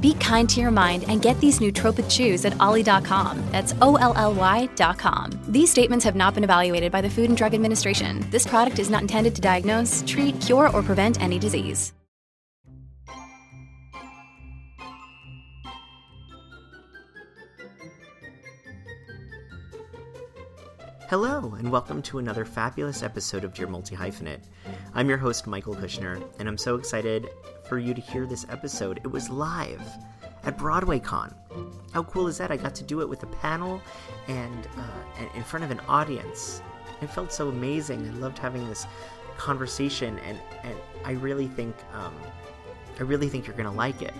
Be 0.00 0.14
kind 0.14 0.48
to 0.50 0.60
your 0.60 0.70
mind 0.70 1.04
and 1.08 1.20
get 1.20 1.38
these 1.40 1.58
nootropic 1.58 2.08
chews 2.10 2.44
at 2.44 2.58
olly.com. 2.60 3.42
That's 3.50 3.74
O-L-L-Y.com. 3.80 5.40
These 5.48 5.70
statements 5.70 6.04
have 6.04 6.16
not 6.16 6.34
been 6.34 6.44
evaluated 6.44 6.92
by 6.92 7.00
the 7.00 7.10
Food 7.10 7.28
and 7.28 7.36
Drug 7.36 7.54
Administration. 7.54 8.24
This 8.30 8.46
product 8.46 8.78
is 8.78 8.90
not 8.90 9.02
intended 9.02 9.34
to 9.34 9.40
diagnose, 9.40 10.04
treat, 10.06 10.40
cure, 10.40 10.70
or 10.70 10.82
prevent 10.82 11.20
any 11.20 11.38
disease. 11.38 11.92
Hello, 21.08 21.54
and 21.58 21.72
welcome 21.72 22.02
to 22.02 22.18
another 22.18 22.44
fabulous 22.44 23.02
episode 23.02 23.42
of 23.42 23.54
Dear 23.54 23.66
Multi 23.66 23.96
Hyphenate. 23.96 24.44
I'm 24.92 25.08
your 25.08 25.16
host, 25.16 25.46
Michael 25.46 25.74
Kushner, 25.74 26.22
and 26.38 26.46
I'm 26.46 26.58
so 26.58 26.74
excited 26.76 27.30
for 27.68 27.78
you 27.78 27.92
to 27.94 28.00
hear 28.00 28.26
this 28.26 28.46
episode. 28.48 28.98
It 29.04 29.08
was 29.08 29.28
live 29.28 29.82
at 30.44 30.56
BroadwayCon. 30.56 31.34
How 31.92 32.02
cool 32.04 32.26
is 32.26 32.38
that? 32.38 32.50
I 32.50 32.56
got 32.56 32.74
to 32.76 32.84
do 32.84 33.00
it 33.00 33.08
with 33.08 33.22
a 33.22 33.26
panel 33.26 33.82
and 34.26 34.66
uh, 34.76 35.24
in 35.34 35.42
front 35.44 35.64
of 35.64 35.70
an 35.70 35.80
audience. 35.80 36.62
It 37.02 37.10
felt 37.10 37.32
so 37.32 37.48
amazing. 37.48 38.08
I 38.08 38.12
loved 38.18 38.38
having 38.38 38.66
this 38.68 38.86
conversation, 39.36 40.18
and, 40.20 40.38
and 40.64 40.74
I 41.04 41.12
really 41.12 41.46
think 41.46 41.76
um, 41.92 42.14
I 42.98 43.02
really 43.02 43.28
think 43.28 43.46
you're 43.46 43.56
gonna 43.56 43.72
like 43.72 44.02
it. 44.02 44.14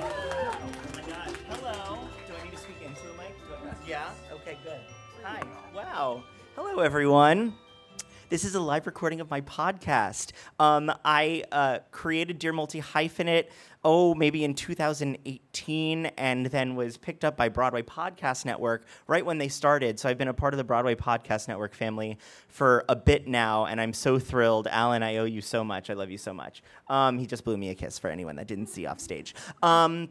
Oh. 0.00 0.04
Hello. 1.48 1.98
Do 2.26 2.34
I 2.40 2.44
need 2.44 2.52
to 2.52 2.58
speak 2.58 2.76
into 2.84 3.02
the 3.02 3.12
mic? 3.14 3.36
Yeah? 3.86 4.10
Okay, 4.32 4.58
good. 4.64 4.80
Hi. 5.22 5.42
Wow. 5.74 6.24
Hello, 6.56 6.80
everyone. 6.80 7.54
This 8.30 8.44
is 8.44 8.54
a 8.54 8.60
live 8.60 8.86
recording 8.86 9.20
of 9.20 9.30
my 9.30 9.42
podcast. 9.42 10.32
Um, 10.58 10.90
I 11.04 11.44
uh, 11.52 11.80
created 11.90 12.38
Dear 12.38 12.54
Multi 12.54 12.80
Hyphenate, 12.80 13.48
oh, 13.84 14.14
maybe 14.14 14.44
in 14.44 14.54
2018, 14.54 16.06
and 16.06 16.46
then 16.46 16.74
was 16.74 16.96
picked 16.96 17.22
up 17.22 17.36
by 17.36 17.50
Broadway 17.50 17.82
Podcast 17.82 18.46
Network 18.46 18.86
right 19.06 19.26
when 19.26 19.36
they 19.36 19.48
started. 19.48 20.00
So 20.00 20.08
I've 20.08 20.16
been 20.16 20.28
a 20.28 20.34
part 20.34 20.54
of 20.54 20.58
the 20.58 20.64
Broadway 20.64 20.94
Podcast 20.94 21.48
Network 21.48 21.74
family 21.74 22.16
for 22.48 22.86
a 22.88 22.96
bit 22.96 23.28
now, 23.28 23.66
and 23.66 23.78
I'm 23.78 23.92
so 23.92 24.18
thrilled. 24.18 24.68
Alan, 24.68 25.02
I 25.02 25.18
owe 25.18 25.26
you 25.26 25.42
so 25.42 25.62
much. 25.62 25.90
I 25.90 25.92
love 25.92 26.10
you 26.10 26.18
so 26.18 26.32
much. 26.32 26.62
Um, 26.88 27.18
he 27.18 27.26
just 27.26 27.44
blew 27.44 27.58
me 27.58 27.68
a 27.68 27.74
kiss 27.74 27.98
for 27.98 28.08
anyone 28.08 28.36
that 28.36 28.46
didn't 28.46 28.68
see 28.68 28.86
off 28.86 29.00
stage. 29.00 29.34
Um, 29.62 30.08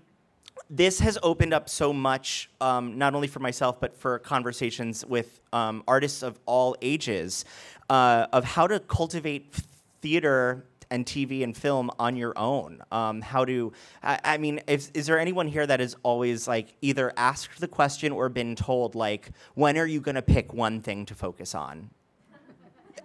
this 0.70 1.00
has 1.00 1.17
opened 1.23 1.53
up 1.53 1.70
so 1.70 1.94
much, 1.94 2.50
um, 2.61 2.98
not 2.98 3.16
only 3.16 3.27
for 3.27 3.39
myself, 3.39 3.80
but 3.80 3.95
for 3.95 4.20
conversations 4.20 5.05
with 5.05 5.42
um, 5.52 5.83
artists 5.87 6.23
of 6.23 6.39
all 6.45 6.76
ages, 6.82 7.45
uh, 7.89 8.27
of 8.32 8.44
how 8.44 8.67
to 8.67 8.80
cultivate 8.80 9.54
theater 10.02 10.66
and 10.89 11.05
TV 11.05 11.44
and 11.44 11.58
film 11.58 11.89
on 11.98 12.16
your 12.16 12.38
own. 12.38 12.82
Um, 12.92 13.21
how 13.21 13.45
to, 13.45 13.73
I, 14.04 14.20
I 14.23 14.38
mean, 14.38 14.61
if, 14.67 14.92
is 14.94 15.08
there 15.08 15.20
anyone 15.20 15.48
here 15.48 15.66
that 15.66 15.80
has 15.80 15.95
always 16.04 16.48
like 16.48 16.76
either 16.82 17.11
asked 17.17 17.60
the 17.60 17.67
question 17.67 18.11
or 18.11 18.30
been 18.30 18.55
told 18.55 18.93
like, 18.93 19.32
when 19.55 19.77
are 19.77 19.88
you 19.88 19.99
going 20.02 20.16
to 20.16 20.22
pick 20.22 20.54
one 20.54 20.82
thing 20.82 21.05
to 21.08 21.16
focus 21.16 21.55
on? 21.55 21.89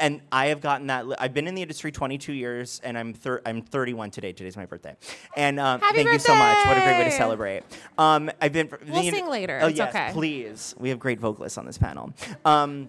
and 0.01 0.21
I 0.31 0.47
have 0.47 0.61
gotten 0.61 0.87
that. 0.89 1.07
I've 1.19 1.35
been 1.35 1.47
in 1.49 1.55
the 1.55 1.63
industry 1.63 1.91
22 1.91 2.33
years, 2.33 2.81
and 2.85 2.97
I'm 2.97 3.13
thir- 3.13 3.43
I'm 3.45 3.63
31 3.63 4.11
today. 4.11 4.33
Today's 4.33 4.57
my 4.57 4.65
birthday, 4.67 4.97
and 5.37 5.59
um, 5.59 5.81
thank 5.81 6.09
you 6.09 6.19
so 6.19 6.37
much. 6.37 6.65
What 6.67 6.77
a 6.77 6.81
great 6.83 6.99
way 6.99 7.05
to 7.05 7.11
celebrate. 7.11 7.63
Um, 7.97 8.31
I've 8.41 8.53
been. 8.53 8.71
We'll 8.87 9.03
sing 9.03 9.29
later. 9.29 9.59
Oh 9.63 9.67
It's 9.69 9.79
yes, 9.79 9.89
okay. 9.95 10.11
please. 10.13 10.75
We 10.79 10.91
have 10.91 10.99
great 10.99 11.19
vocalists 11.19 11.59
on 11.59 11.67
this 11.67 11.79
panel. 11.79 12.13
Um, 12.45 12.89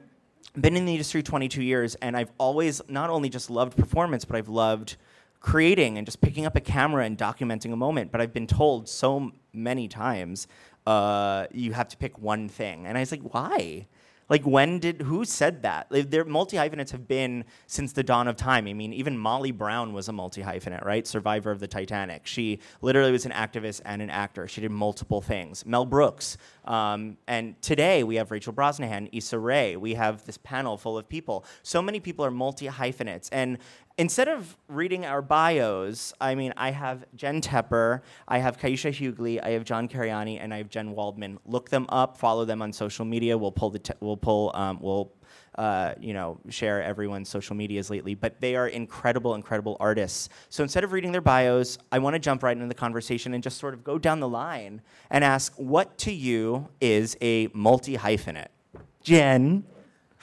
been 0.53 0.75
in 0.75 0.85
the 0.85 0.93
industry 0.93 1.23
22 1.23 1.63
years, 1.63 1.95
and 1.95 2.15
I've 2.15 2.31
always 2.37 2.81
not 2.87 3.09
only 3.09 3.29
just 3.29 3.49
loved 3.49 3.77
performance, 3.77 4.25
but 4.25 4.35
I've 4.35 4.49
loved 4.49 4.97
creating 5.39 5.97
and 5.97 6.05
just 6.05 6.21
picking 6.21 6.45
up 6.45 6.55
a 6.55 6.61
camera 6.61 7.05
and 7.05 7.17
documenting 7.17 7.71
a 7.71 7.75
moment. 7.75 8.11
But 8.11 8.21
I've 8.21 8.33
been 8.33 8.47
told 8.47 8.89
so 8.89 9.31
many 9.53 9.87
times 9.87 10.47
uh, 10.85 11.47
you 11.51 11.73
have 11.73 11.87
to 11.89 11.97
pick 11.97 12.19
one 12.19 12.49
thing, 12.49 12.85
and 12.85 12.97
I 12.97 13.01
was 13.01 13.11
like, 13.11 13.21
why? 13.21 13.87
Like 14.29 14.45
when 14.45 14.77
did 14.79 15.01
who 15.01 15.25
said 15.25 15.63
that? 15.63 15.91
Like, 15.91 16.11
Their 16.11 16.23
multi 16.23 16.55
hyphenates 16.55 16.91
have 16.91 17.07
been 17.07 17.45
since 17.65 17.93
the 17.93 18.03
dawn 18.03 18.27
of 18.27 18.35
time. 18.35 18.67
I 18.67 18.73
mean, 18.73 18.93
even 18.93 19.17
Molly 19.17 19.51
Brown 19.51 19.91
was 19.91 20.07
a 20.07 20.13
multi 20.13 20.43
hyphenate, 20.43 20.85
right? 20.85 21.05
Survivor 21.05 21.49
of 21.49 21.59
the 21.59 21.67
Titanic. 21.67 22.27
She 22.27 22.59
literally 22.81 23.11
was 23.11 23.25
an 23.25 23.31
activist 23.31 23.81
and 23.85 24.01
an 24.01 24.09
actor. 24.09 24.47
She 24.47 24.61
did 24.61 24.71
multiple 24.71 25.21
things. 25.21 25.65
Mel 25.65 25.85
Brooks. 25.85 26.37
Um, 26.69 27.17
and 27.27 27.59
today 27.63 28.03
we 28.03 28.15
have 28.17 28.29
Rachel 28.29 28.53
Brosnahan, 28.53 29.09
Issa 29.11 29.39
Rae. 29.39 29.75
We 29.75 29.95
have 29.95 30.23
this 30.25 30.37
panel 30.37 30.77
full 30.77 30.99
of 30.99 31.09
people. 31.09 31.43
So 31.63 31.81
many 31.81 31.99
people 31.99 32.23
are 32.23 32.31
multi 32.31 32.67
hyphenates. 32.67 33.27
And 33.31 33.57
instead 33.97 34.27
of 34.27 34.55
reading 34.67 35.03
our 35.03 35.23
bios, 35.23 36.13
I 36.21 36.35
mean, 36.35 36.53
I 36.55 36.69
have 36.69 37.05
Jen 37.15 37.41
Tepper, 37.41 38.01
I 38.27 38.37
have 38.37 38.57
Kaisha 38.57 38.91
Hughley, 38.91 39.43
I 39.43 39.49
have 39.49 39.63
John 39.63 39.87
Cariani, 39.87 40.37
and 40.39 40.53
I 40.53 40.57
have 40.57 40.69
Jen 40.69 40.91
Waldman. 40.91 41.39
Look 41.45 41.69
them 41.69 41.87
up, 41.89 42.17
follow 42.17 42.45
them 42.45 42.61
on 42.61 42.71
social 42.71 43.03
media. 43.03 43.35
We'll 43.35 43.51
pull 43.51 43.71
the, 43.71 43.79
te- 43.79 43.93
we'll 43.99 44.17
pull, 44.17 44.51
um, 44.53 44.79
we'll, 44.79 45.11
uh, 45.55 45.93
you 45.99 46.13
know, 46.13 46.39
share 46.49 46.81
everyone's 46.83 47.29
social 47.29 47.55
medias 47.55 47.89
lately. 47.89 48.15
But 48.15 48.39
they 48.41 48.55
are 48.55 48.67
incredible, 48.67 49.35
incredible 49.35 49.77
artists. 49.79 50.29
So 50.49 50.63
instead 50.63 50.83
of 50.83 50.91
reading 50.91 51.11
their 51.11 51.21
bios, 51.21 51.77
I 51.91 51.99
want 51.99 52.15
to 52.15 52.19
jump 52.19 52.43
right 52.43 52.55
into 52.55 52.67
the 52.67 52.73
conversation 52.73 53.33
and 53.33 53.43
just 53.43 53.57
sort 53.57 53.73
of 53.73 53.83
go 53.83 53.97
down 53.97 54.19
the 54.19 54.27
line 54.27 54.81
and 55.09 55.23
ask, 55.23 55.53
what 55.55 55.97
to 55.99 56.11
you 56.11 56.69
is 56.79 57.17
a 57.21 57.49
multi 57.53 57.97
hyphenate? 57.97 58.47
Jen. 59.03 59.63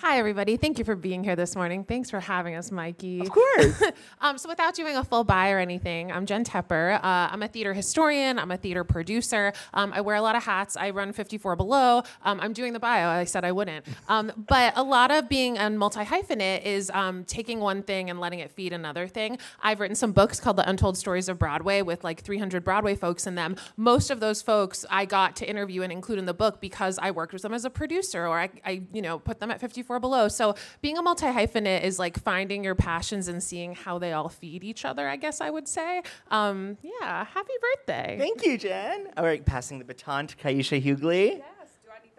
Hi, 0.01 0.19
everybody. 0.19 0.59
Thank 0.59 0.79
you 0.79 0.85
for 0.85 0.95
being 0.95 1.25
here 1.25 1.37
this 1.37 1.57
morning. 1.57 1.83
Thanks 1.83 2.11
for 2.11 2.21
having 2.21 2.55
us, 2.55 2.71
Mikey. 2.71 3.21
Of 3.21 3.31
course. 3.31 3.83
um, 4.21 4.37
so, 4.37 4.47
without 4.47 4.75
doing 4.75 4.95
a 4.95 5.03
full 5.03 5.25
bio 5.25 5.55
or 5.55 5.59
anything, 5.59 6.13
I'm 6.13 6.27
Jen 6.27 6.45
Tepper. 6.45 6.97
Uh, 6.97 7.01
I'm 7.33 7.43
a 7.43 7.49
theater 7.49 7.73
historian. 7.73 8.39
I'm 8.39 8.51
a 8.51 8.59
theater 8.59 8.85
producer. 8.85 9.55
Um, 9.73 9.95
I 9.95 10.03
wear 10.03 10.15
a 10.15 10.21
lot 10.21 10.37
of 10.37 10.45
hats. 10.45 10.77
I 10.77 10.91
run 10.91 11.15
54 11.15 11.57
Below. 11.57 12.03
Um, 12.27 12.41
I'm 12.43 12.53
doing 12.53 12.75
the 12.75 12.79
bio. 12.79 13.09
I 13.09 13.25
said 13.25 13.43
I 13.43 13.53
wouldn't. 13.53 13.87
Um, 14.07 14.33
but 14.37 14.75
a 14.77 14.83
lot 14.83 15.11
of 15.11 15.31
being 15.31 15.57
a 15.57 15.71
multi 15.71 16.05
hyphenate 16.05 16.67
is 16.67 16.91
um, 16.91 17.25
taking 17.25 17.61
one 17.61 17.83
thing 17.83 18.11
and 18.11 18.21
letting 18.21 18.41
it 18.41 18.53
feed 18.53 18.75
another 18.75 19.09
thing. 19.09 19.39
I've 19.63 19.81
written 19.81 19.97
some 19.97 20.13
books 20.13 20.39
called 20.39 20.57
The 20.57 20.69
Untold 20.69 20.99
Stories 20.99 21.31
of 21.31 21.39
Broadway 21.39 21.81
with 21.81 22.05
like 22.05 22.21
300 22.21 22.63
Broadway 22.63 22.97
folks 22.97 23.27
in 23.27 23.35
them. 23.35 23.57
Most 23.79 24.11
of 24.11 24.21
those 24.21 24.43
folks 24.43 24.85
I 24.91 25.07
got 25.07 25.37
to 25.37 25.49
interview 25.49 25.81
and 25.81 25.91
include 25.91 26.19
in 26.19 26.27
the 26.27 26.35
book 26.35 26.61
because 26.61 26.99
I 27.01 27.13
worked 27.13 27.33
with 27.33 27.41
them 27.41 27.55
as 27.55 27.65
a 27.65 27.71
producer 27.71 28.27
or 28.27 28.39
I, 28.39 28.51
I 28.63 28.83
you 28.93 29.01
know, 29.01 29.19
put 29.19 29.41
them 29.41 29.51
at 29.51 29.59
54 29.59 29.86
Below. 30.01 30.29
So 30.29 30.55
being 30.83 30.99
a 30.99 31.03
multi 31.03 31.27
hyphenate 31.27 31.83
is 31.83 31.99
like 31.99 32.19
finding 32.19 32.65
your 32.65 32.75
passions 32.75 33.29
and 33.29 33.43
seeing 33.43 33.75
how 33.75 33.99
they 33.99 34.13
all 34.13 34.29
feed 34.29 34.65
each 34.65 34.85
other, 34.85 35.09
I 35.09 35.17
guess 35.17 35.41
I 35.41 35.51
would 35.51 35.69
say. 35.69 36.03
Um, 36.31 36.77
yeah, 36.83 37.25
happy 37.25 37.55
birthday. 37.61 38.17
Thank 38.19 38.45
you, 38.45 38.59
Jen. 38.59 39.09
All 39.17 39.25
right, 39.25 39.45
passing 39.45 39.79
the 39.79 39.85
baton 39.85 40.27
to 40.27 40.37
Kaisha 40.37 40.83
Hughley. 40.83 41.43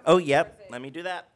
Oh, 0.06 0.18
yep. 0.18 0.68
Let 0.72 0.82
me 0.82 0.90
do 0.90 1.04
that. 1.04 1.28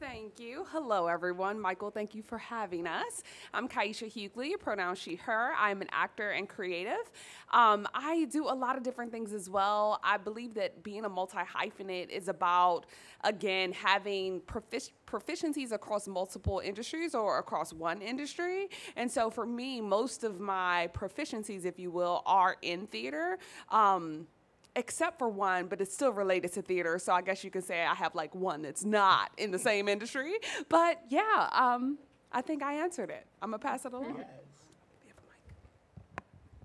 Thank 0.00 0.40
you. 0.40 0.64
Hello, 0.72 1.08
everyone. 1.08 1.60
Michael, 1.60 1.90
thank 1.90 2.14
you 2.14 2.22
for 2.22 2.38
having 2.38 2.86
us. 2.86 3.22
I'm 3.52 3.68
Kaisha 3.68 4.10
Hughley, 4.10 4.58
pronoun 4.58 4.94
she, 4.94 5.16
her. 5.16 5.52
I'm 5.58 5.82
an 5.82 5.88
actor 5.92 6.30
and 6.30 6.48
creative. 6.48 7.12
Um, 7.52 7.86
I 7.92 8.26
do 8.30 8.44
a 8.48 8.54
lot 8.54 8.78
of 8.78 8.82
different 8.82 9.12
things 9.12 9.34
as 9.34 9.50
well. 9.50 10.00
I 10.02 10.16
believe 10.16 10.54
that 10.54 10.82
being 10.82 11.04
a 11.04 11.08
multi 11.10 11.36
hyphenate 11.36 12.08
is 12.08 12.28
about, 12.28 12.86
again, 13.24 13.72
having 13.72 14.40
profic- 14.40 14.92
proficiencies 15.06 15.70
across 15.70 16.08
multiple 16.08 16.62
industries 16.64 17.14
or 17.14 17.38
across 17.38 17.74
one 17.74 18.00
industry. 18.00 18.70
And 18.96 19.12
so 19.12 19.28
for 19.28 19.44
me, 19.44 19.82
most 19.82 20.24
of 20.24 20.40
my 20.40 20.88
proficiencies, 20.94 21.66
if 21.66 21.78
you 21.78 21.90
will, 21.90 22.22
are 22.24 22.56
in 22.62 22.86
theater. 22.86 23.36
Um, 23.68 24.28
except 24.76 25.18
for 25.18 25.28
one, 25.28 25.66
but 25.66 25.80
it's 25.80 25.92
still 25.92 26.12
related 26.12 26.52
to 26.54 26.62
theater. 26.62 26.98
So 26.98 27.12
I 27.12 27.22
guess 27.22 27.44
you 27.44 27.50
could 27.50 27.64
say 27.64 27.84
I 27.84 27.94
have 27.94 28.14
like 28.14 28.34
one 28.34 28.62
that's 28.62 28.84
not 28.84 29.30
in 29.36 29.50
the 29.50 29.58
same 29.58 29.88
industry. 29.88 30.34
But 30.68 31.02
yeah, 31.08 31.48
um, 31.52 31.98
I 32.32 32.42
think 32.42 32.62
I 32.62 32.74
answered 32.74 33.10
it. 33.10 33.26
I'm 33.42 33.50
gonna 33.50 33.58
pass 33.58 33.84
it 33.84 33.92
along. 33.92 34.24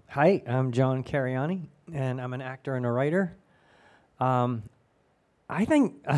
Hi, 0.09 0.41
I'm 0.47 0.71
John 0.71 1.03
Cariani, 1.03 1.67
and 1.91 2.21
I'm 2.21 2.33
an 2.33 2.41
actor 2.41 2.75
and 2.75 2.85
a 2.85 2.91
writer. 2.91 3.35
Um, 4.19 4.63
I 5.49 5.65
think 5.65 5.95
uh, 6.07 6.15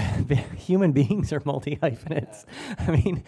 human 0.55 0.91
beings 0.91 1.33
are 1.33 1.41
multi 1.45 1.75
hyphenates. 1.81 2.45
I 2.79 2.91
mean, 2.91 3.23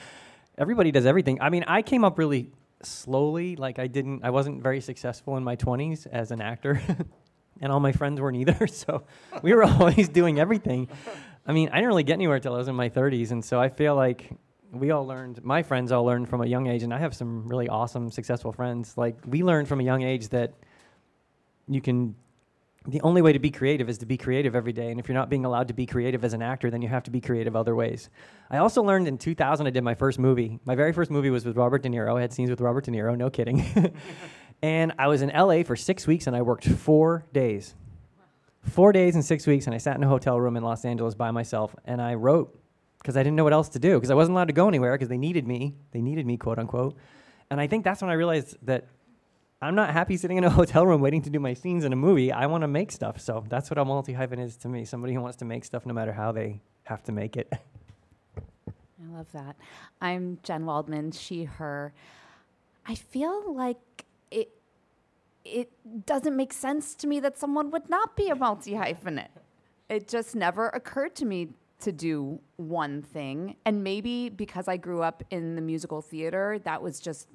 everybody 0.57 0.91
does 0.91 1.05
everything. 1.05 1.41
I 1.41 1.49
mean, 1.49 1.63
I 1.67 1.81
came 1.81 2.03
up 2.03 2.17
really 2.17 2.51
slowly. 2.83 3.55
Like, 3.55 3.79
I 3.79 3.87
didn't, 3.87 4.23
I 4.23 4.29
wasn't 4.29 4.61
very 4.61 4.81
successful 4.81 5.37
in 5.37 5.43
my 5.43 5.55
20s 5.55 6.07
as 6.07 6.31
an 6.31 6.41
actor, 6.41 6.81
and 7.61 7.71
all 7.71 7.79
my 7.79 7.91
friends 7.91 8.19
weren't 8.21 8.37
either. 8.37 8.67
So 8.67 9.03
we 9.41 9.53
were 9.53 9.63
always 9.75 10.09
doing 10.09 10.39
everything. 10.39 10.87
I 11.45 11.51
mean, 11.51 11.69
I 11.69 11.75
didn't 11.75 11.87
really 11.89 12.03
get 12.03 12.13
anywhere 12.13 12.39
till 12.39 12.53
I 12.53 12.57
was 12.57 12.67
in 12.67 12.75
my 12.75 12.89
30s, 12.89 13.31
and 13.31 13.43
so 13.43 13.59
I 13.59 13.69
feel 13.69 13.95
like 13.95 14.29
we 14.71 14.91
all 14.91 15.05
learned 15.05 15.43
my 15.43 15.63
friends 15.63 15.91
all 15.91 16.03
learned 16.05 16.29
from 16.29 16.41
a 16.41 16.45
young 16.45 16.67
age 16.67 16.83
and 16.83 16.93
i 16.93 16.97
have 16.97 17.15
some 17.15 17.47
really 17.47 17.67
awesome 17.67 18.11
successful 18.11 18.51
friends 18.51 18.97
like 18.97 19.15
we 19.25 19.41
learned 19.41 19.67
from 19.67 19.79
a 19.79 19.83
young 19.83 20.03
age 20.03 20.27
that 20.29 20.53
you 21.67 21.81
can 21.81 22.15
the 22.87 23.01
only 23.01 23.21
way 23.21 23.33
to 23.33 23.39
be 23.39 23.51
creative 23.51 23.89
is 23.89 23.97
to 23.97 24.05
be 24.05 24.15
creative 24.15 24.55
every 24.55 24.71
day 24.71 24.91
and 24.91 24.99
if 24.99 25.07
you're 25.07 25.17
not 25.17 25.29
being 25.29 25.43
allowed 25.43 25.67
to 25.67 25.73
be 25.73 25.85
creative 25.85 26.23
as 26.23 26.33
an 26.33 26.41
actor 26.41 26.69
then 26.69 26.81
you 26.81 26.87
have 26.87 27.03
to 27.03 27.11
be 27.11 27.19
creative 27.19 27.55
other 27.55 27.75
ways 27.75 28.09
i 28.51 28.57
also 28.57 28.81
learned 28.83 29.07
in 29.07 29.17
2000 29.17 29.65
i 29.65 29.69
did 29.69 29.83
my 29.83 29.95
first 29.95 30.19
movie 30.19 30.59
my 30.65 30.75
very 30.75 30.93
first 30.93 31.09
movie 31.09 31.29
was 31.29 31.45
with 31.45 31.57
robert 31.57 31.81
de 31.81 31.89
niro 31.89 32.17
i 32.17 32.21
had 32.21 32.31
scenes 32.31 32.49
with 32.49 32.61
robert 32.61 32.85
de 32.85 32.91
niro 32.91 33.17
no 33.17 33.29
kidding 33.29 33.65
and 34.61 34.93
i 34.97 35.07
was 35.07 35.21
in 35.21 35.29
la 35.29 35.63
for 35.63 35.75
six 35.75 36.05
weeks 36.07 36.27
and 36.27 36.35
i 36.35 36.41
worked 36.41 36.65
four 36.65 37.25
days 37.33 37.75
four 38.61 38.91
days 38.91 39.15
and 39.15 39.23
six 39.23 39.47
weeks 39.47 39.65
and 39.65 39.73
i 39.73 39.77
sat 39.77 39.95
in 39.95 40.03
a 40.03 40.07
hotel 40.07 40.39
room 40.39 40.57
in 40.57 40.63
los 40.63 40.85
angeles 40.85 41.15
by 41.15 41.31
myself 41.31 41.75
and 41.85 42.01
i 42.01 42.13
wrote 42.13 42.59
because 42.99 43.15
I 43.15 43.23
didn't 43.23 43.35
know 43.35 43.43
what 43.43 43.53
else 43.53 43.69
to 43.69 43.79
do 43.79 43.95
because 43.95 44.11
I 44.11 44.13
wasn't 44.13 44.35
allowed 44.35 44.49
to 44.49 44.53
go 44.53 44.67
anywhere 44.67 44.93
because 44.93 45.07
they 45.07 45.17
needed 45.17 45.47
me. 45.47 45.75
They 45.91 46.01
needed 46.01 46.25
me, 46.25 46.37
quote 46.37 46.59
unquote. 46.59 46.95
And 47.49 47.59
I 47.59 47.67
think 47.67 47.83
that's 47.83 48.01
when 48.01 48.11
I 48.11 48.13
realized 48.13 48.57
that 48.63 48.87
I'm 49.61 49.75
not 49.75 49.91
happy 49.91 50.17
sitting 50.17 50.37
in 50.37 50.43
a 50.43 50.49
hotel 50.61 50.85
room 50.85 51.01
waiting 51.01 51.21
to 51.23 51.29
do 51.29 51.39
my 51.39 51.53
scenes 51.53 51.85
in 51.85 51.93
a 51.93 51.95
movie. 51.95 52.31
I 52.31 52.45
want 52.45 52.61
to 52.61 52.67
make 52.67 52.91
stuff. 52.91 53.19
So 53.19 53.43
that's 53.49 53.69
what 53.69 53.77
a 53.77 53.85
multi 53.85 54.13
hyphen 54.13 54.39
is 54.39 54.57
to 54.57 54.69
me 54.69 54.85
somebody 54.85 55.13
who 55.13 55.21
wants 55.21 55.37
to 55.37 55.45
make 55.45 55.65
stuff 55.65 55.85
no 55.85 55.93
matter 55.93 56.13
how 56.13 56.31
they 56.31 56.61
have 56.83 57.03
to 57.03 57.11
make 57.11 57.37
it. 57.37 57.51
I 58.67 59.17
love 59.17 59.31
that. 59.31 59.55
I'm 60.01 60.39
Jen 60.43 60.65
Waldman, 60.65 61.11
she, 61.11 61.45
her. 61.45 61.93
I 62.85 62.95
feel 62.95 63.53
like 63.53 64.05
it 65.45 65.71
doesn't 66.05 66.35
make 66.35 66.53
sense 66.53 66.95
to 66.95 67.07
me 67.07 67.19
that 67.21 67.37
someone 67.37 67.71
would 67.71 67.89
not 67.89 68.15
be 68.15 68.29
a 68.29 68.35
multi 68.35 68.73
hyphenate. 68.73 69.29
It 69.89 70.07
just 70.07 70.35
never 70.35 70.69
occurred 70.69 71.15
to 71.15 71.25
me 71.25 71.49
to 71.79 71.91
do 71.91 72.39
one 72.57 73.01
thing. 73.01 73.55
And 73.65 73.83
maybe 73.83 74.29
because 74.29 74.67
I 74.67 74.77
grew 74.77 75.01
up 75.01 75.23
in 75.31 75.55
the 75.55 75.61
musical 75.61 76.01
theater, 76.01 76.59
that 76.63 76.81
was 76.81 76.99
just 76.99 77.27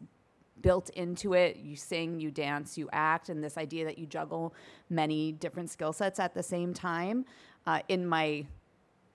built 0.60 0.90
into 0.90 1.34
it. 1.34 1.56
You 1.56 1.76
sing, 1.76 2.20
you 2.20 2.30
dance, 2.30 2.78
you 2.78 2.88
act, 2.92 3.28
and 3.28 3.42
this 3.42 3.56
idea 3.58 3.84
that 3.86 3.98
you 3.98 4.06
juggle 4.06 4.54
many 4.90 5.32
different 5.32 5.70
skill 5.70 5.92
sets 5.92 6.18
at 6.20 6.34
the 6.34 6.42
same 6.42 6.72
time. 6.72 7.24
Uh, 7.66 7.80
in 7.88 8.06
my 8.06 8.44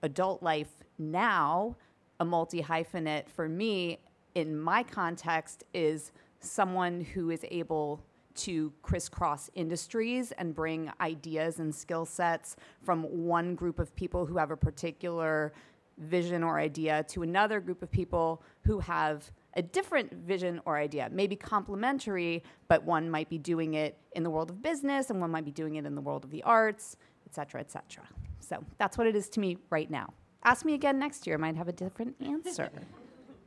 adult 0.02 0.42
life 0.42 0.70
now, 0.98 1.76
a 2.18 2.24
multi 2.24 2.62
hyphenate 2.62 3.28
for 3.28 3.48
me, 3.48 3.98
in 4.34 4.58
my 4.58 4.82
context, 4.82 5.64
is 5.72 6.12
someone 6.40 7.00
who 7.00 7.30
is 7.30 7.44
able 7.50 8.00
to 8.34 8.72
crisscross 8.82 9.50
industries 9.54 10.32
and 10.32 10.54
bring 10.54 10.90
ideas 11.00 11.58
and 11.58 11.74
skill 11.74 12.04
sets 12.04 12.56
from 12.82 13.02
one 13.04 13.54
group 13.54 13.78
of 13.78 13.94
people 13.96 14.26
who 14.26 14.36
have 14.36 14.50
a 14.50 14.56
particular 14.56 15.52
vision 15.98 16.42
or 16.42 16.58
idea 16.58 17.02
to 17.04 17.22
another 17.22 17.60
group 17.60 17.82
of 17.82 17.90
people 17.90 18.42
who 18.64 18.78
have 18.80 19.30
a 19.54 19.62
different 19.62 20.12
vision 20.12 20.60
or 20.64 20.78
idea, 20.78 21.08
maybe 21.12 21.36
complementary, 21.36 22.42
but 22.68 22.84
one 22.84 23.10
might 23.10 23.28
be 23.28 23.38
doing 23.38 23.74
it 23.74 23.98
in 24.12 24.22
the 24.22 24.30
world 24.30 24.50
of 24.50 24.62
business 24.62 25.10
and 25.10 25.20
one 25.20 25.30
might 25.30 25.44
be 25.44 25.50
doing 25.50 25.74
it 25.74 25.84
in 25.84 25.94
the 25.94 26.00
world 26.00 26.24
of 26.24 26.30
the 26.30 26.42
arts, 26.44 26.96
et 27.26 27.34
cetera, 27.34 27.60
et 27.60 27.70
cetera. 27.70 28.04
So 28.40 28.64
that's 28.78 28.96
what 28.96 29.06
it 29.06 29.14
is 29.14 29.28
to 29.30 29.40
me 29.40 29.58
right 29.68 29.90
now. 29.90 30.12
Ask 30.44 30.64
me 30.64 30.74
again 30.74 30.98
next 30.98 31.26
year, 31.26 31.36
I 31.36 31.38
might 31.38 31.56
have 31.56 31.68
a 31.68 31.72
different 31.72 32.16
answer. 32.24 32.70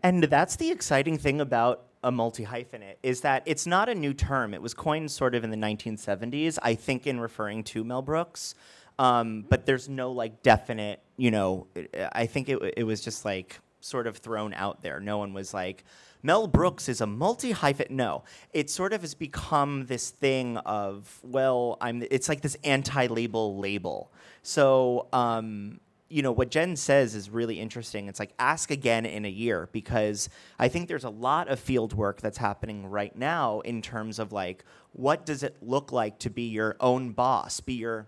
And 0.03 0.23
that's 0.23 0.57
the 0.57 0.69
exciting 0.69 1.17
thing 1.17 1.41
about 1.41 1.85
a 2.03 2.11
multi 2.11 2.45
hyphenate 2.45 2.95
is 3.03 3.21
that 3.21 3.43
it's 3.45 3.65
not 3.65 3.89
a 3.89 3.95
new 3.95 4.13
term. 4.13 4.53
It 4.53 4.61
was 4.61 4.73
coined 4.73 5.11
sort 5.11 5.35
of 5.35 5.43
in 5.43 5.49
the 5.49 5.57
1970s, 5.57 6.59
I 6.61 6.75
think, 6.75 7.07
in 7.07 7.19
referring 7.19 7.63
to 7.65 7.83
Mel 7.83 8.01
Brooks. 8.01 8.55
Um, 8.99 9.45
but 9.49 9.65
there's 9.65 9.89
no 9.89 10.11
like 10.11 10.43
definite, 10.43 11.01
you 11.17 11.31
know, 11.31 11.67
I 12.11 12.25
think 12.25 12.49
it, 12.49 12.59
it 12.77 12.83
was 12.83 13.01
just 13.01 13.25
like 13.25 13.59
sort 13.79 14.07
of 14.07 14.17
thrown 14.17 14.53
out 14.53 14.81
there. 14.81 14.99
No 14.99 15.17
one 15.17 15.33
was 15.33 15.53
like, 15.53 15.83
Mel 16.21 16.47
Brooks 16.47 16.87
is 16.87 17.01
a 17.01 17.07
multi 17.07 17.53
hyphenate. 17.53 17.89
No, 17.89 18.23
it 18.53 18.69
sort 18.69 18.93
of 18.93 19.01
has 19.01 19.13
become 19.13 19.87
this 19.87 20.09
thing 20.09 20.57
of, 20.57 21.19
well, 21.23 21.77
I'm, 21.81 22.03
it's 22.09 22.29
like 22.29 22.41
this 22.41 22.55
anti 22.63 23.07
label 23.07 23.57
label. 23.59 24.11
So, 24.41 25.07
um, 25.11 25.79
you 26.13 26.21
know 26.21 26.31
what 26.31 26.51
Jen 26.51 26.75
says 26.75 27.15
is 27.15 27.31
really 27.31 27.59
interesting. 27.59 28.07
It's 28.07 28.19
like 28.19 28.33
ask 28.37 28.69
again 28.69 29.03
in 29.03 29.25
a 29.25 29.29
year 29.29 29.67
because 29.71 30.29
I 30.59 30.67
think 30.67 30.87
there's 30.87 31.05
a 31.05 31.09
lot 31.09 31.47
of 31.47 31.59
field 31.59 31.93
work 31.93 32.21
that's 32.21 32.37
happening 32.37 32.85
right 32.85 33.15
now 33.17 33.61
in 33.61 33.81
terms 33.81 34.19
of 34.19 34.31
like 34.31 34.63
what 34.91 35.25
does 35.25 35.41
it 35.41 35.57
look 35.59 35.91
like 35.91 36.19
to 36.19 36.29
be 36.29 36.43
your 36.43 36.75
own 36.79 37.13
boss, 37.13 37.59
be 37.61 37.73
your 37.73 38.07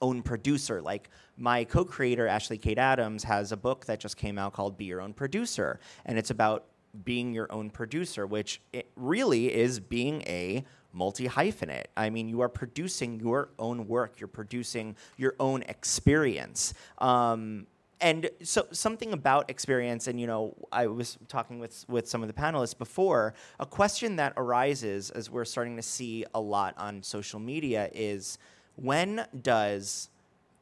own 0.00 0.22
producer. 0.22 0.80
Like 0.80 1.10
my 1.36 1.64
co-creator 1.64 2.26
Ashley 2.26 2.56
Kate 2.56 2.78
Adams 2.78 3.24
has 3.24 3.52
a 3.52 3.56
book 3.56 3.84
that 3.84 4.00
just 4.00 4.16
came 4.16 4.38
out 4.38 4.54
called 4.54 4.78
Be 4.78 4.86
Your 4.86 5.02
Own 5.02 5.12
Producer 5.12 5.78
and 6.06 6.16
it's 6.16 6.30
about 6.30 6.64
being 7.04 7.34
your 7.34 7.52
own 7.52 7.68
producer, 7.68 8.26
which 8.26 8.62
it 8.72 8.90
really 8.96 9.54
is 9.54 9.78
being 9.78 10.22
a 10.22 10.64
multi 10.96 11.28
hyphenate. 11.28 11.86
I 11.96 12.10
mean, 12.10 12.28
you 12.28 12.40
are 12.40 12.48
producing 12.48 13.20
your 13.20 13.50
own 13.58 13.86
work, 13.86 14.18
you're 14.18 14.28
producing 14.28 14.96
your 15.16 15.34
own 15.38 15.62
experience. 15.62 16.74
Um, 16.98 17.66
and 18.00 18.28
so 18.42 18.66
something 18.72 19.12
about 19.12 19.48
experience 19.48 20.06
and 20.06 20.20
you 20.20 20.26
know 20.26 20.54
i 20.70 20.86
was 20.86 21.16
talking 21.28 21.58
with 21.58 21.84
with 21.88 22.06
some 22.06 22.22
of 22.22 22.28
the 22.28 22.34
panelists 22.34 22.76
before 22.76 23.32
a 23.58 23.64
question 23.64 24.16
that 24.16 24.32
arises 24.36 25.10
as 25.10 25.30
we're 25.30 25.44
starting 25.44 25.76
to 25.76 25.82
see 25.82 26.24
a 26.34 26.40
lot 26.40 26.74
on 26.76 27.02
social 27.02 27.40
media 27.40 27.88
is 27.94 28.38
when 28.76 29.24
does 29.40 30.10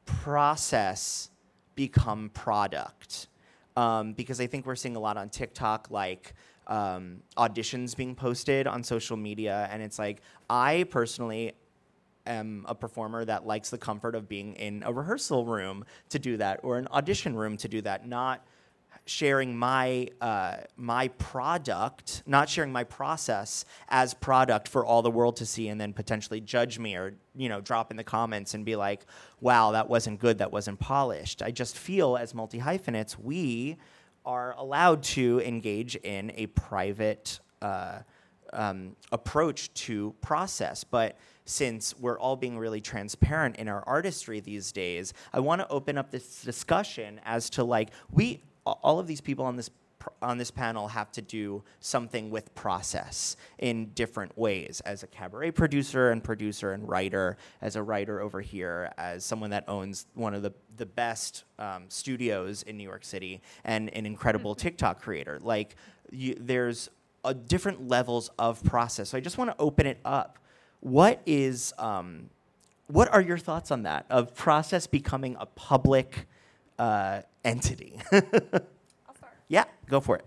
process 0.06 1.30
become 1.74 2.30
product 2.34 3.26
um, 3.76 4.12
because 4.12 4.40
i 4.40 4.46
think 4.46 4.64
we're 4.64 4.76
seeing 4.76 4.94
a 4.94 5.00
lot 5.00 5.16
on 5.16 5.28
tiktok 5.28 5.90
like 5.90 6.34
um, 6.66 7.22
auditions 7.36 7.96
being 7.96 8.14
posted 8.14 8.66
on 8.66 8.82
social 8.82 9.16
media, 9.16 9.68
and 9.70 9.82
it's 9.82 9.98
like 9.98 10.20
I 10.48 10.84
personally 10.90 11.52
am 12.26 12.64
a 12.68 12.74
performer 12.74 13.24
that 13.24 13.46
likes 13.46 13.70
the 13.70 13.78
comfort 13.78 14.14
of 14.14 14.28
being 14.28 14.54
in 14.54 14.82
a 14.84 14.92
rehearsal 14.92 15.44
room 15.44 15.84
to 16.08 16.18
do 16.18 16.36
that 16.38 16.60
or 16.62 16.78
an 16.78 16.88
audition 16.88 17.36
room 17.36 17.56
to 17.58 17.68
do 17.68 17.82
that, 17.82 18.06
not 18.08 18.46
sharing 19.06 19.56
my 19.56 20.08
uh, 20.20 20.56
my 20.76 21.08
product, 21.08 22.22
not 22.26 22.48
sharing 22.48 22.72
my 22.72 22.84
process 22.84 23.64
as 23.88 24.14
product 24.14 24.68
for 24.68 24.84
all 24.84 25.02
the 25.02 25.10
world 25.10 25.36
to 25.36 25.46
see, 25.46 25.68
and 25.68 25.80
then 25.80 25.92
potentially 25.92 26.40
judge 26.40 26.78
me 26.78 26.96
or 26.96 27.14
you 27.34 27.48
know 27.48 27.60
drop 27.60 27.90
in 27.90 27.96
the 27.96 28.04
comments 28.04 28.54
and 28.54 28.64
be 28.64 28.76
like, 28.76 29.04
"Wow, 29.40 29.72
that 29.72 29.88
wasn't 29.88 30.20
good. 30.20 30.38
That 30.38 30.52
wasn't 30.52 30.80
polished." 30.80 31.42
I 31.42 31.50
just 31.50 31.76
feel 31.76 32.16
as 32.16 32.34
multi 32.34 32.58
hyphenates, 32.58 33.18
we 33.18 33.76
are 34.24 34.54
allowed 34.56 35.02
to 35.02 35.40
engage 35.40 35.96
in 35.96 36.32
a 36.36 36.46
private 36.46 37.40
uh, 37.62 37.98
um, 38.52 38.96
approach 39.12 39.72
to 39.74 40.14
process. 40.20 40.84
But 40.84 41.18
since 41.44 41.94
we're 41.98 42.18
all 42.18 42.36
being 42.36 42.56
really 42.58 42.80
transparent 42.80 43.56
in 43.56 43.68
our 43.68 43.82
artistry 43.86 44.40
these 44.40 44.72
days, 44.72 45.12
I 45.32 45.40
want 45.40 45.60
to 45.60 45.68
open 45.68 45.98
up 45.98 46.10
this 46.10 46.42
discussion 46.42 47.20
as 47.24 47.50
to 47.50 47.64
like 47.64 47.90
we 48.10 48.42
all 48.64 48.98
of 48.98 49.06
these 49.06 49.20
people 49.20 49.44
on 49.44 49.56
this 49.56 49.68
on 50.22 50.38
this 50.38 50.50
panel 50.50 50.88
have 50.88 51.10
to 51.12 51.22
do 51.22 51.62
something 51.80 52.30
with 52.30 52.54
process 52.54 53.36
in 53.58 53.86
different 53.94 54.36
ways 54.38 54.80
as 54.84 55.02
a 55.02 55.06
cabaret 55.06 55.50
producer 55.50 56.10
and 56.10 56.22
producer 56.22 56.72
and 56.72 56.88
writer, 56.88 57.36
as 57.60 57.76
a 57.76 57.82
writer 57.82 58.20
over 58.20 58.40
here, 58.40 58.92
as 58.98 59.24
someone 59.24 59.50
that 59.50 59.64
owns 59.68 60.06
one 60.14 60.34
of 60.34 60.42
the, 60.42 60.52
the 60.76 60.86
best 60.86 61.44
um, 61.58 61.84
studios 61.88 62.62
in 62.62 62.76
New 62.76 62.84
York 62.84 63.04
City, 63.04 63.40
and 63.64 63.88
an 63.94 64.06
incredible 64.06 64.54
TikTok 64.54 65.00
creator. 65.00 65.38
Like, 65.40 65.76
you, 66.10 66.36
there's 66.38 66.90
a 67.24 67.34
different 67.34 67.88
levels 67.88 68.30
of 68.38 68.62
process. 68.64 69.10
So 69.10 69.18
I 69.18 69.20
just 69.20 69.38
want 69.38 69.50
to 69.50 69.56
open 69.58 69.86
it 69.86 69.98
up. 70.04 70.38
What 70.80 71.22
is, 71.24 71.72
um, 71.78 72.28
what 72.88 73.12
are 73.12 73.20
your 73.20 73.38
thoughts 73.38 73.70
on 73.70 73.84
that, 73.84 74.06
of 74.10 74.34
process 74.34 74.86
becoming 74.86 75.36
a 75.40 75.46
public 75.46 76.26
uh, 76.78 77.22
entity? 77.44 77.98
Go 79.88 80.00
for 80.00 80.16
it. 80.16 80.24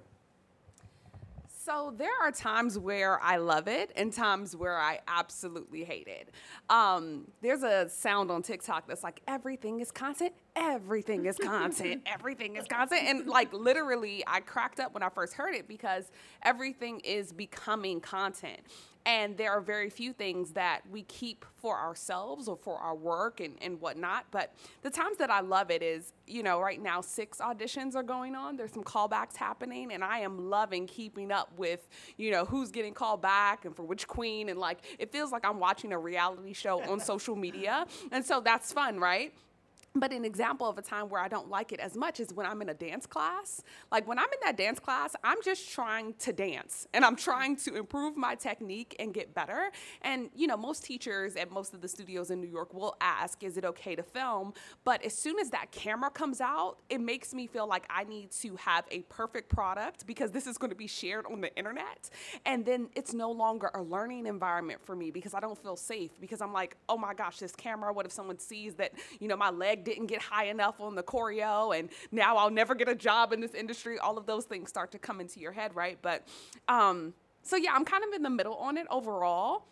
So 1.68 1.94
there 1.98 2.14
are 2.22 2.32
times 2.32 2.80
where 2.80 3.22
I 3.22 3.36
love 3.36 3.68
it 3.68 3.92
and 3.98 4.14
times 4.14 4.56
where 4.56 4.78
I 4.78 5.02
absolutely 5.06 5.84
hate 5.84 6.08
it. 6.08 6.30
Um, 6.70 7.28
there's 7.42 7.62
a 7.62 7.90
sound 7.90 8.32
on 8.32 8.42
TikTok 8.42 8.88
that's 8.88 9.04
like 9.04 9.22
everything 9.28 9.82
is 9.82 9.92
content, 9.92 10.32
everything 10.56 11.26
is 11.26 11.36
content, 11.36 12.04
everything 12.06 12.56
is 12.56 12.68
content, 12.68 13.02
and 13.06 13.28
like 13.28 13.52
literally, 13.52 14.24
I 14.26 14.40
cracked 14.40 14.80
up 14.80 14.94
when 14.94 15.04
I 15.04 15.10
first 15.10 15.34
heard 15.34 15.56
it 15.56 15.68
because 15.68 16.10
everything 16.42 17.02
is 17.02 17.34
becoming 17.34 18.00
content. 18.00 18.62
And 19.08 19.38
there 19.38 19.54
are 19.54 19.62
very 19.62 19.90
few 19.90 20.12
things 20.12 20.52
that 20.52 20.82
we 20.92 21.04
keep 21.04 21.46
for 21.56 21.80
ourselves 21.80 22.50
or 22.50 22.58
for 22.58 22.78
our 22.78 22.94
work 22.94 23.40
and, 23.40 23.56
and 23.62 23.80
whatnot. 23.80 24.26
But 24.32 24.54
the 24.82 24.90
times 24.90 25.16
that 25.20 25.30
I 25.32 25.40
love 25.40 25.72
it 25.72 25.82
is, 25.82 26.12
you 26.28 26.44
know, 26.44 26.60
right 26.60 26.82
now 26.82 27.00
six 27.00 27.38
auditions 27.38 27.96
are 27.96 28.04
going 28.04 28.36
on. 28.36 28.58
There's 28.58 28.74
some 28.74 28.84
callbacks 28.84 29.38
happening, 29.38 29.94
and 29.94 30.04
I 30.04 30.20
am 30.20 30.50
loving 30.50 30.88
keeping 30.88 31.32
up 31.32 31.58
with, 31.58 31.88
you 32.18 32.32
know, 32.32 32.44
who's 32.44 32.70
getting 32.70 32.94
called 32.94 33.22
back 33.22 33.64
and 33.64 33.74
for 33.74 33.84
which 33.84 34.10
queen. 34.10 34.50
And 34.50 34.60
like, 34.60 34.80
it 35.00 35.10
feels 35.10 35.32
like 35.32 35.46
I'm 35.46 35.58
watching 35.58 35.94
a 35.94 35.98
reality 35.98 36.52
show 36.52 36.82
on 36.92 37.00
social 37.14 37.38
media. 37.38 37.88
And 38.12 38.26
so 38.26 38.42
that's 38.42 38.74
fun, 38.74 39.00
right? 39.00 39.34
But 40.00 40.14
an 40.14 40.26
example 40.26 40.68
of 40.68 40.78
a 40.78 40.82
time 40.82 41.10
where 41.10 41.22
I 41.22 41.28
don't 41.28 41.50
like 41.50 41.72
it 41.72 41.80
as 41.80 41.96
much 41.96 42.20
is 42.20 42.32
when 42.34 42.46
I'm 42.46 42.62
in 42.62 42.70
a 42.70 42.74
dance 42.74 43.08
class. 43.08 43.64
Like 43.92 44.08
when 44.08 44.20
I'm 44.20 44.26
in 44.26 44.40
that 44.46 44.56
dance 44.56 44.80
class, 44.80 45.16
I'm 45.24 45.42
just 45.44 45.72
trying 45.72 46.14
to 46.20 46.32
dance 46.32 46.88
and 46.94 47.04
I'm 47.04 47.16
trying 47.16 47.56
to 47.58 47.76
improve 47.76 48.16
my 48.16 48.36
technique 48.36 48.96
and 49.00 49.12
get 49.14 49.34
better. 49.34 49.72
And 50.04 50.30
you 50.36 50.46
know, 50.46 50.56
most 50.56 50.84
teachers 50.84 51.36
at 51.36 51.52
most 51.52 51.74
of 51.74 51.82
the 51.82 51.88
studios 51.88 52.30
in 52.30 52.42
New 52.42 52.48
York 52.48 52.74
will 52.76 52.96
ask, 53.02 53.44
"Is 53.44 53.58
it 53.58 53.66
okay 53.66 53.96
to 53.96 54.04
film?" 54.04 54.54
But 54.84 55.04
as 55.04 55.18
soon 55.18 55.40
as 55.40 55.50
that 55.50 55.72
camera 55.72 56.12
comes 56.12 56.42
out, 56.42 56.78
it 56.90 57.02
makes 57.02 57.34
me 57.34 57.48
feel 57.48 57.66
like 57.66 57.86
I 57.90 58.04
need 58.04 58.32
to 58.42 58.56
have 58.58 58.86
a 58.92 59.02
perfect 59.04 59.50
product 59.50 60.06
because 60.06 60.32
this 60.32 60.46
is 60.46 60.58
going 60.60 60.70
to 60.70 60.76
be 60.76 60.88
shared 60.88 61.26
on 61.26 61.42
the 61.42 61.56
internet. 61.56 62.10
And 62.46 62.66
then 62.66 62.90
it's 62.96 63.14
no 63.14 63.32
longer 63.32 63.72
a 63.74 63.82
learning 63.82 64.28
environment 64.28 64.82
for 64.84 64.96
me 64.96 65.10
because 65.10 65.34
I 65.34 65.40
don't 65.40 65.58
feel 65.58 65.76
safe 65.76 66.12
because 66.22 66.42
I'm 66.42 66.54
like, 66.54 66.78
"Oh 66.88 66.98
my 66.98 67.16
gosh, 67.16 67.40
this 67.40 67.56
camera, 67.56 67.92
what 67.92 68.06
if 68.06 68.12
someone 68.12 68.38
sees 68.38 68.76
that, 68.76 68.94
you 69.20 69.28
know, 69.28 69.38
my 69.38 69.50
leg 69.50 69.87
didn't 69.88 70.08
get 70.08 70.22
high 70.22 70.46
enough 70.46 70.80
on 70.80 70.96
the 70.96 71.04
choreo 71.04 71.78
and 71.78 71.90
now 72.12 72.38
I'll 72.38 72.50
never 72.50 72.76
get 72.76 72.90
a 72.90 72.96
job 72.96 73.34
in 73.34 73.40
this 73.40 73.54
industry. 73.54 73.98
All 74.00 74.18
of 74.18 74.26
those 74.26 74.46
things 74.46 74.70
start 74.70 74.92
to 74.92 75.00
come 75.00 75.22
into 75.22 75.40
your 75.40 75.52
head, 75.52 75.76
right? 75.76 75.98
But 76.02 76.28
um, 76.68 77.14
so 77.42 77.56
yeah, 77.56 77.72
I'm 77.74 77.86
kind 77.86 78.04
of 78.04 78.14
in 78.14 78.22
the 78.22 78.30
middle 78.30 78.56
on 78.56 78.78
it 78.78 78.88
overall. 78.90 79.66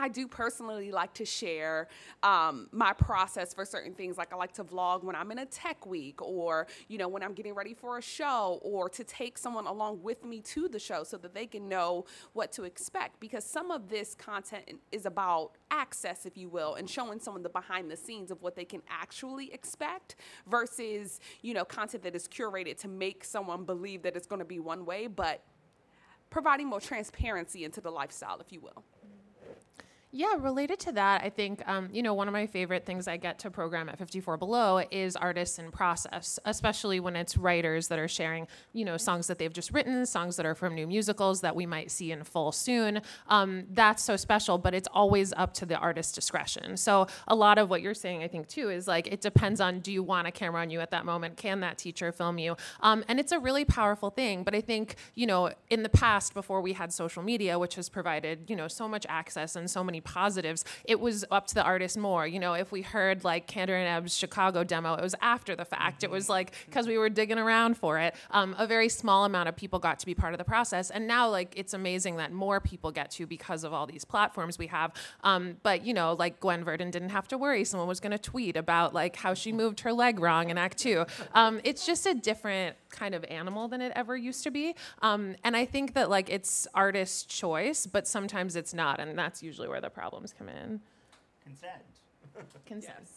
I 0.00 0.08
do 0.08 0.26
personally 0.26 0.90
like 0.92 1.12
to 1.14 1.26
share 1.26 1.88
um, 2.22 2.68
my 2.72 2.94
process 2.94 3.52
for 3.52 3.66
certain 3.66 3.92
things. 3.92 4.16
Like 4.16 4.32
I 4.32 4.36
like 4.36 4.52
to 4.54 4.64
vlog 4.64 5.04
when 5.04 5.14
I'm 5.14 5.30
in 5.30 5.38
a 5.38 5.44
tech 5.44 5.84
week, 5.84 6.22
or 6.22 6.66
you 6.88 6.96
know 6.96 7.06
when 7.08 7.22
I'm 7.22 7.34
getting 7.34 7.54
ready 7.54 7.74
for 7.74 7.98
a 7.98 8.02
show, 8.02 8.58
or 8.62 8.88
to 8.88 9.04
take 9.04 9.36
someone 9.36 9.66
along 9.66 10.02
with 10.02 10.24
me 10.24 10.40
to 10.40 10.68
the 10.68 10.78
show 10.78 11.04
so 11.04 11.18
that 11.18 11.34
they 11.34 11.46
can 11.46 11.68
know 11.68 12.06
what 12.32 12.50
to 12.52 12.64
expect. 12.64 13.20
Because 13.20 13.44
some 13.44 13.70
of 13.70 13.90
this 13.90 14.14
content 14.14 14.80
is 14.90 15.04
about 15.04 15.52
access, 15.70 16.24
if 16.24 16.36
you 16.36 16.48
will, 16.48 16.76
and 16.76 16.88
showing 16.88 17.20
someone 17.20 17.42
the 17.42 17.50
behind 17.50 17.90
the 17.90 17.96
scenes 17.96 18.30
of 18.30 18.40
what 18.40 18.56
they 18.56 18.64
can 18.64 18.80
actually 18.88 19.52
expect, 19.52 20.16
versus 20.46 21.20
you 21.42 21.52
know 21.52 21.64
content 21.64 22.02
that 22.04 22.16
is 22.16 22.26
curated 22.26 22.78
to 22.78 22.88
make 22.88 23.22
someone 23.22 23.64
believe 23.64 24.02
that 24.02 24.16
it's 24.16 24.26
going 24.26 24.38
to 24.38 24.46
be 24.46 24.58
one 24.58 24.86
way, 24.86 25.06
but 25.06 25.44
providing 26.30 26.68
more 26.68 26.80
transparency 26.80 27.64
into 27.64 27.80
the 27.80 27.90
lifestyle, 27.90 28.40
if 28.40 28.52
you 28.52 28.60
will. 28.60 28.84
Yeah, 30.12 30.34
related 30.40 30.80
to 30.80 30.92
that, 30.92 31.22
I 31.22 31.30
think 31.30 31.62
um, 31.68 31.88
you 31.92 32.02
know 32.02 32.14
one 32.14 32.26
of 32.26 32.32
my 32.32 32.48
favorite 32.48 32.84
things 32.84 33.06
I 33.06 33.16
get 33.16 33.38
to 33.40 33.50
program 33.50 33.88
at 33.88 33.96
54 33.96 34.38
Below 34.38 34.82
is 34.90 35.14
artists 35.14 35.60
in 35.60 35.70
process, 35.70 36.40
especially 36.44 36.98
when 36.98 37.14
it's 37.14 37.36
writers 37.36 37.86
that 37.88 37.98
are 38.00 38.08
sharing 38.08 38.48
you 38.72 38.84
know 38.84 38.96
songs 38.96 39.28
that 39.28 39.38
they've 39.38 39.52
just 39.52 39.72
written, 39.72 40.04
songs 40.04 40.34
that 40.36 40.44
are 40.44 40.56
from 40.56 40.74
new 40.74 40.88
musicals 40.88 41.42
that 41.42 41.54
we 41.54 41.64
might 41.64 41.92
see 41.92 42.10
in 42.10 42.24
full 42.24 42.50
soon. 42.50 43.02
Um, 43.28 43.66
that's 43.70 44.02
so 44.02 44.16
special, 44.16 44.58
but 44.58 44.74
it's 44.74 44.88
always 44.92 45.32
up 45.34 45.54
to 45.54 45.66
the 45.66 45.76
artist's 45.76 46.12
discretion. 46.12 46.76
So 46.76 47.06
a 47.28 47.36
lot 47.36 47.58
of 47.58 47.70
what 47.70 47.80
you're 47.80 47.94
saying, 47.94 48.24
I 48.24 48.28
think 48.28 48.48
too, 48.48 48.68
is 48.68 48.88
like 48.88 49.06
it 49.06 49.20
depends 49.20 49.60
on 49.60 49.78
do 49.78 49.92
you 49.92 50.02
want 50.02 50.26
a 50.26 50.32
camera 50.32 50.62
on 50.62 50.70
you 50.70 50.80
at 50.80 50.90
that 50.90 51.04
moment? 51.04 51.36
Can 51.36 51.60
that 51.60 51.78
teacher 51.78 52.10
film 52.10 52.36
you? 52.38 52.56
Um, 52.80 53.04
and 53.06 53.20
it's 53.20 53.30
a 53.30 53.38
really 53.38 53.64
powerful 53.64 54.10
thing. 54.10 54.42
But 54.42 54.56
I 54.56 54.60
think 54.60 54.96
you 55.14 55.28
know 55.28 55.52
in 55.68 55.84
the 55.84 55.88
past, 55.88 56.34
before 56.34 56.60
we 56.60 56.72
had 56.72 56.92
social 56.92 57.22
media, 57.22 57.60
which 57.60 57.76
has 57.76 57.88
provided 57.88 58.50
you 58.50 58.56
know 58.56 58.66
so 58.66 58.88
much 58.88 59.06
access 59.08 59.54
and 59.54 59.70
so 59.70 59.84
many 59.84 59.99
positives, 60.00 60.64
it 60.84 61.00
was 61.00 61.24
up 61.30 61.46
to 61.48 61.54
the 61.54 61.62
artist 61.62 61.96
more. 61.96 62.26
You 62.26 62.38
know, 62.38 62.54
if 62.54 62.72
we 62.72 62.82
heard 62.82 63.24
like 63.24 63.46
Kander 63.46 63.78
and 63.78 63.88
Ebb's 63.88 64.16
Chicago 64.16 64.64
demo, 64.64 64.94
it 64.94 65.02
was 65.02 65.14
after 65.20 65.56
the 65.56 65.64
fact. 65.64 66.04
It 66.04 66.10
was 66.10 66.28
like 66.28 66.52
because 66.66 66.86
we 66.86 66.98
were 66.98 67.08
digging 67.08 67.38
around 67.38 67.76
for 67.76 67.98
it. 67.98 68.14
Um, 68.30 68.54
a 68.58 68.66
very 68.66 68.88
small 68.88 69.24
amount 69.24 69.48
of 69.48 69.56
people 69.56 69.78
got 69.78 69.98
to 70.00 70.06
be 70.06 70.14
part 70.14 70.34
of 70.34 70.38
the 70.38 70.44
process, 70.44 70.90
and 70.90 71.06
now 71.06 71.28
like 71.28 71.54
it's 71.56 71.74
amazing 71.74 72.16
that 72.16 72.32
more 72.32 72.60
people 72.60 72.90
get 72.90 73.10
to 73.12 73.26
because 73.26 73.64
of 73.64 73.72
all 73.72 73.86
these 73.86 74.04
platforms 74.04 74.58
we 74.58 74.66
have. 74.68 74.92
Um, 75.24 75.56
but 75.62 75.84
you 75.84 75.94
know, 75.94 76.14
like 76.14 76.40
Gwen 76.40 76.64
Verdon 76.64 76.90
didn't 76.90 77.10
have 77.10 77.28
to 77.28 77.38
worry 77.38 77.64
someone 77.64 77.88
was 77.88 78.00
going 78.00 78.12
to 78.12 78.18
tweet 78.18 78.56
about 78.56 78.94
like 78.94 79.16
how 79.16 79.34
she 79.34 79.52
moved 79.52 79.80
her 79.80 79.92
leg 79.92 80.18
wrong 80.20 80.50
in 80.50 80.58
Act 80.58 80.78
Two. 80.78 81.06
Um, 81.34 81.60
it's 81.64 81.86
just 81.86 82.06
a 82.06 82.14
different 82.14 82.76
kind 82.90 83.14
of 83.14 83.24
animal 83.24 83.68
than 83.68 83.80
it 83.80 83.92
ever 83.94 84.16
used 84.16 84.42
to 84.44 84.50
be. 84.50 84.74
Um, 85.02 85.36
and 85.44 85.56
I 85.56 85.64
think 85.64 85.94
that 85.94 86.10
like 86.10 86.28
it's 86.28 86.66
artist 86.74 87.28
choice, 87.28 87.86
but 87.86 88.06
sometimes 88.06 88.56
it's 88.56 88.74
not, 88.74 89.00
and 89.00 89.18
that's 89.18 89.42
usually 89.42 89.68
where 89.68 89.80
the 89.80 89.89
problems 89.90 90.34
come 90.36 90.48
in. 90.48 90.80
Consent. 91.44 91.82
Consent. 92.66 93.08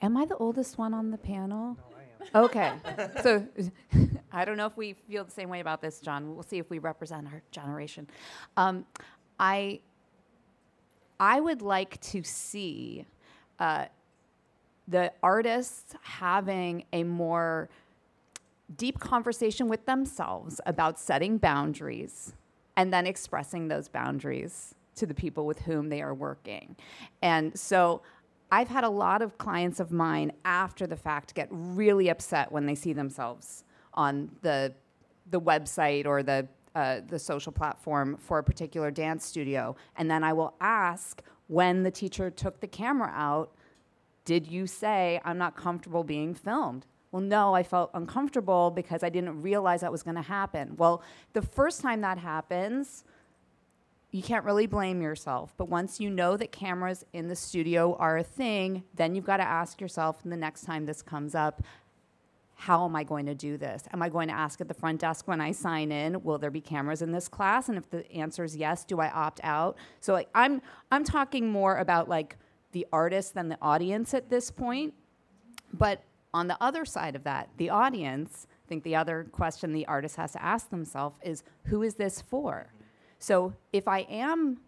Am 0.00 0.16
I 0.16 0.24
the 0.24 0.36
oldest 0.36 0.78
one 0.78 0.94
on 0.94 1.10
the 1.10 1.18
panel? 1.18 1.76
Okay. 2.34 2.72
so 3.22 3.46
I 4.32 4.44
don't 4.44 4.56
know 4.56 4.66
if 4.66 4.76
we 4.76 4.94
feel 5.08 5.24
the 5.24 5.30
same 5.30 5.48
way 5.48 5.60
about 5.60 5.80
this, 5.80 6.00
John. 6.00 6.34
We'll 6.34 6.42
see 6.42 6.58
if 6.58 6.70
we 6.70 6.78
represent 6.78 7.26
our 7.26 7.42
generation. 7.50 8.08
Um, 8.56 8.84
I 9.38 9.80
I 11.20 11.40
would 11.40 11.62
like 11.62 12.00
to 12.00 12.22
see 12.24 13.06
uh, 13.60 13.86
the 14.88 15.12
artists 15.22 15.94
having 16.02 16.84
a 16.92 17.04
more 17.04 17.68
deep 18.76 18.98
conversation 18.98 19.68
with 19.68 19.86
themselves 19.86 20.60
about 20.66 20.98
setting 20.98 21.38
boundaries 21.38 22.32
and 22.76 22.92
then 22.92 23.06
expressing 23.06 23.68
those 23.68 23.88
boundaries 23.88 24.74
to 24.94 25.06
the 25.06 25.14
people 25.14 25.46
with 25.46 25.60
whom 25.60 25.88
they 25.88 26.02
are 26.02 26.14
working. 26.14 26.76
And 27.22 27.58
so 27.58 28.02
I've 28.50 28.68
had 28.68 28.84
a 28.84 28.88
lot 28.90 29.22
of 29.22 29.38
clients 29.38 29.80
of 29.80 29.90
mine 29.90 30.32
after 30.44 30.86
the 30.86 30.96
fact 30.96 31.34
get 31.34 31.48
really 31.50 32.08
upset 32.10 32.52
when 32.52 32.66
they 32.66 32.74
see 32.74 32.92
themselves 32.92 33.64
on 33.94 34.30
the 34.42 34.74
the 35.30 35.40
website 35.40 36.04
or 36.06 36.22
the 36.22 36.46
uh, 36.74 37.00
the 37.06 37.18
social 37.18 37.52
platform 37.52 38.16
for 38.18 38.38
a 38.38 38.42
particular 38.42 38.90
dance 38.90 39.24
studio, 39.24 39.76
and 39.96 40.10
then 40.10 40.24
I 40.24 40.32
will 40.32 40.54
ask 40.60 41.22
when 41.46 41.82
the 41.82 41.90
teacher 41.90 42.30
took 42.30 42.60
the 42.60 42.66
camera 42.66 43.12
out, 43.14 43.54
did 44.24 44.46
you 44.46 44.66
say 44.66 45.20
I'm 45.24 45.36
not 45.36 45.56
comfortable 45.56 46.02
being 46.02 46.34
filmed? 46.34 46.86
Well, 47.12 47.22
no, 47.22 47.54
I 47.54 47.62
felt 47.62 47.90
uncomfortable 47.92 48.70
because 48.70 49.02
I 49.02 49.10
didn't 49.10 49.42
realize 49.42 49.82
that 49.82 49.92
was 49.92 50.02
going 50.02 50.16
to 50.16 50.22
happen. 50.22 50.74
Well, 50.78 51.02
the 51.34 51.42
first 51.42 51.82
time 51.82 52.00
that 52.00 52.16
happens, 52.16 53.04
you 54.12 54.22
can't 54.22 54.44
really 54.46 54.66
blame 54.66 55.02
yourself. 55.02 55.52
But 55.58 55.68
once 55.68 56.00
you 56.00 56.08
know 56.08 56.38
that 56.38 56.52
cameras 56.52 57.04
in 57.12 57.28
the 57.28 57.36
studio 57.36 57.94
are 57.96 58.16
a 58.16 58.22
thing, 58.22 58.84
then 58.94 59.14
you've 59.14 59.26
got 59.26 59.36
to 59.36 59.42
ask 59.42 59.80
yourself 59.80 60.22
the 60.24 60.36
next 60.36 60.64
time 60.64 60.86
this 60.86 61.02
comes 61.02 61.34
up, 61.34 61.62
how 62.54 62.84
am 62.84 62.94
I 62.94 63.04
going 63.04 63.26
to 63.26 63.34
do 63.34 63.56
this? 63.56 63.82
Am 63.92 64.00
I 64.02 64.08
going 64.08 64.28
to 64.28 64.34
ask 64.34 64.60
at 64.60 64.68
the 64.68 64.74
front 64.74 65.00
desk 65.00 65.26
when 65.26 65.40
I 65.40 65.52
sign 65.52 65.90
in, 65.90 66.22
will 66.22 66.38
there 66.38 66.50
be 66.50 66.60
cameras 66.60 67.02
in 67.02 67.10
this 67.10 67.28
class? 67.28 67.68
And 67.68 67.76
if 67.76 67.90
the 67.90 68.10
answer 68.12 68.44
is 68.44 68.56
yes, 68.56 68.84
do 68.84 69.00
I 69.00 69.10
opt 69.10 69.40
out? 69.42 69.76
So 70.00 70.12
like 70.12 70.28
I'm 70.34 70.62
I'm 70.92 71.02
talking 71.02 71.50
more 71.50 71.76
about 71.76 72.08
like 72.08 72.36
the 72.70 72.86
artist 72.92 73.34
than 73.34 73.48
the 73.48 73.58
audience 73.60 74.14
at 74.14 74.30
this 74.30 74.50
point. 74.50 74.94
But 75.72 76.04
on 76.34 76.48
the 76.48 76.56
other 76.62 76.84
side 76.84 77.14
of 77.14 77.24
that, 77.24 77.50
the 77.58 77.70
audience, 77.70 78.46
I 78.66 78.68
think 78.68 78.84
the 78.84 78.96
other 78.96 79.26
question 79.32 79.72
the 79.72 79.86
artist 79.86 80.16
has 80.16 80.32
to 80.32 80.42
ask 80.42 80.70
themselves 80.70 81.16
is 81.22 81.42
who 81.64 81.82
is 81.82 81.94
this 81.94 82.22
for? 82.22 82.72
So 83.18 83.52
if 83.72 83.86
I 83.86 84.00
am 84.00 84.58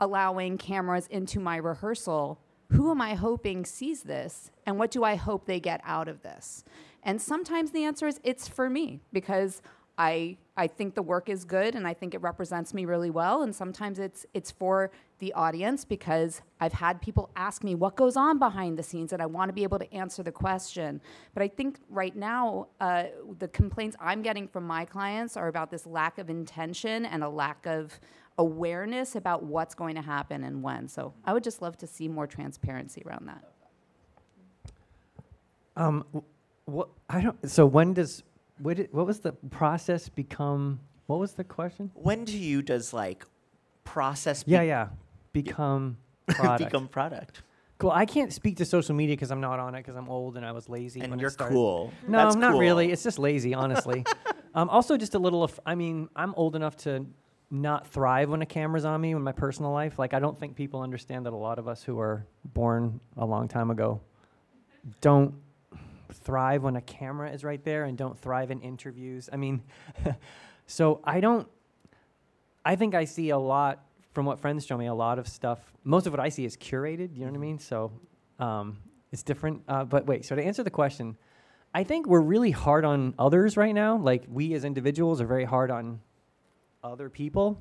allowing 0.00 0.58
cameras 0.58 1.06
into 1.08 1.38
my 1.38 1.56
rehearsal, 1.56 2.40
who 2.70 2.90
am 2.90 3.00
I 3.00 3.14
hoping 3.14 3.64
sees 3.64 4.02
this 4.02 4.50
and 4.66 4.78
what 4.78 4.90
do 4.90 5.04
I 5.04 5.14
hope 5.14 5.44
they 5.44 5.60
get 5.60 5.80
out 5.84 6.08
of 6.08 6.22
this? 6.22 6.64
And 7.02 7.20
sometimes 7.20 7.70
the 7.70 7.84
answer 7.84 8.06
is 8.06 8.18
it's 8.24 8.48
for 8.48 8.70
me 8.70 9.00
because 9.12 9.60
I 9.98 10.36
I 10.56 10.66
think 10.66 10.94
the 10.94 11.02
work 11.02 11.28
is 11.28 11.44
good 11.44 11.74
and 11.74 11.86
I 11.86 11.94
think 11.94 12.14
it 12.14 12.20
represents 12.20 12.74
me 12.74 12.84
really 12.84 13.10
well 13.10 13.42
and 13.42 13.54
sometimes 13.54 13.98
it's 13.98 14.26
it's 14.34 14.50
for 14.50 14.90
the 15.18 15.32
audience 15.34 15.84
because 15.84 16.42
I've 16.60 16.72
had 16.72 17.00
people 17.00 17.30
ask 17.36 17.62
me 17.62 17.74
what 17.74 17.96
goes 17.96 18.16
on 18.16 18.38
behind 18.38 18.78
the 18.78 18.82
scenes 18.82 19.12
and 19.12 19.22
I 19.22 19.26
want 19.26 19.48
to 19.48 19.52
be 19.52 19.62
able 19.62 19.78
to 19.78 19.94
answer 19.94 20.22
the 20.22 20.32
question. 20.32 21.00
But 21.34 21.42
I 21.42 21.48
think 21.48 21.78
right 21.88 22.14
now 22.14 22.68
uh, 22.80 23.04
the 23.38 23.48
complaints 23.48 23.96
I'm 24.00 24.22
getting 24.22 24.48
from 24.48 24.66
my 24.66 24.84
clients 24.84 25.36
are 25.36 25.48
about 25.48 25.70
this 25.70 25.86
lack 25.86 26.18
of 26.18 26.28
intention 26.28 27.06
and 27.06 27.22
a 27.22 27.28
lack 27.28 27.66
of 27.66 27.98
awareness 28.38 29.14
about 29.14 29.42
what's 29.44 29.74
going 29.74 29.94
to 29.94 30.02
happen 30.02 30.42
and 30.44 30.62
when. 30.62 30.88
So 30.88 31.12
I 31.24 31.32
would 31.32 31.44
just 31.44 31.62
love 31.62 31.76
to 31.78 31.86
see 31.86 32.08
more 32.08 32.26
transparency 32.26 33.02
around 33.06 33.28
that. 33.28 33.44
Um, 35.76 36.04
what 36.64 36.88
I 37.08 37.20
don't. 37.20 37.50
So 37.50 37.64
when 37.66 37.94
does 37.94 38.22
what, 38.62 38.76
did, 38.76 38.92
what 38.92 39.06
was 39.06 39.20
the 39.20 39.32
process 39.32 40.08
become? 40.08 40.80
What 41.06 41.18
was 41.18 41.32
the 41.32 41.44
question? 41.44 41.90
When 41.94 42.24
do 42.24 42.36
you 42.38 42.62
does 42.62 42.92
like 42.92 43.26
process 43.84 44.44
become 44.44 44.54
Yeah, 44.54 44.62
yeah. 44.62 44.88
Become 45.32 45.98
product. 46.28 46.64
become 46.64 46.88
product? 46.88 47.42
cool. 47.78 47.90
I 47.90 48.06
can't 48.06 48.32
speak 48.32 48.58
to 48.58 48.64
social 48.64 48.94
media 48.94 49.16
because 49.16 49.30
I'm 49.30 49.40
not 49.40 49.58
on 49.58 49.74
it 49.74 49.80
because 49.80 49.96
I'm 49.96 50.08
old 50.08 50.36
and 50.36 50.46
I 50.46 50.52
was 50.52 50.68
lazy. 50.68 51.00
And 51.00 51.10
when 51.10 51.18
you're 51.18 51.30
cool. 51.30 51.92
No, 52.06 52.18
That's 52.18 52.36
not 52.36 52.52
cool. 52.52 52.60
really. 52.60 52.92
It's 52.92 53.02
just 53.02 53.18
lazy, 53.18 53.54
honestly. 53.54 54.04
um, 54.54 54.68
also, 54.70 54.96
just 54.96 55.14
a 55.14 55.18
little. 55.18 55.42
Of, 55.42 55.58
I 55.66 55.74
mean, 55.74 56.08
I'm 56.14 56.32
old 56.36 56.54
enough 56.54 56.76
to 56.78 57.04
not 57.50 57.86
thrive 57.86 58.30
when 58.30 58.40
a 58.40 58.46
camera's 58.46 58.84
on 58.84 59.00
me 59.00 59.10
in 59.10 59.22
my 59.22 59.32
personal 59.32 59.72
life. 59.72 59.98
Like 59.98 60.14
I 60.14 60.20
don't 60.20 60.38
think 60.38 60.56
people 60.56 60.80
understand 60.80 61.26
that 61.26 61.32
a 61.32 61.36
lot 61.36 61.58
of 61.58 61.68
us 61.68 61.82
who 61.82 61.98
are 61.98 62.24
born 62.44 63.00
a 63.16 63.26
long 63.26 63.48
time 63.48 63.70
ago 63.70 64.00
don't 65.00 65.34
thrive 66.12 66.62
when 66.62 66.76
a 66.76 66.80
camera 66.80 67.30
is 67.30 67.44
right 67.44 67.62
there 67.64 67.84
and 67.84 67.96
don't 67.96 68.18
thrive 68.18 68.50
in 68.50 68.60
interviews. 68.60 69.28
I 69.32 69.36
mean, 69.36 69.62
so 70.66 71.00
I 71.04 71.20
don't 71.20 71.48
I 72.64 72.76
think 72.76 72.94
I 72.94 73.04
see 73.04 73.30
a 73.30 73.38
lot 73.38 73.84
from 74.12 74.26
what 74.26 74.38
friends 74.38 74.66
show 74.66 74.76
me, 74.76 74.86
a 74.86 74.94
lot 74.94 75.18
of 75.18 75.26
stuff. 75.26 75.58
Most 75.84 76.06
of 76.06 76.12
what 76.12 76.20
I 76.20 76.28
see 76.28 76.44
is 76.44 76.56
curated, 76.56 77.14
you 77.14 77.20
know 77.20 77.32
what 77.32 77.36
I 77.36 77.40
mean? 77.40 77.58
So 77.58 77.92
um, 78.38 78.78
it's 79.10 79.22
different. 79.22 79.62
Uh, 79.66 79.84
but 79.84 80.06
wait, 80.06 80.24
so 80.24 80.36
to 80.36 80.42
answer 80.42 80.62
the 80.62 80.70
question, 80.70 81.16
I 81.74 81.84
think 81.84 82.06
we're 82.06 82.20
really 82.20 82.50
hard 82.50 82.84
on 82.84 83.14
others 83.18 83.56
right 83.56 83.74
now. 83.74 83.96
Like 83.96 84.24
we 84.28 84.54
as 84.54 84.64
individuals 84.64 85.20
are 85.20 85.26
very 85.26 85.44
hard 85.44 85.70
on 85.70 86.00
other 86.84 87.08
people. 87.08 87.58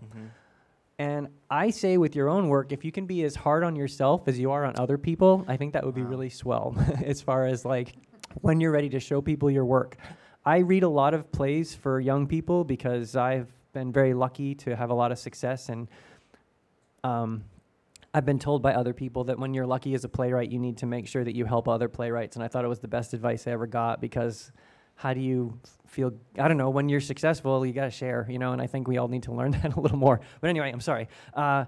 And 1.00 1.30
I 1.50 1.72
say 1.72 1.98
with 1.98 2.16
your 2.16 2.30
own 2.30 2.48
work, 2.48 2.72
if 2.72 2.86
you 2.86 2.92
can 2.92 3.06
be 3.08 3.24
as 3.24 3.34
hard 3.34 3.64
on 3.64 3.76
yourself 3.76 4.28
as 4.28 4.38
you 4.38 4.52
are 4.52 4.66
on 4.66 4.76
other 4.78 4.98
people, 4.98 5.46
I 5.48 5.58
think 5.58 5.74
that 5.74 5.84
would 5.84 5.96
be 5.96 6.04
really 6.04 6.30
swell 6.30 6.76
as 7.04 7.22
far 7.22 7.48
as 7.48 7.66
like 7.66 7.96
when 8.42 8.60
you're 8.60 8.72
ready 8.72 8.90
to 8.90 9.00
show 9.00 9.22
people 9.22 9.50
your 9.50 9.66
work. 9.66 9.98
I 10.46 10.60
read 10.60 10.84
a 10.84 10.90
lot 10.90 11.14
of 11.14 11.32
plays 11.32 11.76
for 11.76 12.00
young 12.00 12.28
people 12.28 12.64
because 12.64 13.16
I've 13.16 13.52
been 13.74 13.92
very 13.92 14.14
lucky 14.14 14.56
to 14.56 14.76
have 14.76 14.90
a 14.90 14.94
lot 14.94 15.12
of 15.12 15.20
success 15.20 15.70
and 15.70 15.88
um, 17.04 17.44
I've 18.14 18.26
been 18.26 18.40
told 18.40 18.62
by 18.62 18.74
other 18.74 18.94
people 18.94 19.24
that 19.26 19.40
when 19.40 19.54
you're 19.54 19.66
lucky 19.66 19.94
as 19.94 20.04
a 20.04 20.10
playwright, 20.10 20.52
you 20.52 20.60
need 20.60 20.78
to 20.78 20.86
make 20.86 21.08
sure 21.08 21.24
that 21.24 21.36
you 21.36 21.46
help 21.46 21.68
other 21.68 21.88
playwrights. 21.88 22.36
And 22.36 22.44
I 22.44 22.50
thought 22.50 22.66
it 22.66 22.68
was 22.68 22.80
the 22.80 22.88
best 22.88 23.14
advice 23.14 23.48
I 23.48 23.52
ever 23.52 23.68
got 23.68 24.02
because 24.02 24.52
how 24.96 25.14
do 25.14 25.22
you 25.22 25.58
feel? 25.88 26.12
I 26.38 26.48
don't 26.48 26.58
know. 26.58 26.70
When 26.70 26.90
you're 26.90 27.00
successful, 27.00 27.66
you 27.66 27.72
got 27.72 27.86
to 27.86 27.92
share, 27.92 28.28
you 28.30 28.38
know, 28.38 28.52
and 28.52 28.62
I 28.62 28.68
think 28.68 28.88
we 28.88 28.98
all 28.98 29.08
need 29.08 29.24
to 29.24 29.32
learn 29.32 29.52
that 29.64 29.76
a 29.76 29.80
little 29.80 29.98
more. 29.98 30.20
But 30.42 30.50
anyway, 30.50 30.72
I'm 30.72 30.82
sorry. 30.82 31.08
Uh, 31.34 31.66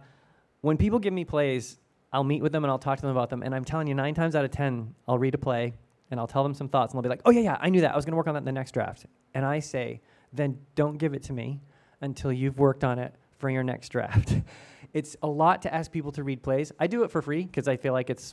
when 0.61 0.77
people 0.77 0.99
give 0.99 1.13
me 1.13 1.23
plays, 1.23 1.77
I'll 2.11 2.23
meet 2.23 2.41
with 2.41 2.51
them 2.51 2.63
and 2.63 2.71
I'll 2.71 2.79
talk 2.79 2.97
to 2.97 3.01
them 3.01 3.11
about 3.11 3.29
them. 3.29 3.41
And 3.41 3.55
I'm 3.55 3.63
telling 3.63 3.87
you, 3.87 3.95
nine 3.95 4.13
times 4.13 4.35
out 4.35 4.43
of 4.43 4.51
10, 4.51 4.93
I'll 5.07 5.17
read 5.17 5.35
a 5.35 5.37
play 5.37 5.73
and 6.13 6.19
I'll 6.19 6.27
tell 6.27 6.43
them 6.43 6.53
some 6.53 6.69
thoughts 6.69 6.93
and 6.93 6.97
they'll 6.97 7.03
be 7.03 7.09
like, 7.09 7.23
oh, 7.25 7.31
yeah, 7.31 7.41
yeah, 7.41 7.57
I 7.59 7.69
knew 7.69 7.81
that. 7.81 7.91
I 7.91 7.95
was 7.95 8.05
going 8.05 8.11
to 8.11 8.17
work 8.17 8.27
on 8.27 8.35
that 8.35 8.41
in 8.41 8.45
the 8.45 8.51
next 8.51 8.71
draft. 8.71 9.07
And 9.33 9.43
I 9.43 9.59
say, 9.59 9.99
then 10.31 10.59
don't 10.75 10.97
give 10.97 11.15
it 11.15 11.23
to 11.23 11.33
me 11.33 11.59
until 12.01 12.31
you've 12.31 12.59
worked 12.59 12.83
on 12.83 12.99
it 12.99 13.15
for 13.39 13.49
your 13.49 13.63
next 13.63 13.89
draft. 13.89 14.35
it's 14.93 15.17
a 15.23 15.27
lot 15.27 15.63
to 15.63 15.73
ask 15.73 15.91
people 15.91 16.11
to 16.11 16.23
read 16.23 16.43
plays. 16.43 16.71
I 16.79 16.85
do 16.85 17.03
it 17.03 17.09
for 17.09 17.23
free 17.23 17.43
because 17.43 17.67
I 17.67 17.77
feel 17.77 17.93
like 17.93 18.11
it's 18.11 18.31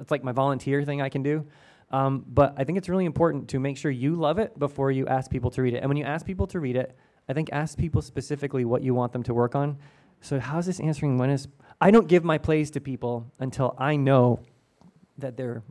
it's 0.00 0.10
like 0.12 0.22
my 0.22 0.32
volunteer 0.32 0.84
thing 0.84 1.02
I 1.02 1.08
can 1.08 1.22
do. 1.22 1.44
Um, 1.90 2.24
but 2.28 2.54
I 2.56 2.62
think 2.62 2.78
it's 2.78 2.88
really 2.88 3.04
important 3.04 3.48
to 3.48 3.58
make 3.58 3.76
sure 3.76 3.90
you 3.90 4.14
love 4.14 4.38
it 4.38 4.56
before 4.58 4.92
you 4.92 5.06
ask 5.06 5.28
people 5.28 5.50
to 5.52 5.62
read 5.62 5.74
it. 5.74 5.78
And 5.78 5.88
when 5.88 5.96
you 5.96 6.04
ask 6.04 6.24
people 6.24 6.46
to 6.48 6.60
read 6.60 6.76
it, 6.76 6.96
I 7.28 7.32
think 7.32 7.48
ask 7.52 7.76
people 7.76 8.02
specifically 8.02 8.64
what 8.64 8.82
you 8.82 8.94
want 8.94 9.12
them 9.12 9.22
to 9.24 9.34
work 9.34 9.54
on. 9.54 9.78
So 10.20 10.38
how's 10.38 10.66
this 10.66 10.80
answering 10.80 11.18
when 11.18 11.30
is 11.30 11.48
I 11.80 11.90
don't 11.90 12.08
give 12.08 12.24
my 12.24 12.38
plays 12.38 12.70
to 12.72 12.80
people 12.80 13.26
until 13.38 13.74
I 13.78 13.96
know 13.96 14.40
that 15.18 15.36
they're 15.36 15.62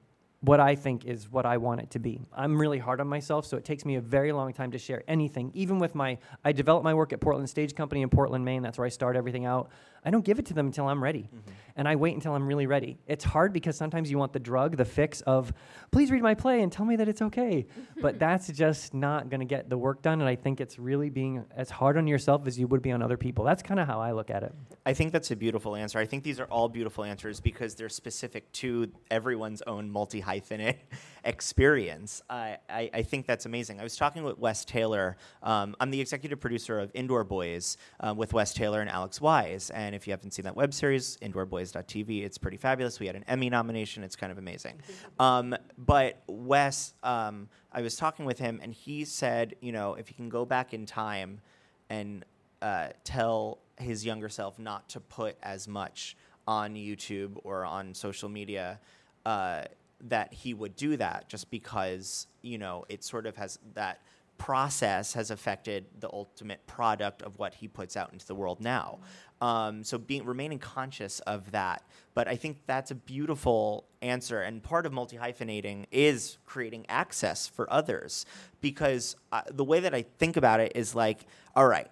what 0.46 0.60
I 0.60 0.75
think 0.75 1.06
is 1.06 1.30
what 1.30 1.46
I 1.46 1.58
want 1.58 1.82
it 1.82 1.90
to 1.92 2.00
be. 2.00 2.22
I'm 2.32 2.58
really 2.58 2.78
hard 2.78 3.02
on 3.02 3.08
myself, 3.08 3.46
so 3.46 3.58
it 3.58 3.66
takes 3.66 3.84
me 3.84 3.96
a 3.96 4.02
very 4.02 4.32
long 4.32 4.54
time 4.54 4.72
to 4.72 4.78
share 4.78 5.04
anything. 5.08 5.52
Even 5.56 5.80
with 5.80 5.96
my, 5.96 6.18
I 6.44 6.52
develop 6.52 6.84
my 6.84 6.94
work 6.94 7.14
at 7.14 7.20
Portland 7.20 7.50
Stage 7.50 7.74
Company 7.74 8.04
in 8.04 8.10
Portland, 8.10 8.46
Maine. 8.46 8.62
That's 8.62 8.78
where 8.78 8.86
I 8.86 8.90
start 8.90 9.16
everything 9.16 9.46
out. 9.46 9.70
I 10.04 10.12
don't 10.12 10.24
give 10.24 10.38
it 10.38 10.46
to 10.48 10.54
them 10.54 10.68
until 10.68 10.88
I'm 10.88 11.04
ready, 11.04 11.30
mm-hmm. 11.34 11.52
And 11.77 11.88
I 11.88 11.96
wait 11.96 12.13
until 12.13 12.34
I'm 12.34 12.48
really 12.48 12.67
ready. 12.67 12.98
It's 13.05 13.24
hard 13.24 13.51
because 13.51 13.75
sometimes 13.75 14.10
you 14.10 14.17
want 14.17 14.32
the 14.32 14.39
drug, 14.39 14.77
the 14.77 14.86
fix 14.86 15.22
of, 15.22 15.51
please 15.91 16.10
read 16.10 16.24
my 16.24 16.34
play 16.34 16.62
and 16.62 16.72
tell 16.72 16.86
me 16.86 16.96
that 16.96 17.10
it's 17.10 17.22
okay. 17.22 17.65
but 18.01 18.17
that's 18.17 18.48
just 18.48 18.94
not 18.94 19.29
going 19.29 19.41
to 19.41 19.46
get 19.46 19.70
the 19.70 19.77
work 19.77 20.01
done. 20.01 20.22
And 20.22 20.29
I 20.29 20.36
think 20.36 20.62
it's 20.62 20.79
really 20.79 21.10
being 21.10 21.44
as 21.55 21.70
hard 21.70 21.98
on 21.98 22.08
yourself 22.08 22.48
as 22.48 22.58
you 22.58 22.67
would 22.67 22.82
be 22.82 22.91
on 22.91 23.01
other 23.01 23.17
people. 23.17 23.44
That's 23.44 23.62
kind 23.62 23.79
of 23.79 23.88
how 23.88 24.00
I 24.00 24.13
look 24.13 24.29
at 24.29 24.44
it. 24.44 24.53
I 24.86 24.94
think 24.94 25.12
that's 25.12 25.32
a 25.32 25.36
beautiful 25.36 25.75
answer. 25.75 26.00
I 26.00 26.05
think 26.05 26.24
these 26.24 26.39
are 26.39 26.46
all 26.46 26.70
beautiful 26.70 27.03
answers 27.03 27.39
because 27.39 27.75
they're 27.75 27.89
specific 27.89 28.51
to 28.53 28.90
everyone's 29.11 29.61
own 29.64 29.90
multi 29.90 30.22
hyphenate 30.22 30.77
experience. 31.25 32.22
I, 32.29 32.57
I, 32.70 32.90
I 32.94 33.01
think 33.03 33.25
that's 33.25 33.46
amazing. 33.46 33.79
I 33.79 33.83
was 33.83 33.98
talking 33.98 34.24
with 34.24 34.38
Wes 34.38 34.64
Taylor. 34.64 35.18
Um, 35.44 35.75
I'm 35.79 35.92
the 35.92 36.00
executive 36.00 36.40
producer 36.40 36.79
of 36.79 36.92
Indoor 36.94 37.24
Boys 37.24 37.77
uh, 38.00 38.14
with 38.16 38.33
Wes 38.33 38.53
Taylor 38.53 38.81
and 38.81 38.90
Alex 38.90 39.20
Wyse. 39.20 39.72
And 39.74 39.94
if 39.96 40.07
you 40.07 40.11
haven't 40.11 40.31
seen 40.31 40.46
that 40.46 40.55
web 40.55 40.74
series, 40.74 41.18
indoorboys.tv, 41.74 42.24
it's 42.24 42.38
pretty 42.38 42.58
fabulous. 42.58 43.00
We 43.00 43.08
had 43.08 43.16
an 43.16 43.25
Emmy 43.28 43.50
nomination. 43.50 44.04
It's 44.04 44.16
kind 44.16 44.32
of 44.32 44.38
amazing. 44.38 44.80
Um, 45.20 45.56
but 45.78 46.22
Wes, 46.28 46.94
um, 47.04 47.50
I 47.72 47.82
was 47.82 47.96
talking 47.96 48.25
with 48.25 48.40
him, 48.40 48.60
and 48.62 48.74
he 48.74 49.06
said, 49.06 49.56
you 49.62 49.72
know, 49.72 49.96
if 49.96 50.08
he 50.08 50.14
can 50.14 50.30
go 50.30 50.46
back 50.46 50.74
in 50.74 50.86
time 50.86 51.42
and 51.90 52.25
uh, 52.62 52.90
tell 53.04 53.60
his 53.78 54.06
younger 54.06 54.30
self 54.30 54.58
not 54.58 54.90
to 54.90 55.00
put 55.00 55.38
as 55.44 55.68
much 55.68 56.16
on 56.48 56.75
YouTube 56.75 57.38
or 57.44 57.66
on 57.66 57.94
social 57.94 58.30
media, 58.30 58.80
uh, 59.25 59.64
that 60.01 60.34
he 60.34 60.54
would 60.54 60.75
do 60.75 60.98
that 60.98 61.28
just 61.28 61.50
because, 61.50 62.28
you 62.42 62.58
know, 62.58 62.86
it 62.90 63.04
sort 63.04 63.25
of 63.25 63.36
has 63.36 63.60
that 63.74 64.01
process 64.38 65.14
has 65.14 65.32
affected 65.32 65.86
the 66.00 66.10
ultimate 66.12 66.66
product 66.68 67.22
of 67.22 67.40
what 67.40 67.54
he 67.54 67.68
puts 67.68 67.96
out 67.96 68.12
into 68.12 68.28
the 68.28 68.36
world 68.36 68.60
now. 68.60 69.00
Um, 69.42 69.84
so 69.84 69.98
being 69.98 70.26
remaining 70.26 70.60
conscious 70.60 71.20
of 71.22 71.52
that, 71.52 71.84
but 72.14 72.28
I 72.28 72.36
think 72.36 72.60
that's 72.68 72.92
a 72.92 72.96
beautiful 72.96 73.86
answer. 74.02 74.42
And 74.42 74.64
part 74.64 74.86
of 74.86 74.94
multi 74.94 75.18
hyphenating 75.18 75.86
is 75.92 76.38
creating 76.46 76.86
access 76.88 77.48
for 77.48 77.72
others, 77.72 78.26
because 78.62 79.16
uh, 79.32 79.42
the 79.52 79.66
way 79.66 79.82
that 79.82 79.94
I 79.94 80.04
think 80.20 80.38
about 80.38 80.62
it 80.62 80.72
is 80.76 80.96
like, 80.96 81.26
all 81.56 81.68
right, 81.68 81.90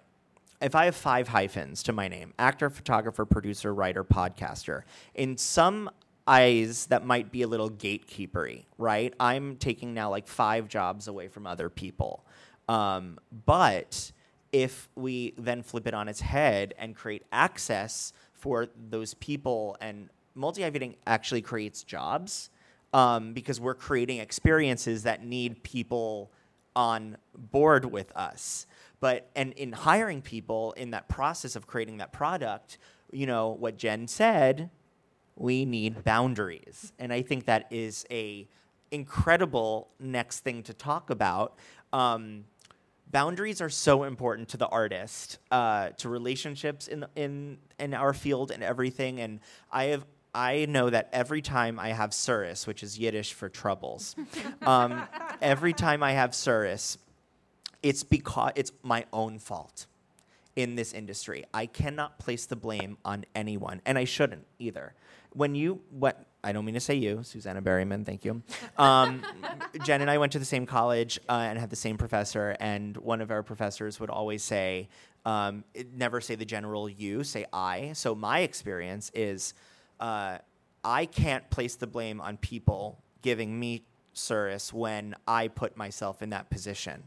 if 0.62 0.74
I 0.74 0.86
have 0.86 0.96
five 0.96 1.28
hyphens 1.28 1.82
to 1.82 1.92
my 1.92 2.08
name 2.08 2.32
actor, 2.38 2.70
photographer, 2.70 3.26
producer, 3.26 3.74
writer, 3.74 4.04
podcaster 4.04 4.82
in 5.14 5.36
some 5.36 5.90
eyes 6.26 6.86
that 6.86 7.04
might 7.04 7.30
be 7.30 7.42
a 7.42 7.46
little 7.46 7.68
gatekeepery, 7.68 8.64
right? 8.78 9.12
I'm 9.20 9.56
taking 9.56 9.92
now 9.92 10.08
like 10.08 10.26
five 10.26 10.68
jobs 10.68 11.06
away 11.06 11.28
from 11.28 11.46
other 11.46 11.68
people. 11.68 12.24
Um, 12.66 13.18
but 13.44 14.10
if 14.54 14.88
we 14.94 15.34
then 15.36 15.64
flip 15.64 15.84
it 15.84 15.94
on 15.94 16.06
its 16.06 16.20
head 16.20 16.74
and 16.78 16.94
create 16.94 17.24
access 17.32 18.12
for 18.32 18.68
those 18.88 19.12
people, 19.14 19.76
and 19.80 20.08
multi 20.36 20.62
hyphenating 20.62 20.94
actually 21.08 21.42
creates 21.42 21.82
jobs 21.82 22.50
um, 22.92 23.32
because 23.32 23.60
we're 23.60 23.74
creating 23.74 24.18
experiences 24.18 25.02
that 25.02 25.24
need 25.24 25.60
people 25.64 26.30
on 26.76 27.16
board 27.36 27.84
with 27.84 28.12
us. 28.16 28.68
But 29.00 29.28
and 29.34 29.54
in 29.54 29.72
hiring 29.72 30.22
people 30.22 30.70
in 30.76 30.92
that 30.92 31.08
process 31.08 31.56
of 31.56 31.66
creating 31.66 31.96
that 31.96 32.12
product, 32.12 32.78
you 33.10 33.26
know 33.26 33.50
what 33.50 33.76
Jen 33.76 34.06
said, 34.06 34.70
we 35.34 35.64
need 35.64 36.04
boundaries, 36.04 36.92
and 37.00 37.12
I 37.12 37.22
think 37.22 37.46
that 37.46 37.66
is 37.72 38.06
a 38.08 38.46
incredible 38.92 39.88
next 39.98 40.40
thing 40.40 40.62
to 40.62 40.72
talk 40.72 41.10
about. 41.10 41.58
Um, 41.92 42.44
boundaries 43.14 43.60
are 43.60 43.70
so 43.70 44.02
important 44.02 44.48
to 44.48 44.56
the 44.56 44.66
artist, 44.66 45.38
uh, 45.52 45.90
to 45.90 46.08
relationships 46.08 46.88
in 46.88 47.06
in 47.14 47.58
in 47.78 47.94
our 47.94 48.12
field 48.12 48.50
and 48.50 48.62
everything. 48.62 49.20
And 49.20 49.38
I 49.72 49.84
have 49.84 50.04
I 50.34 50.66
know 50.66 50.90
that 50.90 51.10
every 51.12 51.40
time 51.40 51.78
I 51.78 51.90
have 51.90 52.10
tsuris, 52.10 52.66
which 52.66 52.82
is 52.82 52.98
Yiddish 52.98 53.32
for 53.32 53.48
troubles, 53.48 54.16
um, 54.62 55.06
every 55.40 55.72
time 55.72 56.02
I 56.02 56.12
have 56.12 56.32
tsuris, 56.32 56.98
it's 57.84 58.02
because 58.02 58.50
it's 58.56 58.72
my 58.82 59.04
own 59.12 59.38
fault 59.38 59.86
in 60.56 60.74
this 60.74 60.92
industry. 60.92 61.44
I 61.54 61.66
cannot 61.66 62.18
place 62.18 62.46
the 62.46 62.56
blame 62.56 62.98
on 63.04 63.26
anyone, 63.34 63.80
and 63.86 63.96
I 63.96 64.04
shouldn't 64.04 64.46
either. 64.58 64.92
When 65.32 65.54
you 65.54 65.82
what 65.90 66.26
I 66.44 66.52
don't 66.52 66.64
mean 66.64 66.74
to 66.74 66.80
say 66.80 66.94
you, 66.94 67.22
Susanna 67.22 67.62
Berryman, 67.62 68.04
thank 68.06 68.24
you. 68.24 68.42
Um, 68.78 69.22
Jen 69.84 70.00
and 70.00 70.10
I 70.10 70.18
went 70.18 70.32
to 70.32 70.38
the 70.38 70.44
same 70.44 70.66
college 70.66 71.18
uh, 71.28 71.32
and 71.32 71.58
had 71.58 71.70
the 71.70 71.76
same 71.76 71.96
professor, 71.98 72.56
and 72.60 72.96
one 72.98 73.20
of 73.20 73.30
our 73.30 73.42
professors 73.42 73.98
would 73.98 74.10
always 74.10 74.42
say, 74.42 74.88
um, 75.24 75.64
"Never 75.96 76.20
say 76.20 76.34
the 76.36 76.44
general 76.44 76.88
you, 76.88 77.24
say 77.24 77.46
I." 77.52 77.92
So 77.94 78.14
my 78.14 78.40
experience 78.40 79.10
is, 79.14 79.54
uh, 79.98 80.38
I 80.84 81.06
can't 81.06 81.48
place 81.50 81.74
the 81.76 81.86
blame 81.86 82.20
on 82.20 82.36
people 82.36 83.02
giving 83.22 83.58
me 83.58 83.84
service 84.12 84.72
when 84.72 85.16
I 85.26 85.48
put 85.48 85.76
myself 85.76 86.22
in 86.22 86.30
that 86.30 86.50
position 86.50 87.02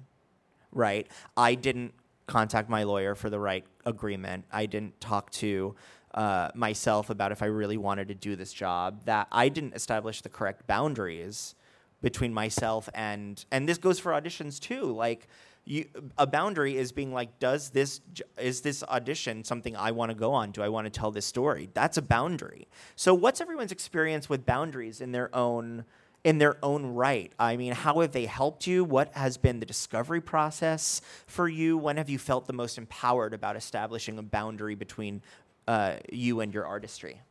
right? 0.72 1.08
I 1.36 1.56
didn't 1.56 1.94
contact 2.28 2.70
my 2.70 2.84
lawyer 2.84 3.16
for 3.16 3.30
the 3.30 3.40
right 3.40 3.66
agreement. 3.86 4.46
I 4.52 4.66
didn't 4.66 5.00
talk 5.00 5.32
to 5.32 5.76
uh, 6.18 6.50
myself 6.56 7.12
about 7.12 7.32
if 7.32 7.44
I 7.44 7.46
really 7.46 7.78
wanted 7.78 8.08
to 8.08 8.16
do 8.16 8.36
this 8.36 8.52
job. 8.52 9.06
That 9.06 9.28
I 9.32 9.50
didn't 9.50 9.76
establish 9.76 10.22
the 10.22 10.30
correct 10.30 10.66
boundaries 10.66 11.54
between 12.02 12.34
myself 12.34 12.90
and 12.94 13.46
and 13.52 13.70
this 13.70 13.78
goes 13.78 14.00
for 14.00 14.12
auditions 14.12 14.60
too. 14.60 14.86
Like 14.86 15.28
you, 15.64 15.86
a 16.18 16.26
boundary 16.26 16.76
is 16.76 16.92
being 16.92 17.14
like, 17.14 17.38
does 17.38 17.70
this 17.70 18.02
is 18.40 18.62
this 18.62 18.84
audition 18.84 19.44
something 19.44 19.76
I 19.76 19.92
want 19.92 20.10
to 20.10 20.16
go 20.16 20.34
on? 20.34 20.50
Do 20.50 20.64
I 20.64 20.70
want 20.70 20.86
to 20.86 20.90
tell 20.90 21.12
this 21.12 21.26
story? 21.26 21.70
That's 21.76 21.98
a 21.98 22.02
boundary. 22.02 22.68
So 22.96 23.14
what's 23.14 23.40
everyone's 23.40 23.72
experience 23.72 24.28
with 24.28 24.44
boundaries 24.44 25.02
in 25.02 25.12
their 25.12 25.34
own 25.36 25.86
in 26.24 26.40
their 26.40 26.58
own 26.62 26.88
right. 26.88 27.32
I 27.40 27.56
mean, 27.56 27.74
how 27.74 28.02
have 28.02 28.12
they 28.12 28.26
helped 28.26 28.68
you? 28.68 28.84
What 28.84 29.14
has 29.14 29.38
been 29.38 29.62
the 29.62 29.66
discovery 29.66 30.20
process 30.20 31.00
for 31.26 31.48
you? 31.48 31.78
When 31.78 31.96
have 31.96 32.10
you 32.10 32.18
felt 32.18 32.48
the 32.48 32.54
most 32.54 32.78
empowered 32.78 33.34
about 33.34 33.56
establishing 33.56 34.18
a 34.18 34.24
boundary 34.24 34.76
between 34.76 35.22
uh, 35.68 35.98
you 36.12 36.40
and 36.42 36.54
your 36.54 36.66
artistry? 36.66 37.22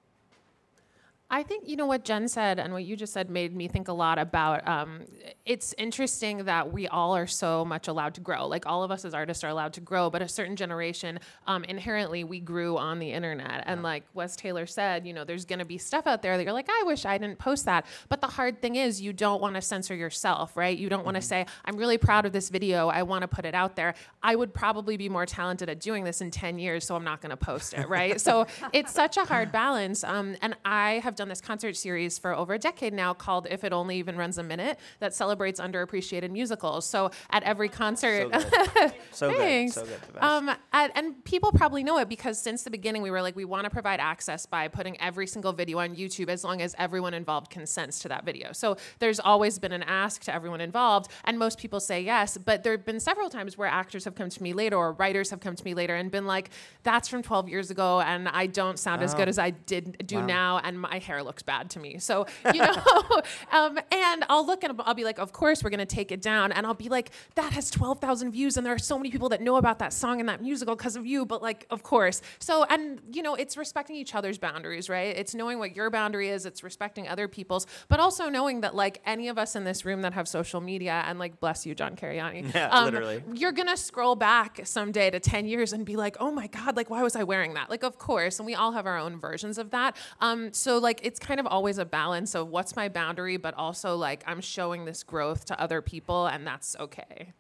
I 1.29 1.43
think 1.43 1.69
you 1.69 1.75
know 1.75 1.87
what 1.87 2.05
Jen 2.05 2.29
said 2.29 2.61
and 2.61 2.73
what 2.73 2.85
you 2.85 2.95
just 2.95 3.13
said 3.13 3.31
made 3.31 3.55
me 3.55 3.67
think 3.67 3.89
a 3.89 3.93
lot 3.93 4.17
about. 4.17 4.67
Um, 4.67 5.03
it's 5.45 5.75
interesting 5.77 6.45
that 6.45 6.73
we 6.73 6.87
all 6.87 7.17
are 7.17 7.27
so 7.27 7.65
much 7.65 7.89
allowed 7.89 8.15
to 8.15 8.21
grow. 8.21 8.47
Like 8.47 8.65
all 8.65 8.85
of 8.85 8.93
us 8.93 9.05
as 9.05 9.13
artists 9.13 9.43
are 9.43 9.49
allowed 9.49 9.73
to 9.73 9.81
grow, 9.81 10.09
but 10.09 10.23
a 10.23 10.29
certain 10.29 10.55
generation 10.55 11.19
um, 11.49 11.65
inherently 11.65 12.23
we 12.23 12.39
grew 12.39 12.79
on 12.79 13.01
the 13.01 13.11
internet. 13.11 13.65
And 13.67 13.83
like 13.83 14.05
Wes 14.15 14.37
Taylor 14.37 14.67
said, 14.67 15.05
you 15.05 15.13
know, 15.13 15.25
there's 15.25 15.45
going 15.45 15.59
to 15.59 15.65
be 15.65 15.79
stuff 15.79 16.07
out 16.07 16.23
there 16.23 16.37
that 16.37 16.45
you're 16.45 16.53
like, 16.53 16.69
I 16.71 16.85
wish 16.87 17.05
I 17.05 17.19
didn't 17.19 17.41
post 17.41 17.65
that. 17.65 17.87
But 18.09 18.21
the 18.21 18.29
hard 18.29 18.63
thing 18.63 18.77
is, 18.77 19.01
you 19.01 19.13
don't 19.13 19.43
want 19.43 19.57
to 19.57 19.61
censor 19.61 19.97
yourself, 19.97 20.57
right? 20.57 20.79
You 20.79 20.89
don't 20.89 21.05
want 21.05 21.17
to 21.17 21.23
say, 21.23 21.45
I'm 21.65 21.77
really 21.77 21.99
proud 21.99 22.25
of 22.27 22.33
this 22.33 22.51
video. 22.51 22.87
I 22.87 23.03
want 23.03 23.23
to 23.23 23.29
put 23.29 23.45
it 23.45 23.55
out 23.55 23.75
there. 23.75 23.95
I 24.23 24.37
would 24.37 24.55
probably 24.55 24.97
be 24.97 25.09
more 25.09 25.27
talented 25.27 25.69
at 25.69 25.81
doing 25.81 26.05
this 26.05 26.21
in 26.21 26.31
10 26.31 26.61
years, 26.61 26.87
so 26.87 26.95
I'm 26.95 27.05
not 27.05 27.21
going 27.21 27.31
to 27.31 27.37
post 27.37 27.75
it, 27.75 27.89
right? 27.89 28.21
so 28.21 28.47
it's 28.73 28.93
such 28.93 29.17
a 29.17 29.25
hard 29.25 29.51
balance. 29.51 30.05
Um, 30.05 30.37
and 30.41 30.55
I 30.65 31.01
have 31.03 31.16
done 31.17 31.29
this 31.29 31.41
concert 31.41 31.77
series 31.77 32.19
for 32.19 32.35
over 32.35 32.55
a 32.55 32.59
decade 32.59 32.93
now 32.93 33.15
called 33.15 33.47
If 33.51 33.65
It 33.65 33.73
Only 33.73 33.99
Even 33.99 34.17
Runs 34.17 34.39
a 34.39 34.43
Minute 34.43 34.79
that 35.01 35.15
celebrates 35.15 35.61
underappreciated 35.61 36.31
musicals. 36.31 36.87
So 36.87 37.11
at 37.31 37.43
every 37.43 37.69
concert, 37.69 38.33
So 38.37 38.41
good. 38.79 38.93
So 39.11 39.31
good. 39.31 39.73
So 39.73 39.85
good. 39.85 40.23
Um, 40.23 40.51
at, 40.73 40.93
and 40.95 41.25
people 41.25 41.53
probably 41.53 41.83
know 41.83 41.99
it 41.99 42.09
because 42.09 42.39
since 42.39 42.63
the 42.63 42.71
beginning, 42.71 43.03
we 43.03 43.11
were 43.11 43.23
like, 43.23 43.35
we 43.37 43.45
want 43.45 43.65
to 43.65 43.71
provide 43.71 44.01
access 44.01 44.47
by 44.47 44.69
putting 44.69 45.01
every 45.01 45.27
single 45.27 45.53
video 45.53 45.79
on 45.79 45.97
YouTube 45.97 46.29
as 46.29 46.45
long 46.45 46.61
as 46.61 46.75
everyone 46.79 47.15
involved 47.15 47.51
consents 47.51 48.01
to 48.01 48.09
that 48.09 48.25
video. 48.25 48.53
So 48.53 48.77
there's 48.99 49.21
always 49.21 49.59
been 49.59 49.73
an 49.73 49.83
ask 49.83 50.23
to 50.25 50.35
everyone 50.35 50.61
involved, 50.61 51.11
and 51.25 51.39
most 51.39 51.59
people 51.59 51.81
say 51.81 52.01
yes. 52.01 52.37
But 52.37 52.63
there 52.63 52.73
have 52.73 52.85
been 52.85 53.01
several 53.01 53.31
times 53.31 53.57
where 53.57 53.69
actors 53.69 54.05
have 54.05 54.15
come 54.15 54.29
to 54.29 54.43
me 54.43 54.53
later 54.53 54.77
or 54.77 54.93
writers 54.93 55.31
have 55.31 55.41
come 55.41 55.57
to 55.57 55.65
me 55.65 55.75
later 55.75 55.95
and 55.95 56.11
been 56.11 56.27
like, 56.27 56.51
that's 56.83 57.09
from 57.09 57.23
12 57.23 57.49
years 57.49 57.71
ago, 57.71 58.01
and 58.01 58.29
I 58.29 58.47
don't 58.47 58.79
sound 58.79 59.03
as 59.03 59.15
good 59.15 59.29
as 59.29 59.39
I 59.39 59.51
did 59.51 60.07
do 60.07 60.23
now, 60.23 60.61
and 60.63 60.81
my 60.81 60.99
hair 61.07 61.23
looks 61.23 61.43
bad 61.43 61.71
to 61.71 61.79
me. 61.79 61.99
So, 61.99 62.27
you 62.53 62.61
know, 62.61 62.75
um, 63.53 63.79
and 63.91 64.25
I'll 64.29 64.45
look 64.47 64.63
and 64.65 64.81
I'll 64.85 64.95
be 64.95 65.05
like, 65.05 65.19
of 65.19 65.33
course, 65.33 65.63
we're 65.65 65.71
going 65.71 65.79
to 65.79 65.87
take 65.87 66.13
it 66.13 66.21
down. 66.21 66.53
And 66.53 66.67
I'll 66.67 66.75
be 66.75 66.89
like, 66.89 67.11
that 67.37 67.53
has 67.53 67.71
12,000 67.71 68.33
views, 68.33 68.57
and 68.57 68.67
there 68.67 68.75
are 68.75 68.79
so 68.79 68.99
many 68.99 69.11
people 69.11 69.29
that 69.31 69.41
know 69.41 69.57
about 69.57 69.79
that 69.79 69.93
song 69.93 70.21
and 70.21 70.29
that 70.29 70.43
musical 70.43 70.77
because 70.77 70.97
of 70.97 71.07
you, 71.07 71.25
but 71.25 71.43
like, 71.43 71.67
of 71.71 71.83
course. 71.83 72.21
So, 72.39 72.65
and, 72.65 73.01
you 73.13 73.23
know, 73.23 73.35
it's 73.35 73.57
respecting 73.57 73.97
each 73.97 74.15
other's 74.15 74.39
boundaries, 74.39 74.89
right? 74.89 75.17
It's 75.17 75.35
knowing 75.35 75.59
what 75.59 75.75
your 75.77 75.91
boundary 75.91 76.29
is, 76.29 76.45
it's 76.47 76.63
respecting 76.63 77.09
other 77.09 77.29
people's, 77.29 77.67
but 77.89 78.01
also 78.01 78.29
knowing 78.29 78.61
that, 78.63 78.75
like, 78.75 79.01
any 79.07 79.29
of 79.29 79.39
us 79.39 79.57
in 79.57 79.65
this 79.65 79.85
room 79.85 80.03
that 80.03 80.13
have 80.13 80.29
social 80.29 80.61
media, 80.61 81.03
and 81.07 81.19
like, 81.19 81.41
bless 81.41 81.65
you, 81.67 81.75
John 81.75 81.97
Cariani, 81.97 82.53
Yeah, 82.55 82.85
literally. 82.85 83.23
you're 83.35 83.53
going 83.53 83.69
to 83.69 83.77
scroll 83.77 84.17
back 84.17 84.61
someday 84.65 85.11
to 85.11 85.21
10 85.21 85.47
years 85.47 85.73
and 85.73 85.85
be 85.85 85.97
like, 85.97 86.17
oh 86.21 86.31
my 86.31 86.47
God, 86.49 86.77
like, 86.77 86.91
why 86.91 87.03
was 87.03 87.15
I 87.17 87.23
wearing 87.23 87.55
that? 87.55 87.71
Like, 87.71 87.83
of 87.83 87.99
course. 87.99 88.39
And 88.39 88.47
we 88.47 88.55
all 88.55 88.73
have 88.73 88.87
our 88.87 88.99
own 88.99 89.19
versions 89.19 89.59
of 89.59 89.71
that. 89.71 89.97
Um, 90.21 90.53
so, 90.53 90.79
like, 90.79 90.96
it's 91.03 91.19
kind 91.19 91.41
of 91.41 91.47
always 91.47 91.79
a 91.79 91.85
balance 91.85 92.35
of 92.35 92.49
what's 92.49 92.77
my 92.77 92.89
boundary, 92.89 93.37
but 93.37 93.55
also, 93.55 93.97
like, 93.97 94.23
I'm 94.27 94.41
showing 94.41 94.85
this 94.85 95.03
growth 95.03 95.45
to 95.47 95.61
other 95.61 95.83
people, 95.83 96.27
and 96.27 96.47
that's 96.47 96.77
okay. 96.79 97.33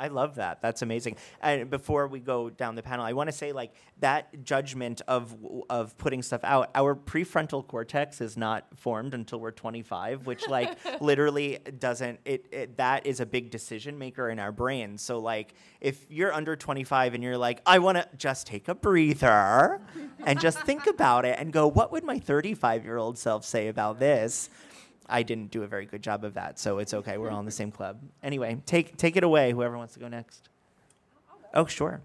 I 0.00 0.08
love 0.08 0.36
that. 0.36 0.62
That's 0.62 0.80
amazing. 0.80 1.16
And 1.42 1.68
before 1.68 2.08
we 2.08 2.20
go 2.20 2.48
down 2.48 2.74
the 2.74 2.82
panel, 2.82 3.04
I 3.04 3.12
want 3.12 3.28
to 3.28 3.36
say 3.36 3.52
like 3.52 3.74
that 3.98 4.42
judgment 4.42 5.02
of 5.06 5.36
of 5.68 5.96
putting 5.98 6.22
stuff 6.22 6.40
out. 6.42 6.70
Our 6.74 6.94
prefrontal 6.94 7.66
cortex 7.66 8.22
is 8.22 8.38
not 8.38 8.66
formed 8.76 9.12
until 9.12 9.40
we're 9.40 9.50
25, 9.50 10.26
which 10.26 10.48
like 10.48 10.78
literally 11.02 11.58
doesn't 11.78 12.20
it, 12.24 12.46
it 12.50 12.78
that 12.78 13.06
is 13.06 13.20
a 13.20 13.26
big 13.26 13.50
decision 13.50 13.98
maker 13.98 14.30
in 14.30 14.38
our 14.38 14.52
brain. 14.52 14.96
So 14.96 15.18
like 15.18 15.52
if 15.82 16.06
you're 16.08 16.32
under 16.32 16.56
25 16.56 17.12
and 17.12 17.22
you're 17.22 17.36
like 17.36 17.60
I 17.66 17.78
want 17.78 17.98
to 17.98 18.08
just 18.16 18.46
take 18.46 18.68
a 18.68 18.74
breather 18.74 19.82
and 20.24 20.40
just 20.40 20.60
think 20.60 20.86
about 20.86 21.26
it 21.26 21.36
and 21.38 21.52
go 21.52 21.68
what 21.68 21.92
would 21.92 22.04
my 22.04 22.18
35-year-old 22.18 23.18
self 23.18 23.44
say 23.44 23.68
about 23.68 23.98
this? 23.98 24.48
I 25.10 25.22
didn't 25.22 25.50
do 25.50 25.62
a 25.62 25.66
very 25.66 25.86
good 25.86 26.02
job 26.02 26.24
of 26.24 26.34
that, 26.34 26.58
so 26.58 26.78
it's 26.78 26.94
okay. 26.94 27.18
We're 27.18 27.30
all 27.30 27.40
in 27.40 27.46
the 27.46 27.50
same 27.62 27.70
club. 27.70 28.00
Anyway, 28.22 28.62
take 28.66 28.96
take 28.96 29.16
it 29.16 29.24
away. 29.24 29.52
Whoever 29.52 29.76
wants 29.76 29.94
to 29.94 30.00
go 30.00 30.08
next. 30.08 30.48
Oh, 31.52 31.66
sure. 31.66 32.00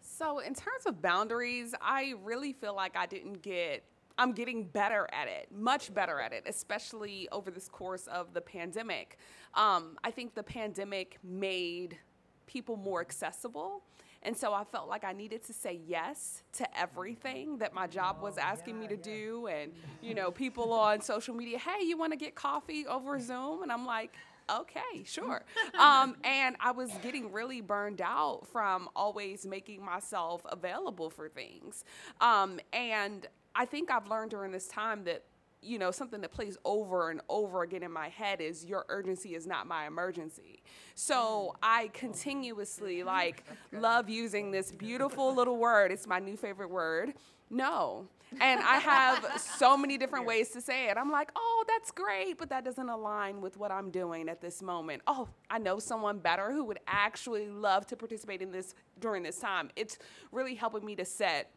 So, 0.00 0.38
in 0.38 0.54
terms 0.54 0.86
of 0.86 1.02
boundaries, 1.02 1.74
I 1.82 2.14
really 2.22 2.52
feel 2.52 2.74
like 2.74 2.96
I 2.96 3.06
didn't 3.06 3.42
get, 3.42 3.82
I'm 4.16 4.32
getting 4.32 4.64
better 4.64 5.08
at 5.12 5.26
it, 5.26 5.48
much 5.50 5.92
better 5.92 6.20
at 6.20 6.32
it, 6.32 6.44
especially 6.46 7.28
over 7.32 7.50
this 7.50 7.68
course 7.68 8.06
of 8.06 8.32
the 8.32 8.40
pandemic. 8.40 9.18
Um, 9.54 9.98
I 10.04 10.10
think 10.12 10.34
the 10.34 10.42
pandemic 10.44 11.18
made 11.24 11.98
people 12.46 12.76
more 12.76 13.00
accessible. 13.00 13.82
And 14.22 14.36
so 14.36 14.52
I 14.52 14.64
felt 14.64 14.88
like 14.88 15.04
I 15.04 15.12
needed 15.12 15.44
to 15.46 15.52
say 15.52 15.80
yes 15.86 16.42
to 16.54 16.78
everything 16.78 17.58
that 17.58 17.74
my 17.74 17.86
job 17.86 18.22
was 18.22 18.38
asking 18.38 18.78
me 18.78 18.86
to 18.88 18.96
do. 18.96 19.48
And, 19.48 19.72
you 20.00 20.14
know, 20.14 20.30
people 20.30 20.72
on 20.72 21.00
social 21.00 21.34
media, 21.34 21.58
hey, 21.58 21.84
you 21.84 21.96
want 21.98 22.12
to 22.12 22.16
get 22.16 22.34
coffee 22.34 22.86
over 22.86 23.18
Zoom? 23.18 23.62
And 23.62 23.72
I'm 23.72 23.84
like, 23.84 24.12
okay, 24.50 25.04
sure. 25.04 25.44
Um, 25.78 26.16
and 26.24 26.56
I 26.60 26.70
was 26.70 26.90
getting 27.02 27.32
really 27.32 27.60
burned 27.60 28.00
out 28.00 28.46
from 28.46 28.88
always 28.94 29.46
making 29.46 29.84
myself 29.84 30.42
available 30.48 31.10
for 31.10 31.28
things. 31.28 31.84
Um, 32.20 32.60
and 32.72 33.26
I 33.54 33.64
think 33.64 33.90
I've 33.90 34.06
learned 34.08 34.30
during 34.30 34.52
this 34.52 34.68
time 34.68 35.04
that 35.04 35.24
you 35.62 35.78
know 35.78 35.90
something 35.90 36.20
that 36.20 36.32
plays 36.32 36.58
over 36.64 37.10
and 37.10 37.20
over 37.28 37.62
again 37.62 37.82
in 37.82 37.92
my 37.92 38.08
head 38.08 38.40
is 38.40 38.64
your 38.64 38.84
urgency 38.88 39.34
is 39.34 39.46
not 39.46 39.66
my 39.66 39.86
emergency. 39.86 40.62
So 40.94 41.54
i 41.62 41.88
continuously 41.92 43.02
like 43.02 43.44
love 43.72 44.08
using 44.08 44.50
this 44.50 44.72
beautiful 44.72 45.34
little 45.34 45.56
word. 45.56 45.92
It's 45.92 46.06
my 46.06 46.18
new 46.18 46.36
favorite 46.36 46.70
word. 46.70 47.14
No. 47.48 48.06
And 48.40 48.60
i 48.60 48.78
have 48.78 49.40
so 49.58 49.76
many 49.76 49.98
different 49.98 50.26
ways 50.26 50.50
to 50.50 50.60
say 50.60 50.88
it. 50.88 50.96
I'm 50.96 51.10
like 51.10 51.30
oh 51.36 51.64
that's 51.68 51.90
great 51.90 52.38
but 52.38 52.50
that 52.50 52.64
doesn't 52.64 52.88
align 52.88 53.40
with 53.40 53.56
what 53.56 53.70
i'm 53.70 53.90
doing 53.90 54.28
at 54.28 54.40
this 54.40 54.62
moment. 54.62 55.02
Oh 55.06 55.28
i 55.48 55.58
know 55.58 55.78
someone 55.78 56.18
better 56.18 56.50
who 56.50 56.64
would 56.64 56.80
actually 56.88 57.48
love 57.48 57.86
to 57.86 57.96
participate 57.96 58.42
in 58.42 58.50
this 58.50 58.74
during 58.98 59.22
this 59.22 59.38
time. 59.38 59.70
It's 59.76 59.98
really 60.32 60.56
helping 60.56 60.84
me 60.84 60.96
to 60.96 61.04
set 61.04 61.50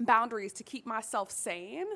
boundaries 0.00 0.52
to 0.54 0.64
keep 0.64 0.86
myself 0.86 1.30
sane. 1.30 1.86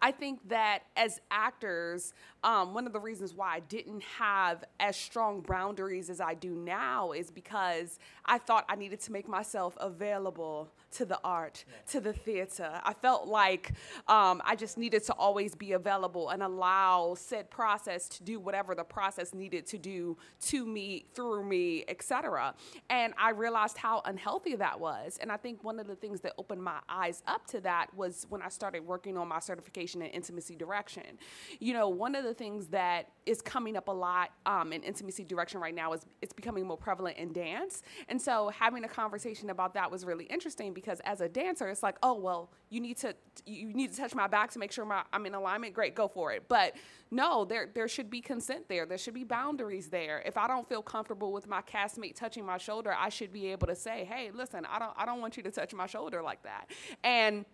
I 0.00 0.12
think 0.12 0.48
that 0.48 0.80
as 0.96 1.20
actors, 1.30 2.12
um, 2.42 2.74
one 2.74 2.86
of 2.86 2.92
the 2.92 3.00
reasons 3.00 3.34
why 3.34 3.54
I 3.54 3.60
didn't 3.60 4.02
have 4.02 4.64
as 4.80 4.96
strong 4.96 5.40
boundaries 5.40 6.10
as 6.10 6.20
I 6.20 6.34
do 6.34 6.54
now 6.54 7.12
is 7.12 7.30
because 7.30 7.98
I 8.24 8.38
thought 8.38 8.64
I 8.68 8.76
needed 8.76 9.00
to 9.00 9.12
make 9.12 9.28
myself 9.28 9.76
available 9.80 10.70
to 10.94 11.04
the 11.04 11.18
art, 11.24 11.64
to 11.90 12.00
the 12.00 12.12
theater. 12.12 12.80
I 12.82 12.94
felt 12.94 13.26
like 13.26 13.72
um, 14.08 14.40
I 14.44 14.56
just 14.56 14.78
needed 14.78 15.04
to 15.04 15.12
always 15.14 15.54
be 15.54 15.72
available 15.72 16.30
and 16.30 16.42
allow 16.42 17.14
said 17.18 17.50
process 17.50 18.08
to 18.10 18.22
do 18.22 18.38
whatever 18.38 18.74
the 18.74 18.84
process 18.84 19.34
needed 19.34 19.66
to 19.68 19.78
do 19.78 20.16
to 20.42 20.64
me, 20.64 21.06
through 21.14 21.44
me, 21.44 21.84
etc. 21.88 22.54
And 22.90 23.12
I 23.18 23.30
realized 23.30 23.76
how 23.76 24.02
unhealthy 24.04 24.54
that 24.56 24.78
was. 24.78 25.18
And 25.20 25.32
I 25.32 25.36
think 25.36 25.64
one 25.64 25.80
of 25.80 25.86
the 25.86 25.96
things 25.96 26.20
that 26.20 26.34
opened 26.38 26.62
my 26.62 26.78
eyes 26.88 27.22
up 27.26 27.46
to 27.48 27.60
that 27.62 27.94
was 27.96 28.26
when 28.28 28.40
I 28.42 28.48
started 28.48 28.86
working 28.86 29.16
on 29.16 29.28
my 29.28 29.40
certification 29.40 30.00
in 30.02 30.08
intimacy 30.08 30.54
direction. 30.54 31.18
You 31.58 31.72
know, 31.72 31.88
one 31.88 32.14
of 32.14 32.24
the 32.24 32.34
things 32.34 32.68
that 32.68 33.08
is 33.26 33.42
coming 33.42 33.76
up 33.76 33.88
a 33.88 33.92
lot 33.92 34.30
um, 34.46 34.72
in 34.72 34.82
intimacy 34.82 35.24
direction 35.24 35.60
right 35.60 35.74
now 35.74 35.92
is 35.92 36.06
it's 36.22 36.32
becoming 36.32 36.66
more 36.66 36.76
prevalent 36.76 37.16
in 37.16 37.32
dance. 37.32 37.82
And 38.08 38.20
so 38.20 38.50
having 38.50 38.84
a 38.84 38.88
conversation 38.88 39.50
about 39.50 39.74
that 39.74 39.90
was 39.90 40.04
really 40.04 40.24
interesting 40.26 40.72
because 40.72 40.83
as 40.88 41.20
a 41.20 41.28
dancer, 41.28 41.68
it's 41.68 41.82
like, 41.82 41.96
oh 42.02 42.14
well, 42.14 42.50
you 42.70 42.80
need 42.80 42.96
to 42.98 43.14
you 43.46 43.72
need 43.72 43.92
to 43.92 43.96
touch 43.96 44.14
my 44.14 44.26
back 44.26 44.50
to 44.52 44.58
make 44.58 44.72
sure 44.72 44.84
my, 44.84 45.02
I'm 45.12 45.26
in 45.26 45.34
alignment. 45.34 45.74
Great, 45.74 45.94
go 45.94 46.08
for 46.08 46.32
it. 46.32 46.44
But 46.48 46.74
no, 47.10 47.44
there 47.44 47.68
there 47.72 47.88
should 47.88 48.10
be 48.10 48.20
consent 48.20 48.68
there. 48.68 48.86
There 48.86 48.98
should 48.98 49.14
be 49.14 49.24
boundaries 49.24 49.88
there. 49.88 50.22
If 50.24 50.36
I 50.36 50.46
don't 50.46 50.68
feel 50.68 50.82
comfortable 50.82 51.32
with 51.32 51.46
my 51.46 51.62
castmate 51.62 52.16
touching 52.16 52.44
my 52.44 52.58
shoulder, 52.58 52.94
I 52.96 53.08
should 53.08 53.32
be 53.32 53.48
able 53.48 53.66
to 53.66 53.76
say, 53.76 54.04
hey, 54.04 54.30
listen, 54.32 54.66
I 54.66 54.78
don't 54.78 54.92
I 54.96 55.06
don't 55.06 55.20
want 55.20 55.36
you 55.36 55.42
to 55.44 55.50
touch 55.50 55.74
my 55.74 55.86
shoulder 55.86 56.22
like 56.22 56.42
that. 56.42 56.70
And 57.02 57.44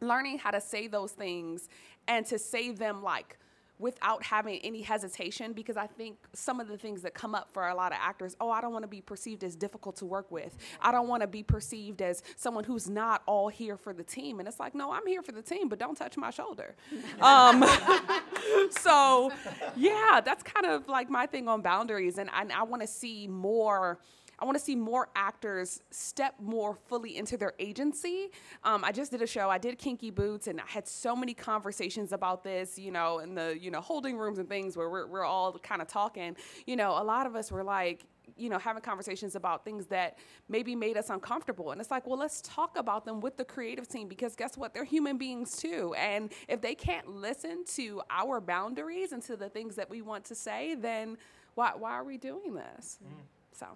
learning 0.00 0.38
how 0.38 0.50
to 0.50 0.60
say 0.60 0.86
those 0.86 1.12
things 1.12 1.68
and 2.08 2.26
to 2.26 2.38
say 2.38 2.70
them 2.70 3.02
like 3.02 3.38
without 3.78 4.22
having 4.22 4.60
any 4.60 4.82
hesitation 4.82 5.52
because 5.52 5.76
I 5.76 5.86
think 5.86 6.16
some 6.32 6.60
of 6.60 6.68
the 6.68 6.78
things 6.78 7.02
that 7.02 7.14
come 7.14 7.34
up 7.34 7.48
for 7.52 7.66
a 7.68 7.74
lot 7.74 7.92
of 7.92 7.98
actors, 8.00 8.36
oh, 8.40 8.50
I 8.50 8.60
don't 8.60 8.72
want 8.72 8.84
to 8.84 8.88
be 8.88 9.00
perceived 9.00 9.42
as 9.42 9.56
difficult 9.56 9.96
to 9.96 10.06
work 10.06 10.30
with. 10.30 10.56
I 10.80 10.92
don't 10.92 11.08
want 11.08 11.22
to 11.22 11.26
be 11.26 11.42
perceived 11.42 12.00
as 12.00 12.22
someone 12.36 12.64
who's 12.64 12.88
not 12.88 13.22
all 13.26 13.48
here 13.48 13.76
for 13.76 13.92
the 13.92 14.04
team. 14.04 14.38
And 14.38 14.46
it's 14.46 14.60
like, 14.60 14.74
no, 14.74 14.92
I'm 14.92 15.06
here 15.06 15.22
for 15.22 15.32
the 15.32 15.42
team, 15.42 15.68
but 15.68 15.78
don't 15.78 15.96
touch 15.96 16.16
my 16.16 16.30
shoulder. 16.30 16.76
um, 17.20 17.64
so, 18.70 19.32
yeah, 19.76 20.20
that's 20.24 20.42
kind 20.42 20.66
of 20.66 20.86
like 20.88 21.10
my 21.10 21.26
thing 21.26 21.48
on 21.48 21.60
boundaries. 21.60 22.18
And, 22.18 22.30
and 22.32 22.52
I 22.52 22.62
want 22.62 22.82
to 22.82 22.88
see 22.88 23.26
more 23.26 23.98
I 24.38 24.44
want 24.44 24.58
to 24.58 24.64
see 24.64 24.76
more 24.76 25.08
actors 25.14 25.80
step 25.90 26.34
more 26.40 26.76
fully 26.86 27.16
into 27.16 27.36
their 27.36 27.54
agency. 27.58 28.30
Um, 28.62 28.84
I 28.84 28.92
just 28.92 29.10
did 29.10 29.22
a 29.22 29.26
show. 29.26 29.50
I 29.50 29.58
did 29.58 29.78
Kinky 29.78 30.10
Boots, 30.10 30.46
and 30.46 30.60
I 30.60 30.66
had 30.66 30.86
so 30.88 31.14
many 31.14 31.34
conversations 31.34 32.12
about 32.12 32.42
this. 32.42 32.78
You 32.78 32.90
know, 32.90 33.18
in 33.18 33.34
the 33.34 33.56
you 33.60 33.70
know 33.70 33.80
holding 33.80 34.16
rooms 34.18 34.38
and 34.38 34.48
things 34.48 34.76
where 34.76 34.88
we're 34.88 35.06
we're 35.06 35.24
all 35.24 35.58
kind 35.58 35.82
of 35.82 35.88
talking. 35.88 36.36
You 36.66 36.76
know, 36.76 36.90
a 36.90 37.04
lot 37.04 37.26
of 37.26 37.36
us 37.36 37.50
were 37.52 37.64
like, 37.64 38.04
you 38.36 38.48
know, 38.48 38.58
having 38.58 38.82
conversations 38.82 39.36
about 39.36 39.64
things 39.64 39.86
that 39.86 40.18
maybe 40.48 40.74
made 40.74 40.96
us 40.96 41.10
uncomfortable. 41.10 41.70
And 41.70 41.80
it's 41.80 41.90
like, 41.90 42.06
well, 42.06 42.18
let's 42.18 42.40
talk 42.42 42.76
about 42.76 43.04
them 43.04 43.20
with 43.20 43.36
the 43.36 43.44
creative 43.44 43.88
team 43.88 44.08
because 44.08 44.34
guess 44.34 44.56
what? 44.56 44.74
They're 44.74 44.84
human 44.84 45.18
beings 45.18 45.56
too. 45.56 45.94
And 45.96 46.32
if 46.48 46.60
they 46.60 46.74
can't 46.74 47.08
listen 47.08 47.64
to 47.74 48.02
our 48.10 48.40
boundaries 48.40 49.12
and 49.12 49.22
to 49.24 49.36
the 49.36 49.48
things 49.48 49.76
that 49.76 49.88
we 49.88 50.02
want 50.02 50.24
to 50.26 50.34
say, 50.34 50.74
then 50.74 51.16
why, 51.54 51.72
why 51.76 51.92
are 51.92 52.04
we 52.04 52.16
doing 52.16 52.54
this? 52.54 52.98
Mm. 53.04 53.22
So. 53.52 53.66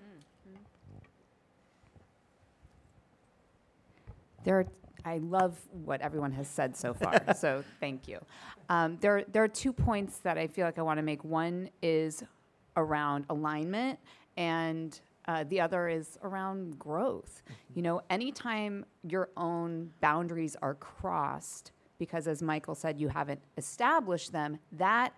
There 4.45 4.61
are, 4.61 4.67
I 5.05 5.19
love 5.19 5.59
what 5.85 6.01
everyone 6.01 6.33
has 6.33 6.49
said 6.49 6.77
so 6.77 6.95
far, 6.95 7.21
so 7.37 7.65
thank 7.81 8.09
you. 8.09 8.19
Um, 8.69 8.99
there, 9.01 9.25
there 9.31 9.43
are 9.43 9.49
two 9.49 9.73
points 9.73 10.19
that 10.19 10.39
I 10.39 10.47
feel 10.47 10.65
like 10.65 10.79
I 10.79 10.83
want 10.83 10.99
to 10.99 11.03
make. 11.03 11.25
One 11.25 11.69
is 11.83 12.23
around 12.77 13.25
alignment, 13.29 13.99
and 14.37 14.99
uh, 15.27 15.45
the 15.49 15.61
other 15.61 15.89
is 15.89 16.19
around 16.23 16.79
growth. 16.79 17.43
Mm-hmm. 17.45 17.73
You 17.75 17.83
know, 17.83 18.03
anytime 18.09 18.87
your 19.07 19.29
own 19.37 19.91
boundaries 20.01 20.57
are 20.63 20.75
crossed, 20.75 21.73
because 21.99 22.29
as 22.29 22.43
Michael 22.43 22.75
said, 22.75 22.99
you 22.99 23.09
haven't 23.09 23.41
established 23.57 24.33
them, 24.33 24.59
that 24.73 25.13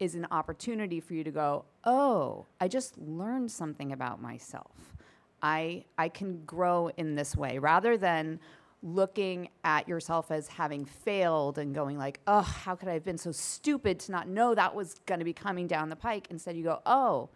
is 0.00 0.14
an 0.14 0.26
opportunity 0.30 0.98
for 0.98 1.14
you 1.14 1.22
to 1.22 1.30
go, 1.30 1.66
oh, 1.84 2.46
I 2.60 2.68
just 2.68 2.98
learned 2.98 3.50
something 3.50 3.92
about 3.92 4.20
myself. 4.20 4.96
I, 5.42 5.84
I 5.96 6.08
can 6.08 6.42
grow 6.44 6.90
in 6.96 7.14
this 7.14 7.36
way 7.36 7.58
rather 7.58 7.96
than 7.96 8.40
looking 8.82 9.48
at 9.62 9.86
yourself 9.86 10.30
as 10.30 10.48
having 10.48 10.86
failed 10.86 11.58
and 11.58 11.74
going 11.74 11.98
like, 11.98 12.20
oh, 12.26 12.40
how 12.40 12.74
could 12.74 12.88
I 12.88 12.94
have 12.94 13.04
been 13.04 13.18
so 13.18 13.30
stupid 13.30 14.00
to 14.00 14.12
not 14.12 14.26
know 14.26 14.54
that 14.54 14.74
was 14.74 14.94
going 15.04 15.18
to 15.18 15.24
be 15.24 15.34
coming 15.34 15.66
down 15.66 15.90
the 15.90 15.96
pike? 15.96 16.28
Instead, 16.30 16.56
you 16.56 16.64
go, 16.64 16.80
oh, 16.86 17.28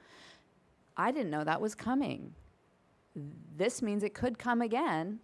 I 0.97 1.13
didn't 1.13 1.31
know 1.31 1.45
that 1.45 1.61
was 1.61 1.75
coming. 1.75 2.35
This 3.57 3.83
means 3.83 4.03
it 4.03 4.15
could 4.15 4.39
come 4.39 4.63
again. 4.63 5.21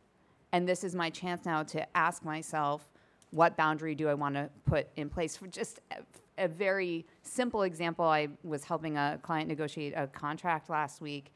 And 0.53 0.69
this 0.69 0.85
is 0.85 0.95
my 0.95 1.09
chance 1.11 1.47
now 1.47 1.63
to 1.63 1.97
ask 1.97 2.25
myself, 2.25 2.87
what 3.31 3.57
boundary 3.57 3.95
do 3.95 4.09
I 4.09 4.15
want 4.15 4.35
to 4.35 4.51
put 4.67 4.89
in 4.97 5.09
place? 5.09 5.37
For 5.37 5.47
just 5.47 5.81
a, 6.41 6.49
very 6.49 7.07
simple 7.23 7.63
example, 7.63 8.05
I 8.05 8.29
was 8.43 8.65
helping 8.65 8.97
a 8.97 9.19
client 9.23 9.49
negotiate 9.49 9.93
a 9.97 10.07
contract 10.07 10.71
last 10.71 11.01
week, 11.01 11.33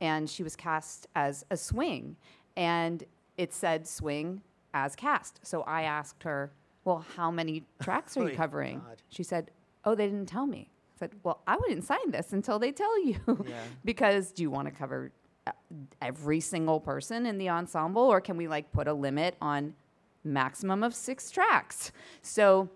and 0.00 0.28
she 0.28 0.42
was 0.42 0.56
cast 0.56 1.06
as 1.14 1.44
a 1.50 1.56
swing, 1.56 2.16
and 2.56 3.04
it 3.36 3.52
said 3.52 3.86
swing 3.86 4.42
as 4.74 4.94
cast. 4.94 5.40
So 5.42 5.62
I 5.62 5.82
asked 5.82 6.22
her, 6.22 6.52
Well, 6.84 7.04
how 7.16 7.30
many 7.30 7.64
tracks 7.82 8.16
are 8.16 8.28
you 8.28 8.36
covering? 8.36 8.78
God. 8.80 9.02
She 9.08 9.22
said, 9.22 9.50
Oh, 9.84 9.94
they 9.94 10.06
didn't 10.06 10.26
tell 10.26 10.46
me 10.46 10.70
I 10.96 10.98
said, 10.98 11.10
well, 11.24 11.42
I 11.46 11.56
wouldn't 11.56 11.84
sign 11.84 12.10
this 12.10 12.32
until 12.32 12.58
they 12.58 12.70
tell 12.70 13.04
you. 13.04 13.16
Yeah. 13.26 13.56
because 13.84 14.30
do 14.30 14.42
you 14.42 14.50
want 14.50 14.68
to 14.68 14.72
cover 14.72 15.10
uh, 15.46 15.52
every 16.00 16.38
single 16.38 16.78
person 16.78 17.26
in 17.26 17.38
the 17.38 17.48
ensemble 17.48 18.02
or 18.02 18.20
can 18.20 18.36
we 18.36 18.46
like 18.46 18.70
put 18.72 18.86
a 18.86 18.92
limit 18.92 19.36
on 19.40 19.74
maximum 20.22 20.84
of 20.84 20.94
six 20.94 21.30
tracks? 21.30 21.90
So 22.20 22.68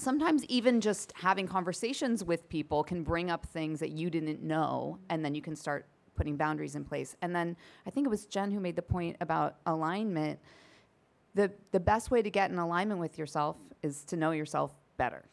sometimes 0.00 0.44
even 0.46 0.80
just 0.80 1.12
having 1.14 1.46
conversations 1.46 2.24
with 2.24 2.48
people 2.48 2.82
can 2.82 3.02
bring 3.02 3.30
up 3.30 3.46
things 3.46 3.80
that 3.80 3.90
you 3.90 4.10
didn't 4.10 4.42
know 4.42 4.98
and 5.10 5.24
then 5.24 5.34
you 5.34 5.42
can 5.42 5.54
start 5.54 5.86
putting 6.16 6.36
boundaries 6.36 6.74
in 6.74 6.84
place. 6.84 7.16
And 7.22 7.34
then 7.34 7.56
I 7.86 7.90
think 7.90 8.06
it 8.06 8.10
was 8.10 8.26
Jen 8.26 8.50
who 8.50 8.60
made 8.60 8.76
the 8.76 8.82
point 8.82 9.16
about 9.20 9.56
alignment. 9.66 10.38
The 11.34 11.52
the 11.70 11.80
best 11.80 12.10
way 12.10 12.22
to 12.22 12.30
get 12.30 12.50
in 12.50 12.58
alignment 12.58 13.00
with 13.00 13.18
yourself 13.18 13.56
is 13.82 14.04
to 14.04 14.16
know 14.16 14.32
yourself 14.32 14.74
better. 14.96 15.24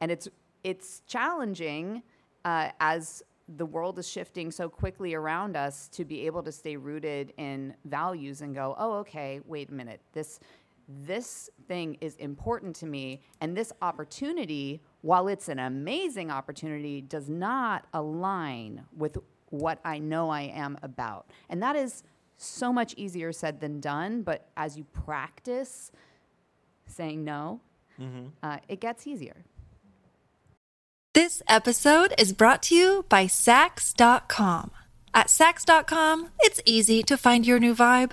And 0.00 0.10
it's 0.10 0.28
it's 0.64 1.02
challenging 1.06 2.02
uh, 2.44 2.70
as 2.80 3.22
the 3.56 3.66
world 3.66 3.98
is 3.98 4.08
shifting 4.08 4.50
so 4.50 4.68
quickly 4.68 5.14
around 5.14 5.56
us 5.56 5.88
to 5.88 6.04
be 6.04 6.26
able 6.26 6.42
to 6.42 6.52
stay 6.52 6.76
rooted 6.76 7.32
in 7.36 7.74
values 7.84 8.40
and 8.40 8.54
go, 8.54 8.74
oh, 8.78 8.94
okay, 8.94 9.40
wait 9.44 9.68
a 9.70 9.72
minute, 9.72 10.00
this 10.12 10.40
this 10.88 11.50
thing 11.68 11.96
is 12.00 12.16
important 12.16 12.76
to 12.76 12.86
me, 12.86 13.22
and 13.40 13.56
this 13.56 13.72
opportunity, 13.82 14.82
while 15.02 15.28
it's 15.28 15.48
an 15.48 15.58
amazing 15.58 16.30
opportunity, 16.30 17.00
does 17.00 17.28
not 17.28 17.86
align 17.92 18.84
with 18.96 19.18
what 19.50 19.78
I 19.84 19.98
know 19.98 20.30
I 20.30 20.42
am 20.42 20.78
about, 20.82 21.30
and 21.48 21.62
that 21.62 21.76
is 21.76 22.02
so 22.36 22.72
much 22.72 22.94
easier 22.96 23.32
said 23.32 23.60
than 23.60 23.80
done. 23.80 24.22
But 24.22 24.48
as 24.56 24.76
you 24.76 24.84
practice 24.84 25.92
saying 26.86 27.24
no, 27.24 27.60
mm-hmm. 28.00 28.26
uh, 28.42 28.58
it 28.68 28.80
gets 28.80 29.06
easier. 29.06 29.44
This 31.14 31.42
episode 31.46 32.14
is 32.18 32.32
brought 32.32 32.62
to 32.64 32.74
you 32.74 33.04
by 33.08 33.26
Saks.com. 33.26 34.70
At 35.14 35.26
Saks.com, 35.26 36.30
it's 36.40 36.60
easy 36.64 37.02
to 37.02 37.18
find 37.18 37.46
your 37.46 37.58
new 37.58 37.74
vibe. 37.74 38.12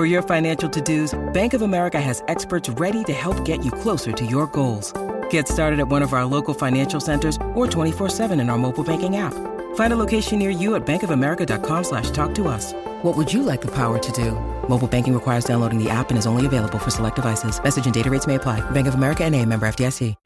For 0.00 0.06
your 0.06 0.22
financial 0.22 0.70
to-dos, 0.70 1.14
Bank 1.34 1.52
of 1.52 1.60
America 1.60 2.00
has 2.00 2.24
experts 2.26 2.70
ready 2.70 3.04
to 3.04 3.12
help 3.12 3.44
get 3.44 3.62
you 3.62 3.70
closer 3.70 4.12
to 4.12 4.24
your 4.24 4.46
goals. 4.46 4.94
Get 5.28 5.46
started 5.46 5.78
at 5.78 5.88
one 5.88 6.00
of 6.00 6.14
our 6.14 6.24
local 6.24 6.54
financial 6.54 7.00
centers 7.00 7.36
or 7.54 7.66
24-7 7.66 8.40
in 8.40 8.48
our 8.48 8.56
mobile 8.56 8.82
banking 8.82 9.18
app. 9.18 9.34
Find 9.74 9.92
a 9.92 9.96
location 9.96 10.38
near 10.38 10.48
you 10.48 10.74
at 10.74 10.86
bankofamerica.com 10.86 11.84
slash 11.84 12.08
talk 12.12 12.34
to 12.36 12.48
us. 12.48 12.72
What 13.02 13.14
would 13.14 13.30
you 13.30 13.42
like 13.42 13.60
the 13.60 13.70
power 13.74 13.98
to 13.98 14.12
do? 14.12 14.32
Mobile 14.70 14.88
banking 14.88 15.12
requires 15.12 15.44
downloading 15.44 15.78
the 15.78 15.90
app 15.90 16.08
and 16.08 16.18
is 16.18 16.24
only 16.26 16.46
available 16.46 16.78
for 16.78 16.90
select 16.90 17.16
devices. 17.16 17.62
Message 17.62 17.84
and 17.84 17.92
data 17.92 18.10
rates 18.10 18.26
may 18.26 18.36
apply. 18.36 18.58
Bank 18.70 18.86
of 18.86 18.94
America 18.94 19.24
and 19.24 19.34
a 19.34 19.44
member 19.44 19.68
FDIC. 19.68 20.16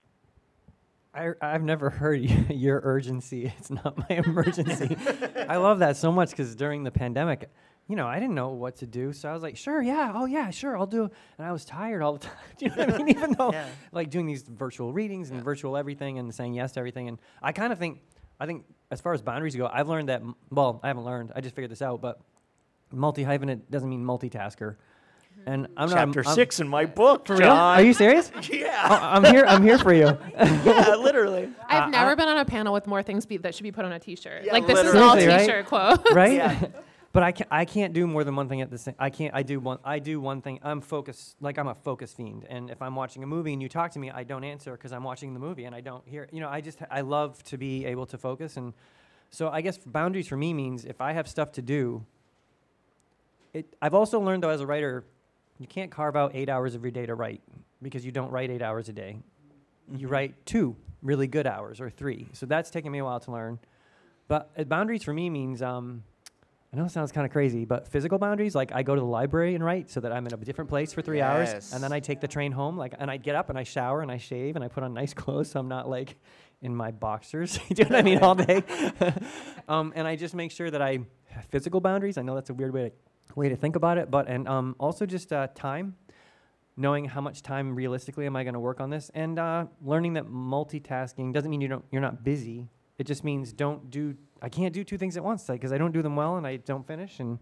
I, 1.15 1.33
I've 1.41 1.63
never 1.63 1.91
heard 1.91 2.21
your 2.51 2.81
urgency. 2.85 3.53
It's 3.59 3.71
not 3.71 3.99
my 3.99 4.07
emergency. 4.25 4.97
I 5.49 5.57
love 5.57 5.81
that 5.81 5.97
so 5.97 6.13
much 6.13 6.31
because 6.31 6.55
during 6.55 6.85
the 6.85 6.91
pandemic, 6.91 7.51
you 7.89 7.97
know, 7.97 8.07
I 8.07 8.19
didn't 8.19 8.35
know 8.35 8.51
what 8.51 8.77
to 8.77 8.87
do. 8.87 9.13
So 9.13 9.29
I 9.29 9.33
was 9.33 9.43
like, 9.43 9.57
sure, 9.57 9.83
yeah, 9.83 10.13
oh 10.15 10.25
yeah, 10.25 10.51
sure, 10.51 10.77
I'll 10.77 10.87
do. 10.87 11.11
And 11.39 11.47
I 11.47 11.53
was 11.53 11.65
tired 11.65 12.03
all 12.03 12.15
the 12.15 12.19
time. 12.27 12.33
do 12.59 12.67
you 12.67 12.71
know 12.75 12.87
what 12.87 12.95
I 12.95 12.99
mean? 12.99 13.09
Even 13.11 13.33
though, 13.33 13.53
yeah. 13.53 13.67
like, 13.93 14.11
doing 14.11 14.27
these 14.27 14.43
virtual 14.43 14.93
readings 14.93 15.31
and 15.31 15.41
yeah. 15.41 15.45
virtual 15.45 15.77
everything 15.77 16.19
and 16.19 16.35
saying 16.35 16.55
yes 16.55 16.73
to 16.73 16.81
everything. 16.81 17.09
And 17.09 17.19
I 17.43 17.53
kind 17.53 17.73
of 17.73 17.79
think, 17.79 18.01
I 18.41 18.47
think 18.47 18.65
as 18.91 19.01
far 19.01 19.13
as 19.13 19.23
boundaries 19.23 19.55
go, 19.55 19.67
I've 19.67 19.89
learned 19.89 20.09
that, 20.09 20.23
well, 20.51 20.81
I 20.83 20.89
haven't 20.89 21.05
learned, 21.05 21.33
I 21.37 21.41
just 21.41 21.55
figured 21.55 21.71
this 21.71 21.83
out, 21.83 22.01
but 22.01 22.21
multi 22.91 23.25
hyphenate 23.25 23.63
doesn't 23.71 23.89
mean 23.89 24.05
multitasker. 24.05 24.77
And 25.47 25.67
I'm 25.77 25.91
chapter 25.91 26.23
not, 26.23 26.29
I'm, 26.29 26.35
six 26.35 26.61
in 26.61 26.69
my 26.69 26.87
book. 26.87 27.27
For 27.27 27.37
real? 27.37 27.51
Are 27.51 27.83
you 27.83 27.93
serious? 27.93 28.31
yeah. 28.51 28.87
Oh, 28.89 28.99
I'm 29.03 29.25
here. 29.25 29.45
I'm 29.47 29.63
here 29.63 29.79
for 29.79 29.93
you. 29.93 30.17
yeah, 30.39 30.95
literally. 30.95 31.51
I've 31.69 31.85
uh, 31.85 31.89
never 31.89 32.13
I, 32.13 32.15
been 32.15 32.29
on 32.29 32.39
a 32.39 32.45
panel 32.45 32.73
with 32.73 32.87
more 32.87 33.03
things 33.03 33.27
be, 33.27 33.37
that 33.39 33.55
should 33.55 33.65
be 33.65 33.73
put 33.73 33.85
on 33.85 33.93
a 33.93 33.99
T-shirt. 33.99 34.45
Yeah, 34.45 34.53
like 34.53 34.67
this 34.67 34.79
is 34.79 34.95
all 34.95 35.17
T-shirt 35.17 35.49
right? 35.49 35.67
quote. 35.67 36.15
Right. 36.15 36.35
Yeah. 36.35 36.67
But 37.15 37.23
I 37.23 37.31
can't. 37.31 37.49
I 37.51 37.65
can't 37.65 37.95
do 37.95 38.09
more 38.09 38.25
than 38.25 38.35
one 38.35 38.49
thing 38.49 38.61
at 38.61 38.71
the 38.71 38.77
same. 38.77 38.97
I 38.99 39.09
can't. 39.09 39.33
I 39.33 39.45
do 39.45 39.61
one. 39.61 39.79
I 39.85 40.01
do 40.01 40.21
one 40.21 40.43
thing. 40.43 40.59
I'm 40.65 40.81
focused. 40.81 41.37
Like 41.41 41.59
I'm 41.59 41.69
a 41.69 41.75
focus 41.75 42.13
fiend. 42.13 42.45
And 42.51 42.71
if 42.71 42.83
I'm 42.83 42.97
watching 42.97 43.23
a 43.23 43.27
movie 43.27 43.53
and 43.53 43.63
you 43.63 43.69
talk 43.69 43.93
to 43.93 44.01
me, 44.01 44.11
I 44.11 44.25
don't 44.25 44.43
answer 44.43 44.73
because 44.73 44.93
I'm 44.93 45.05
watching 45.05 45.33
the 45.33 45.39
movie 45.39 45.65
and 45.65 45.77
I 45.77 45.81
don't 45.81 46.07
hear. 46.09 46.29
You 46.33 46.41
know, 46.41 46.49
I 46.49 46.61
just 46.61 46.81
I 46.91 47.03
love 47.03 47.41
to 47.45 47.57
be 47.57 47.87
able 47.87 48.05
to 48.07 48.19
focus 48.19 48.59
and. 48.59 48.75
So 49.31 49.49
I 49.49 49.63
guess 49.63 49.79
boundaries 49.79 50.29
for 50.29 50.37
me 50.37 50.53
means 50.53 50.85
if 50.85 51.01
I 51.01 51.13
have 51.13 51.27
stuff 51.27 51.51
to 51.53 51.63
do, 51.63 52.05
it, 53.53 53.75
I've 53.81 53.95
also 53.95 54.21
learned 54.21 54.43
though 54.43 54.51
as 54.51 54.61
a 54.61 54.67
writer, 54.67 55.05
you 55.59 55.67
can't 55.67 55.91
carve 55.91 56.15
out 56.15 56.33
eight 56.35 56.49
hours 56.49 56.75
every 56.75 56.91
day 56.91 57.07
to 57.07 57.15
write 57.15 57.43
because 57.83 58.05
you 58.05 58.13
don't 58.13 58.31
write 58.31 58.51
eight 58.51 58.63
hours 58.63 58.89
a 58.89 58.93
day. 58.93 59.19
Mm-hmm. 59.89 60.01
You 60.01 60.09
write 60.09 60.47
two 60.47 60.77
really 61.03 61.27
good 61.27 61.47
hours 61.47 61.81
or 61.81 61.91
three. 61.91 62.29
So 62.33 62.47
that's 62.47 62.71
taken 62.71 62.91
me 62.91 62.99
a 62.99 63.05
while 63.05 63.21
to 63.21 63.31
learn. 63.31 63.59
But 64.27 64.51
uh, 64.59 64.65
boundaries 64.65 65.03
for 65.03 65.13
me 65.13 65.31
means 65.31 65.63
um, 65.63 66.03
I 66.75 66.77
know 66.77 66.87
it 66.87 66.91
sounds 66.91 67.13
kind 67.13 67.25
of 67.25 67.31
crazy, 67.31 67.65
but 67.65 67.87
physical 67.87 68.19
boundaries, 68.19 68.57
like 68.57 68.73
I 68.75 68.83
go 68.83 68.97
to 68.97 69.01
the 69.01 69.07
library 69.07 69.55
and 69.55 69.65
write 69.65 69.93
so 69.93 70.01
that 70.01 70.11
I'm 70.11 70.27
in 70.27 70.35
a 70.35 70.37
different 70.39 70.69
place 70.69 70.93
for 70.93 71.03
three 71.03 71.19
yes. 71.19 71.53
hours, 71.53 71.73
and 71.73 71.81
then 71.81 71.93
I 71.93 72.01
take 72.01 72.21
the 72.21 72.27
train 72.27 72.51
home, 72.51 72.77
like, 72.77 72.95
and 72.99 73.09
I 73.09 73.17
get 73.17 73.37
up 73.37 73.49
and 73.49 73.57
I 73.57 73.63
shower 73.63 74.03
and 74.03 74.11
I 74.11 74.17
shave 74.17 74.57
and 74.57 74.65
I 74.65 74.67
put 74.67 74.83
on 74.83 74.93
nice 74.93 75.15
clothes 75.23 75.53
so 75.53 75.61
I'm 75.61 75.69
not 75.69 75.89
like 75.89 76.17
in 76.63 76.75
my 76.75 76.91
boxers. 76.91 77.61
Do 77.69 77.81
you 77.81 77.85
know 77.85 77.91
what 77.91 77.99
I 78.01 78.03
mean? 78.03 78.19
All 78.19 78.35
day. 78.35 78.65
um, 79.69 79.93
and 79.95 80.09
I 80.09 80.17
just 80.17 80.35
make 80.35 80.51
sure 80.51 80.69
that 80.69 80.83
I 80.83 80.99
have 81.29 81.45
physical 81.45 81.81
boundaries. 81.81 82.19
I 82.19 82.23
know 82.23 82.35
that's 82.35 82.51
a 82.51 82.55
weird 82.55 82.75
way 82.75 82.89
to 82.89 82.93
way 83.37 83.49
to 83.49 83.57
think 83.57 83.77
about 83.77 83.97
it, 83.97 84.11
but 84.11 84.27
and 84.27 84.49
um, 84.49 84.75
also 84.81 85.07
just 85.07 85.33
uh, 85.33 85.47
time, 85.55 85.95
knowing 86.77 87.05
how 87.05 87.21
much 87.21 87.43
time 87.43 87.77
realistically 87.77 88.27
am 88.27 88.35
I 88.35 88.43
going 88.43 88.55
to 88.55 88.61
work 88.61 88.81
on 88.81 88.91
this, 88.91 89.13
and 89.15 89.39
uh, 89.39 89.67
learning 89.81 90.15
that 90.15 90.27
multitasking 90.27 91.33
doesn't 91.33 91.53
mean 91.53 91.61
you 91.61 91.69
don't 91.69 91.85
you're 91.93 92.03
not 92.03 92.25
busy. 92.25 92.69
It 92.99 93.07
just 93.07 93.25
means 93.25 93.53
don't 93.53 93.91
do. 93.91 94.15
I 94.41 94.49
can't 94.49 94.73
do 94.73 94.85
two 94.85 94.99
things 94.99 95.17
at 95.17 95.25
once 95.25 95.45
because 95.45 95.73
I 95.73 95.79
don't 95.79 95.93
do 95.93 96.03
them 96.03 96.17
well 96.17 96.37
and 96.37 96.47
I 96.47 96.57
don't 96.57 96.87
finish 96.87 97.21
and 97.21 97.39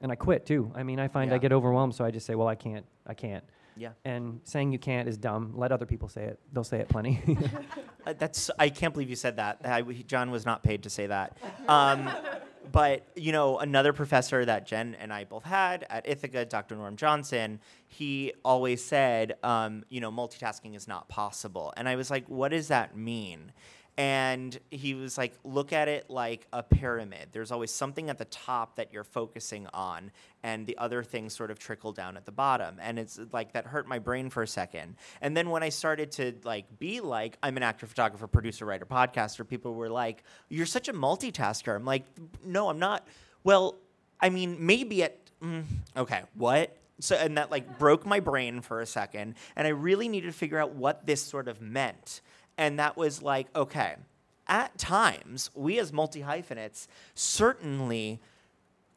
and 0.00 0.12
I 0.12 0.14
quit 0.14 0.46
too. 0.46 0.70
I 0.74 0.82
mean, 0.82 1.00
I 1.00 1.08
find 1.08 1.32
I 1.32 1.38
get 1.38 1.52
overwhelmed, 1.52 1.94
so 1.94 2.04
I 2.04 2.10
just 2.10 2.26
say, 2.26 2.34
well, 2.34 2.48
I 2.48 2.54
can't. 2.54 2.86
I 3.06 3.14
can't. 3.14 3.44
Yeah. 3.76 3.90
And 4.04 4.40
saying 4.44 4.72
you 4.72 4.78
can't 4.78 5.08
is 5.08 5.16
dumb. 5.16 5.52
Let 5.56 5.70
other 5.70 5.86
people 5.86 6.08
say 6.08 6.24
it. 6.24 6.40
They'll 6.52 6.64
say 6.64 6.80
it 6.80 6.88
plenty. 6.88 7.20
Uh, 8.06 8.14
that's 8.16 8.50
I 8.58 8.70
can't 8.70 8.94
believe 8.94 9.10
you 9.10 9.16
said 9.16 9.36
that. 9.36 9.58
I, 9.64 9.82
John 9.82 10.30
was 10.30 10.46
not 10.46 10.62
paid 10.62 10.84
to 10.84 10.88
say 10.88 11.08
that. 11.08 11.36
Um, 11.66 12.08
but 12.72 13.06
you 13.16 13.32
know, 13.32 13.58
another 13.58 13.92
professor 13.92 14.46
that 14.46 14.66
Jen 14.66 14.96
and 14.98 15.12
I 15.12 15.24
both 15.24 15.44
had 15.44 15.84
at 15.90 16.08
Ithaca, 16.08 16.46
Dr. 16.46 16.76
Norm 16.76 16.96
Johnson, 16.96 17.60
he 17.86 18.32
always 18.46 18.82
said, 18.82 19.34
um, 19.42 19.84
you 19.90 20.00
know, 20.00 20.10
multitasking 20.10 20.74
is 20.74 20.88
not 20.88 21.08
possible. 21.08 21.74
And 21.76 21.86
I 21.86 21.96
was 21.96 22.10
like, 22.10 22.26
what 22.28 22.50
does 22.50 22.68
that 22.68 22.96
mean? 22.96 23.52
And 23.98 24.56
he 24.70 24.94
was 24.94 25.18
like, 25.18 25.34
look 25.42 25.72
at 25.72 25.88
it 25.88 26.08
like 26.08 26.46
a 26.52 26.62
pyramid. 26.62 27.30
There's 27.32 27.50
always 27.50 27.72
something 27.72 28.08
at 28.10 28.16
the 28.16 28.26
top 28.26 28.76
that 28.76 28.92
you're 28.92 29.02
focusing 29.02 29.66
on, 29.74 30.12
and 30.44 30.64
the 30.68 30.78
other 30.78 31.02
things 31.02 31.34
sort 31.34 31.50
of 31.50 31.58
trickle 31.58 31.90
down 31.90 32.16
at 32.16 32.24
the 32.24 32.30
bottom. 32.30 32.76
And 32.80 32.96
it's 32.96 33.18
like 33.32 33.54
that 33.54 33.66
hurt 33.66 33.88
my 33.88 33.98
brain 33.98 34.30
for 34.30 34.44
a 34.44 34.46
second. 34.46 34.94
And 35.20 35.36
then 35.36 35.50
when 35.50 35.64
I 35.64 35.70
started 35.70 36.12
to 36.12 36.34
like 36.44 36.78
be 36.78 37.00
like, 37.00 37.38
I'm 37.42 37.56
an 37.56 37.64
actor, 37.64 37.86
photographer, 37.86 38.28
producer, 38.28 38.64
writer, 38.66 38.86
podcaster, 38.86 39.46
people 39.46 39.74
were 39.74 39.90
like, 39.90 40.22
you're 40.48 40.64
such 40.64 40.86
a 40.86 40.92
multitasker. 40.92 41.74
I'm 41.74 41.84
like, 41.84 42.04
no, 42.44 42.68
I'm 42.68 42.78
not. 42.78 43.04
Well, 43.42 43.74
I 44.20 44.30
mean, 44.30 44.64
maybe 44.64 45.02
at, 45.02 45.18
mm, 45.42 45.64
okay, 45.96 46.22
what? 46.34 46.76
So, 47.00 47.16
and 47.16 47.36
that 47.36 47.50
like 47.50 47.80
broke 47.80 48.06
my 48.06 48.20
brain 48.20 48.60
for 48.60 48.80
a 48.80 48.86
second. 48.86 49.34
And 49.56 49.66
I 49.66 49.70
really 49.70 50.08
needed 50.08 50.28
to 50.28 50.32
figure 50.32 50.58
out 50.60 50.76
what 50.76 51.04
this 51.04 51.20
sort 51.20 51.48
of 51.48 51.60
meant. 51.60 52.20
And 52.58 52.78
that 52.78 52.96
was 52.96 53.22
like, 53.22 53.46
okay, 53.56 53.94
at 54.48 54.76
times, 54.76 55.50
we 55.54 55.78
as 55.78 55.92
multi 55.92 56.20
hyphenates 56.20 56.88
certainly 57.14 58.20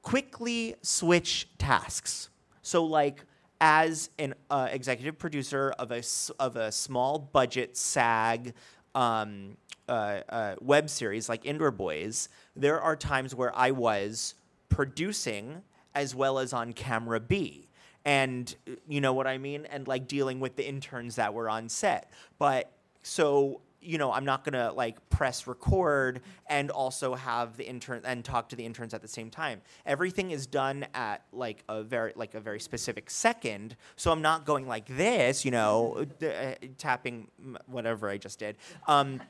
quickly 0.02 0.76
switch 0.82 1.48
tasks. 1.58 2.30
So, 2.64 2.84
like, 2.84 3.24
as 3.60 4.10
an 4.18 4.34
uh, 4.50 4.68
executive 4.72 5.20
producer 5.20 5.74
of 5.78 5.92
a, 5.92 6.02
of 6.40 6.56
a 6.56 6.72
small 6.72 7.20
budget 7.20 7.78
SAG 7.78 8.54
um, 8.96 9.56
uh, 9.88 10.22
uh, 10.30 10.56
web 10.60 10.90
series 10.90 11.30
like 11.30 11.46
Indoor 11.46 11.70
Boys, 11.70 12.30
there 12.56 12.82
are 12.82 12.96
times 12.96 13.36
where 13.36 13.56
I 13.56 13.72
was 13.72 14.34
producing 14.70 15.62
as 15.94 16.16
well 16.16 16.40
as 16.40 16.54
on 16.54 16.74
camera 16.74 17.20
B. 17.20 17.68
And 18.04 18.56
you 18.88 19.02
know 19.02 19.14
what 19.14 19.28
I 19.28 19.38
mean? 19.38 19.66
And 19.66 19.88
like 19.88 20.08
dealing 20.08 20.40
with 20.40 20.56
the 20.56 20.68
interns 20.68 21.18
that 21.18 21.34
were 21.34 21.50
on 21.50 21.70
set. 21.70 22.10
But 22.40 22.72
so 23.02 23.62
you 23.84 23.98
know 23.98 24.12
i'm 24.12 24.26
not 24.26 24.44
going 24.44 24.54
to 24.54 24.72
like 24.74 24.98
press 25.10 25.48
record 25.48 26.22
and 26.48 26.70
also 26.70 27.16
have 27.16 27.58
the 27.58 27.68
intern 27.68 28.02
and 28.06 28.24
talk 28.24 28.50
to 28.50 28.56
the 28.56 28.66
interns 28.66 28.94
at 28.94 29.02
the 29.02 29.08
same 29.08 29.30
time. 29.30 29.62
Everything 29.86 30.32
is 30.32 30.46
done 30.48 30.86
at 30.94 31.24
like 31.32 31.64
a 31.70 31.82
very 31.82 32.14
like 32.16 32.34
a 32.34 32.40
very 32.40 32.60
specific 32.60 33.10
second. 33.10 33.76
So 33.96 34.12
i'm 34.12 34.22
not 34.22 34.46
going 34.46 34.68
like 34.68 34.86
this 34.86 35.46
you 35.46 35.52
know 35.52 36.06
d- 36.20 36.28
uh, 36.28 36.56
tapping 36.78 37.28
whatever 37.68 38.10
i 38.10 38.18
just 38.18 38.40
did. 38.40 38.58
Um, 38.88 39.22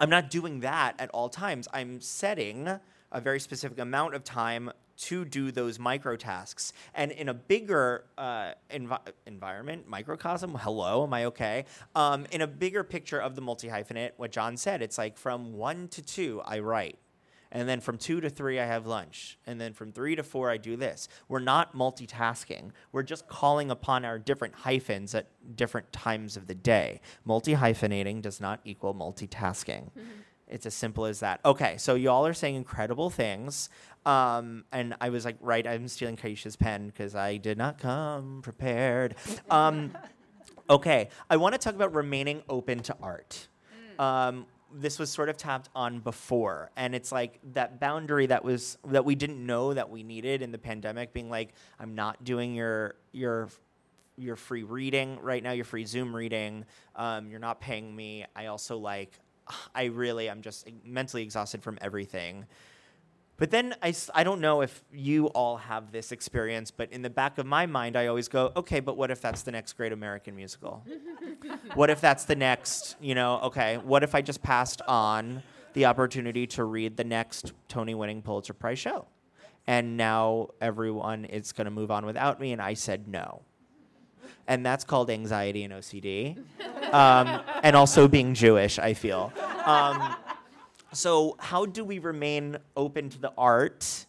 i'm 0.00 0.10
not 0.10 0.30
doing 0.30 0.60
that 0.60 0.94
at 0.98 1.10
all 1.10 1.28
times. 1.28 1.68
I'm 1.72 2.00
setting 2.00 2.68
a 3.10 3.20
very 3.20 3.40
specific 3.40 3.78
amount 3.78 4.14
of 4.14 4.24
time 4.24 4.70
to 4.98 5.24
do 5.24 5.50
those 5.50 5.78
micro 5.78 6.16
tasks. 6.16 6.72
And 6.94 7.12
in 7.12 7.28
a 7.28 7.34
bigger 7.34 8.04
uh, 8.16 8.52
envi- 8.70 9.12
environment, 9.26 9.88
microcosm, 9.88 10.56
hello, 10.56 11.04
am 11.04 11.14
I 11.14 11.24
okay? 11.26 11.64
Um, 11.94 12.26
in 12.30 12.40
a 12.40 12.46
bigger 12.46 12.84
picture 12.84 13.20
of 13.20 13.34
the 13.34 13.40
multi 13.40 13.68
hyphenate, 13.68 14.12
what 14.16 14.32
John 14.32 14.56
said, 14.56 14.82
it's 14.82 14.98
like 14.98 15.16
from 15.16 15.54
one 15.54 15.88
to 15.88 16.02
two, 16.02 16.42
I 16.44 16.58
write. 16.58 16.98
And 17.50 17.68
then 17.68 17.80
from 17.80 17.96
two 17.96 18.20
to 18.20 18.28
three, 18.28 18.60
I 18.60 18.66
have 18.66 18.86
lunch. 18.86 19.38
And 19.46 19.60
then 19.60 19.72
from 19.72 19.90
three 19.92 20.14
to 20.16 20.22
four, 20.22 20.50
I 20.50 20.58
do 20.58 20.76
this. 20.76 21.08
We're 21.28 21.38
not 21.38 21.74
multitasking. 21.74 22.72
We're 22.92 23.02
just 23.02 23.26
calling 23.26 23.70
upon 23.70 24.04
our 24.04 24.18
different 24.18 24.54
hyphens 24.54 25.14
at 25.14 25.28
different 25.56 25.90
times 25.92 26.36
of 26.36 26.46
the 26.46 26.54
day. 26.54 27.00
Multi 27.24 27.54
hyphenating 27.54 28.20
does 28.20 28.40
not 28.40 28.60
equal 28.64 28.94
multitasking. 28.94 29.90
It's 30.50 30.66
as 30.66 30.74
simple 30.74 31.04
as 31.06 31.20
that. 31.20 31.40
Okay, 31.44 31.76
so 31.78 31.94
y'all 31.94 32.26
are 32.26 32.34
saying 32.34 32.54
incredible 32.54 33.10
things. 33.10 33.68
Um, 34.06 34.64
and 34.72 34.94
I 35.00 35.10
was 35.10 35.24
like, 35.24 35.36
right, 35.40 35.66
I'm 35.66 35.88
stealing 35.88 36.16
Kaisha's 36.16 36.56
pen 36.56 36.86
because 36.86 37.14
I 37.14 37.36
did 37.36 37.58
not 37.58 37.78
come 37.78 38.40
prepared. 38.42 39.16
Um, 39.50 39.96
okay, 40.70 41.08
I 41.28 41.36
want 41.36 41.54
to 41.54 41.58
talk 41.58 41.74
about 41.74 41.94
remaining 41.94 42.42
open 42.48 42.80
to 42.80 42.96
art. 43.02 43.48
Um, 43.98 44.46
this 44.72 44.98
was 44.98 45.10
sort 45.10 45.28
of 45.28 45.36
tapped 45.36 45.68
on 45.74 46.00
before, 46.00 46.70
and 46.76 46.94
it's 46.94 47.10
like 47.10 47.40
that 47.52 47.80
boundary 47.80 48.26
that 48.26 48.44
was 48.44 48.76
that 48.88 49.04
we 49.04 49.14
didn't 49.14 49.44
know 49.44 49.72
that 49.74 49.90
we 49.90 50.02
needed 50.02 50.42
in 50.42 50.52
the 50.52 50.58
pandemic, 50.58 51.12
being 51.12 51.30
like, 51.30 51.54
I'm 51.80 51.94
not 51.94 52.22
doing 52.22 52.54
your 52.54 52.94
your 53.12 53.48
your 54.18 54.36
free 54.36 54.64
reading 54.64 55.18
right 55.20 55.42
now, 55.42 55.52
your 55.52 55.64
free 55.64 55.84
Zoom 55.84 56.14
reading. 56.14 56.64
Um, 56.96 57.30
you're 57.30 57.40
not 57.40 57.60
paying 57.60 57.94
me. 57.94 58.26
I 58.34 58.46
also 58.46 58.76
like, 58.76 59.18
I 59.74 59.84
really, 59.84 60.30
I'm 60.30 60.42
just 60.42 60.68
mentally 60.84 61.22
exhausted 61.22 61.62
from 61.62 61.78
everything. 61.80 62.46
But 63.38 63.52
then 63.52 63.76
I, 63.80 63.94
I 64.14 64.24
don't 64.24 64.40
know 64.40 64.62
if 64.62 64.82
you 64.92 65.26
all 65.28 65.58
have 65.58 65.92
this 65.92 66.10
experience, 66.10 66.72
but 66.72 66.90
in 66.90 67.02
the 67.02 67.10
back 67.10 67.38
of 67.38 67.46
my 67.46 67.66
mind, 67.66 67.96
I 67.96 68.08
always 68.08 68.26
go, 68.26 68.52
okay, 68.56 68.80
but 68.80 68.96
what 68.96 69.12
if 69.12 69.20
that's 69.20 69.42
the 69.42 69.52
next 69.52 69.74
great 69.74 69.92
American 69.92 70.34
musical? 70.34 70.84
what 71.74 71.88
if 71.88 72.00
that's 72.00 72.24
the 72.24 72.34
next, 72.34 72.96
you 73.00 73.14
know, 73.14 73.38
okay, 73.44 73.76
what 73.76 74.02
if 74.02 74.16
I 74.16 74.22
just 74.22 74.42
passed 74.42 74.82
on 74.88 75.44
the 75.74 75.84
opportunity 75.84 76.48
to 76.48 76.64
read 76.64 76.96
the 76.96 77.04
next 77.04 77.52
Tony 77.68 77.94
winning 77.94 78.22
Pulitzer 78.22 78.54
Prize 78.54 78.80
show? 78.80 79.06
And 79.68 79.96
now 79.96 80.48
everyone 80.60 81.24
is 81.24 81.52
going 81.52 81.66
to 81.66 81.70
move 81.70 81.92
on 81.92 82.06
without 82.06 82.40
me, 82.40 82.52
and 82.52 82.60
I 82.60 82.74
said 82.74 83.06
no. 83.06 83.42
And 84.48 84.66
that's 84.66 84.82
called 84.82 85.10
anxiety 85.10 85.62
and 85.62 85.72
OCD. 85.72 86.38
Um, 86.92 87.40
and 87.62 87.76
also 87.76 88.08
being 88.08 88.34
Jewish, 88.34 88.78
I 88.78 88.94
feel. 88.94 89.32
Um, 89.64 90.16
so 90.92 91.36
how 91.38 91.66
do 91.66 91.84
we 91.84 91.98
remain 91.98 92.56
open 92.76 93.10
to 93.10 93.18
the 93.20 93.32
art 93.36 94.06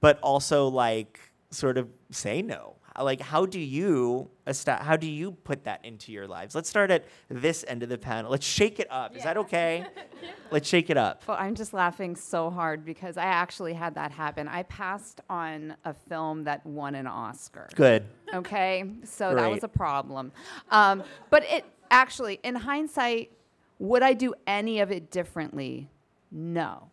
but 0.00 0.18
also 0.20 0.68
like 0.68 1.20
sort 1.50 1.78
of 1.78 1.88
say 2.10 2.42
no 2.42 2.76
like 3.02 3.20
how 3.20 3.46
do 3.46 3.58
you 3.58 4.28
how 4.66 4.96
do 4.96 5.06
you 5.06 5.32
put 5.32 5.64
that 5.64 5.84
into 5.84 6.12
your 6.12 6.26
lives 6.26 6.54
let's 6.54 6.68
start 6.68 6.90
at 6.90 7.06
this 7.28 7.64
end 7.68 7.82
of 7.82 7.88
the 7.88 7.98
panel 7.98 8.30
let's 8.30 8.46
shake 8.46 8.80
it 8.80 8.86
up 8.90 9.16
is 9.16 9.22
that 9.22 9.36
okay 9.36 9.86
let's 10.50 10.68
shake 10.68 10.90
it 10.90 10.96
up 10.96 11.22
Well, 11.26 11.36
I'm 11.40 11.54
just 11.54 11.72
laughing 11.72 12.16
so 12.16 12.50
hard 12.50 12.84
because 12.84 13.16
I 13.16 13.24
actually 13.24 13.74
had 13.74 13.94
that 13.94 14.10
happen. 14.10 14.48
I 14.48 14.64
passed 14.64 15.20
on 15.30 15.76
a 15.84 15.94
film 15.94 16.44
that 16.44 16.64
won 16.66 16.94
an 16.94 17.06
Oscar. 17.06 17.68
good 17.74 18.04
Okay, 18.32 18.84
so 19.04 19.34
that 19.34 19.50
was 19.50 19.64
a 19.64 19.68
problem. 19.68 20.32
Um, 20.70 21.02
but 21.30 21.42
it 21.44 21.64
actually, 21.90 22.38
in 22.44 22.54
hindsight, 22.54 23.32
would 23.78 24.02
I 24.02 24.12
do 24.12 24.34
any 24.46 24.80
of 24.80 24.90
it 24.92 25.10
differently? 25.10 25.88
No, 26.30 26.90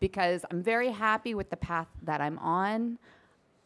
because 0.00 0.44
I'm 0.50 0.62
very 0.62 0.90
happy 0.90 1.34
with 1.34 1.50
the 1.50 1.56
path 1.56 1.88
that 2.02 2.20
I'm 2.20 2.38
on. 2.38 2.98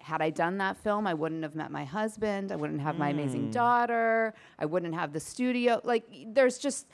Had 0.09 0.23
I 0.23 0.31
done 0.31 0.57
that 0.57 0.79
film, 0.79 1.07
I 1.07 1.13
wouldn't 1.13 1.43
have 1.43 1.55
met 1.55 1.71
my 1.71 1.85
husband. 1.85 2.51
I 2.51 2.57
wouldn't 2.57 2.81
have 2.81 2.97
my 2.97 3.11
amazing 3.11 3.47
hmm. 3.47 3.51
daughter. 3.51 4.33
I 4.59 4.65
wouldn't 4.65 4.95
have 4.95 5.13
the 5.13 5.21
studio. 5.21 5.83
Like, 5.85 6.05
there's 6.29 6.57
just 6.57 6.87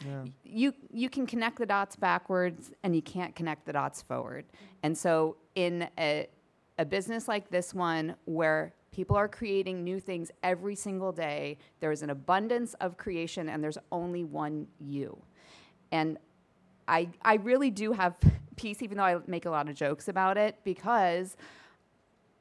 you. 0.42 0.72
You 0.92 1.09
can 1.09 1.24
connect 1.24 1.59
the 1.59 1.66
dots 1.66 1.94
backwards, 1.94 2.72
and 2.83 2.96
you 2.96 3.03
can't 3.03 3.37
connect 3.37 3.66
the 3.66 3.72
dots 3.72 4.03
forward. 4.03 4.46
And 4.83 4.98
so, 4.98 5.37
in 5.55 5.88
a 5.96 6.27
a 6.79 6.85
business 6.85 7.29
like 7.29 7.50
this 7.50 7.72
one 7.72 8.16
where 8.24 8.74
people 8.90 9.14
are 9.16 9.29
creating 9.29 9.85
new 9.85 10.00
things 10.00 10.33
every 10.42 10.74
single 10.74 11.12
day 11.12 11.57
there's 11.79 12.03
an 12.03 12.11
abundance 12.11 12.74
of 12.74 12.96
creation 12.96 13.48
and 13.48 13.62
there's 13.62 13.79
only 13.92 14.24
one 14.24 14.66
you 14.81 15.16
and 15.92 16.18
i 16.88 17.09
i 17.22 17.35
really 17.35 17.70
do 17.70 17.92
have 17.92 18.16
peace 18.57 18.82
even 18.82 18.99
though 18.99 19.05
i 19.05 19.16
make 19.28 19.47
a 19.47 19.51
lot 19.51 19.68
of 19.68 19.74
jokes 19.74 20.09
about 20.09 20.36
it 20.36 20.57
because 20.64 21.36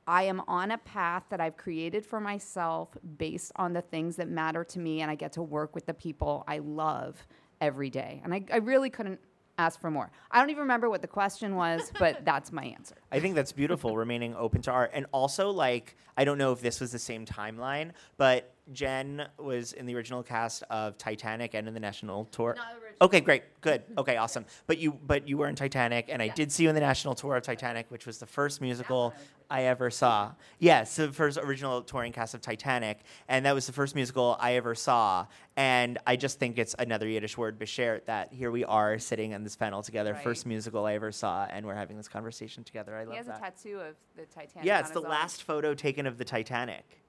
I 0.08 0.24
am 0.24 0.42
on 0.48 0.72
a 0.72 0.78
path 0.80 1.24
that 1.30 1.40
I've 1.40 1.58
created 1.58 2.06
for 2.06 2.20
myself 2.20 2.90
based 3.18 3.52
on 3.56 3.74
the 3.74 3.82
things 3.82 4.18
that 4.18 4.30
matter 4.30 4.64
to 4.66 4.80
me, 4.80 5.02
and 5.02 5.10
I 5.10 5.16
get 5.16 5.34
to 5.34 5.42
work 5.42 5.76
with 5.76 5.86
the 5.86 5.94
people 5.94 6.44
I 6.48 6.60
love 6.60 7.26
every 7.62 7.90
day. 7.90 8.22
And 8.24 8.34
I, 8.34 8.44
I 8.52 8.58
really 8.58 8.90
couldn't 8.90 9.20
ask 9.58 9.80
for 9.80 9.92
more. 9.92 10.12
I 10.32 10.40
don't 10.40 10.50
even 10.50 10.62
remember 10.62 10.90
what 10.90 11.02
the 11.02 11.08
question 11.08 11.56
was, 11.56 11.92
but 12.00 12.26
that's 12.26 12.52
my 12.52 12.66
answer. 12.66 12.96
I 13.12 13.20
think 13.20 13.36
that's 13.36 13.52
beautiful, 13.52 13.96
remaining 14.06 14.36
open 14.36 14.62
to 14.64 14.72
art. 14.72 14.92
And 14.94 15.06
also, 15.12 15.52
like, 15.52 15.96
I 16.18 16.26
don't 16.26 16.38
know 16.38 16.52
if 16.52 16.62
this 16.62 16.80
was 16.80 16.92
the 16.92 17.00
same 17.00 17.26
timeline, 17.26 17.92
but 18.18 18.54
Jen 18.72 19.28
was 19.38 19.74
in 19.74 19.86
the 19.86 19.96
original 19.96 20.24
cast 20.24 20.64
of 20.70 20.98
Titanic 20.98 21.54
and 21.54 21.68
in 21.68 21.74
the 21.74 21.80
national 21.80 22.26
tour. 22.26 22.56
Okay, 23.02 23.20
great, 23.20 23.44
good. 23.60 23.84
Okay, 23.98 24.16
awesome. 24.16 24.46
But 24.68 24.78
you, 24.78 24.94
but 24.94 25.28
you 25.28 25.38
were 25.38 25.48
in 25.48 25.56
Titanic, 25.56 26.08
and 26.10 26.22
I 26.22 26.30
did 26.30 26.52
see 26.52 26.64
you 26.64 26.70
in 26.70 26.76
the 26.76 26.82
national 26.82 27.16
tour 27.16 27.36
of 27.36 27.44
Titanic, 27.44 27.88
which 27.90 28.06
was 28.06 28.20
the 28.20 28.26
first 28.26 28.62
musical 28.62 29.14
I 29.50 29.64
ever 29.64 29.90
saw. 29.90 30.32
Yes, 30.60 30.96
the 30.96 31.12
first 31.12 31.38
original 31.38 31.82
touring 31.82 32.14
cast 32.14 32.34
of 32.34 32.42
Titanic, 32.42 33.00
and 33.28 33.46
that 33.46 33.54
was 33.54 33.68
the 33.68 33.74
first 33.74 33.96
musical 33.96 34.38
I 34.40 34.54
ever 34.54 34.76
saw. 34.76 35.28
And 35.58 35.98
I 36.08 36.16
just 36.16 36.40
think 36.40 36.58
it's 36.58 36.76
another 36.80 37.08
Yiddish 37.08 37.38
word, 37.38 37.60
beshert, 37.60 38.06
that 38.06 38.32
here 38.32 38.50
we 38.52 38.64
are 38.64 38.98
sitting 38.98 39.34
on 39.34 39.44
this 39.44 39.56
panel 39.56 39.84
together, 39.84 40.14
Right. 40.14 40.24
first 40.24 40.46
musical 40.46 40.86
I 40.86 40.94
ever 40.94 41.12
saw, 41.12 41.46
and 41.50 41.66
we're 41.66 41.76
having 41.76 41.98
this 41.98 42.08
conversation 42.08 42.64
together. 42.64 42.96
I 42.96 43.02
He 43.02 43.06
love 43.08 43.16
that. 43.18 43.24
He 43.26 43.30
has 43.32 43.38
a 43.38 43.42
tattoo 43.42 43.80
of 43.82 43.96
the 44.16 44.26
Titanic. 44.26 44.66
Yeah, 44.66 44.78
on 44.78 44.82
it's 44.84 44.92
the 44.92 45.02
last 45.02 45.44
photo 45.44 45.74
taken 45.76 46.08
of 46.08 46.18
the 46.18 46.26
Titanic. 46.26 47.03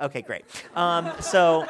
Okay, 0.00 0.22
great. 0.22 0.44
Um, 0.74 1.10
so, 1.20 1.66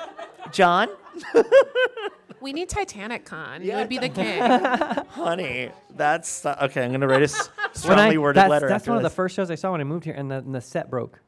John, 0.52 0.88
We 2.40 2.52
need 2.52 2.68
Titanic 2.68 3.24
Con. 3.24 3.62
You 3.62 3.74
would 3.74 3.88
be 3.88 3.98
the 3.98 4.08
king. 4.08 4.40
honey, 5.10 5.70
that's 5.96 6.46
okay. 6.46 6.84
I'm 6.84 6.92
gonna 6.92 7.08
write 7.08 7.22
a 7.22 7.28
When 7.28 7.28
I- 7.28 7.72
strongly 7.72 8.18
worded 8.18 8.40
that's, 8.42 8.50
letter. 8.50 8.68
That's 8.68 8.82
after 8.82 8.90
one 8.92 8.98
of 8.98 9.02
the 9.02 9.10
first 9.10 9.34
shows 9.34 9.50
I 9.50 9.56
saw 9.56 9.72
when 9.72 9.80
I 9.80 9.84
moved 9.84 10.04
here, 10.04 10.14
and 10.14 10.30
the, 10.30 10.36
and 10.36 10.54
the 10.54 10.60
set 10.60 10.88
broke. 10.90 11.20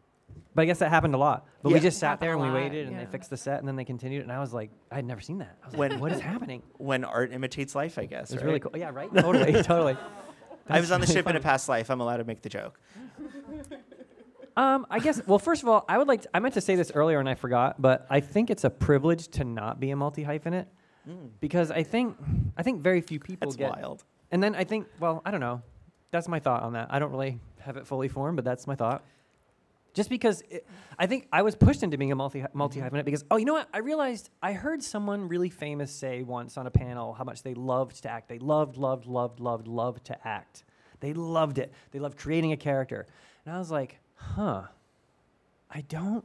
But 0.54 0.62
I 0.62 0.64
guess 0.66 0.78
that 0.78 0.90
happened 0.90 1.14
a 1.14 1.18
lot. 1.18 1.46
But 1.62 1.70
Yeah. 1.70 1.74
we 1.74 1.80
just 1.80 1.98
sat 1.98 2.20
there 2.20 2.32
and 2.32 2.40
we 2.40 2.48
lot, 2.48 2.54
waited, 2.54 2.86
and 2.86 2.96
yeah. 2.96 3.04
they 3.04 3.10
fixed 3.10 3.30
the 3.30 3.36
set, 3.36 3.58
and 3.60 3.68
then 3.68 3.76
they 3.76 3.84
continued, 3.84 4.22
and 4.22 4.32
I 4.32 4.40
was 4.40 4.52
like, 4.52 4.70
I 4.90 4.96
had 4.96 5.04
never 5.04 5.20
seen 5.20 5.38
that. 5.38 5.56
I 5.62 5.66
was 5.66 5.76
When- 5.76 5.90
like, 5.92 6.00
what 6.00 6.12
is 6.12 6.20
happening? 6.20 6.62
when 6.78 7.04
art 7.04 7.32
imitates 7.32 7.74
life, 7.74 7.98
I 7.98 8.06
guess. 8.06 8.30
It 8.30 8.36
was 8.36 8.42
right? 8.42 8.46
really 8.46 8.60
cool. 8.60 8.72
Yeah, 8.76 8.90
right. 8.90 9.12
Totally, 9.14 9.52
totally. 9.62 9.96
I 10.68 10.80
was 10.80 10.92
on 10.92 11.00
the 11.00 11.06
really 11.06 11.14
ship 11.18 11.26
in 11.28 11.34
a 11.36 11.40
past 11.40 11.68
life. 11.68 11.90
I'm 11.90 12.00
allowed 12.00 12.18
to 12.18 12.24
make 12.24 12.42
the 12.42 12.48
joke. 12.48 12.78
Um, 14.60 14.86
I 14.90 14.98
guess. 14.98 15.22
Well, 15.26 15.38
first 15.38 15.62
of 15.62 15.70
all, 15.70 15.86
I 15.88 15.96
would 15.96 16.06
like. 16.06 16.20
To, 16.22 16.28
I 16.34 16.38
meant 16.38 16.52
to 16.52 16.60
say 16.60 16.76
this 16.76 16.92
earlier 16.94 17.18
and 17.18 17.26
I 17.26 17.34
forgot, 17.34 17.80
but 17.80 18.06
I 18.10 18.20
think 18.20 18.50
it's 18.50 18.64
a 18.64 18.68
privilege 18.68 19.28
to 19.28 19.44
not 19.44 19.80
be 19.80 19.90
a 19.90 19.96
multi 19.96 20.22
hyphenate 20.22 20.66
because 21.40 21.70
I 21.70 21.82
think 21.82 22.14
I 22.58 22.62
think 22.62 22.82
very 22.82 23.00
few 23.00 23.18
people 23.18 23.48
That's 23.48 23.56
get. 23.56 23.70
wild. 23.70 24.04
And 24.30 24.42
then 24.42 24.54
I 24.54 24.64
think, 24.64 24.86
well, 25.00 25.22
I 25.24 25.30
don't 25.30 25.40
know. 25.40 25.62
That's 26.10 26.28
my 26.28 26.40
thought 26.40 26.62
on 26.62 26.74
that. 26.74 26.88
I 26.90 26.98
don't 26.98 27.10
really 27.10 27.40
have 27.60 27.78
it 27.78 27.86
fully 27.86 28.08
formed, 28.08 28.36
but 28.36 28.44
that's 28.44 28.66
my 28.66 28.74
thought. 28.74 29.02
Just 29.94 30.10
because 30.10 30.42
it, 30.50 30.66
I 30.98 31.06
think 31.06 31.26
I 31.32 31.40
was 31.40 31.56
pushed 31.56 31.82
into 31.82 31.96
being 31.96 32.12
a 32.12 32.14
multi 32.14 32.44
multi 32.52 32.80
hyphenate 32.80 33.06
because 33.06 33.24
oh, 33.30 33.38
you 33.38 33.46
know 33.46 33.54
what? 33.54 33.68
I 33.72 33.78
realized 33.78 34.28
I 34.42 34.52
heard 34.52 34.82
someone 34.82 35.26
really 35.26 35.48
famous 35.48 35.90
say 35.90 36.22
once 36.22 36.58
on 36.58 36.66
a 36.66 36.70
panel 36.70 37.14
how 37.14 37.24
much 37.24 37.42
they 37.42 37.54
loved 37.54 38.02
to 38.02 38.10
act. 38.10 38.28
They 38.28 38.38
loved, 38.38 38.76
loved, 38.76 39.06
loved, 39.06 39.40
loved, 39.40 39.66
loved 39.66 40.04
to 40.06 40.28
act. 40.28 40.64
They 41.00 41.14
loved 41.14 41.56
it. 41.56 41.72
They 41.92 41.98
loved 41.98 42.18
creating 42.18 42.52
a 42.52 42.58
character. 42.58 43.06
And 43.46 43.54
I 43.54 43.58
was 43.58 43.70
like, 43.70 43.98
huh. 44.20 44.62
I 45.70 45.82
don't. 45.82 46.24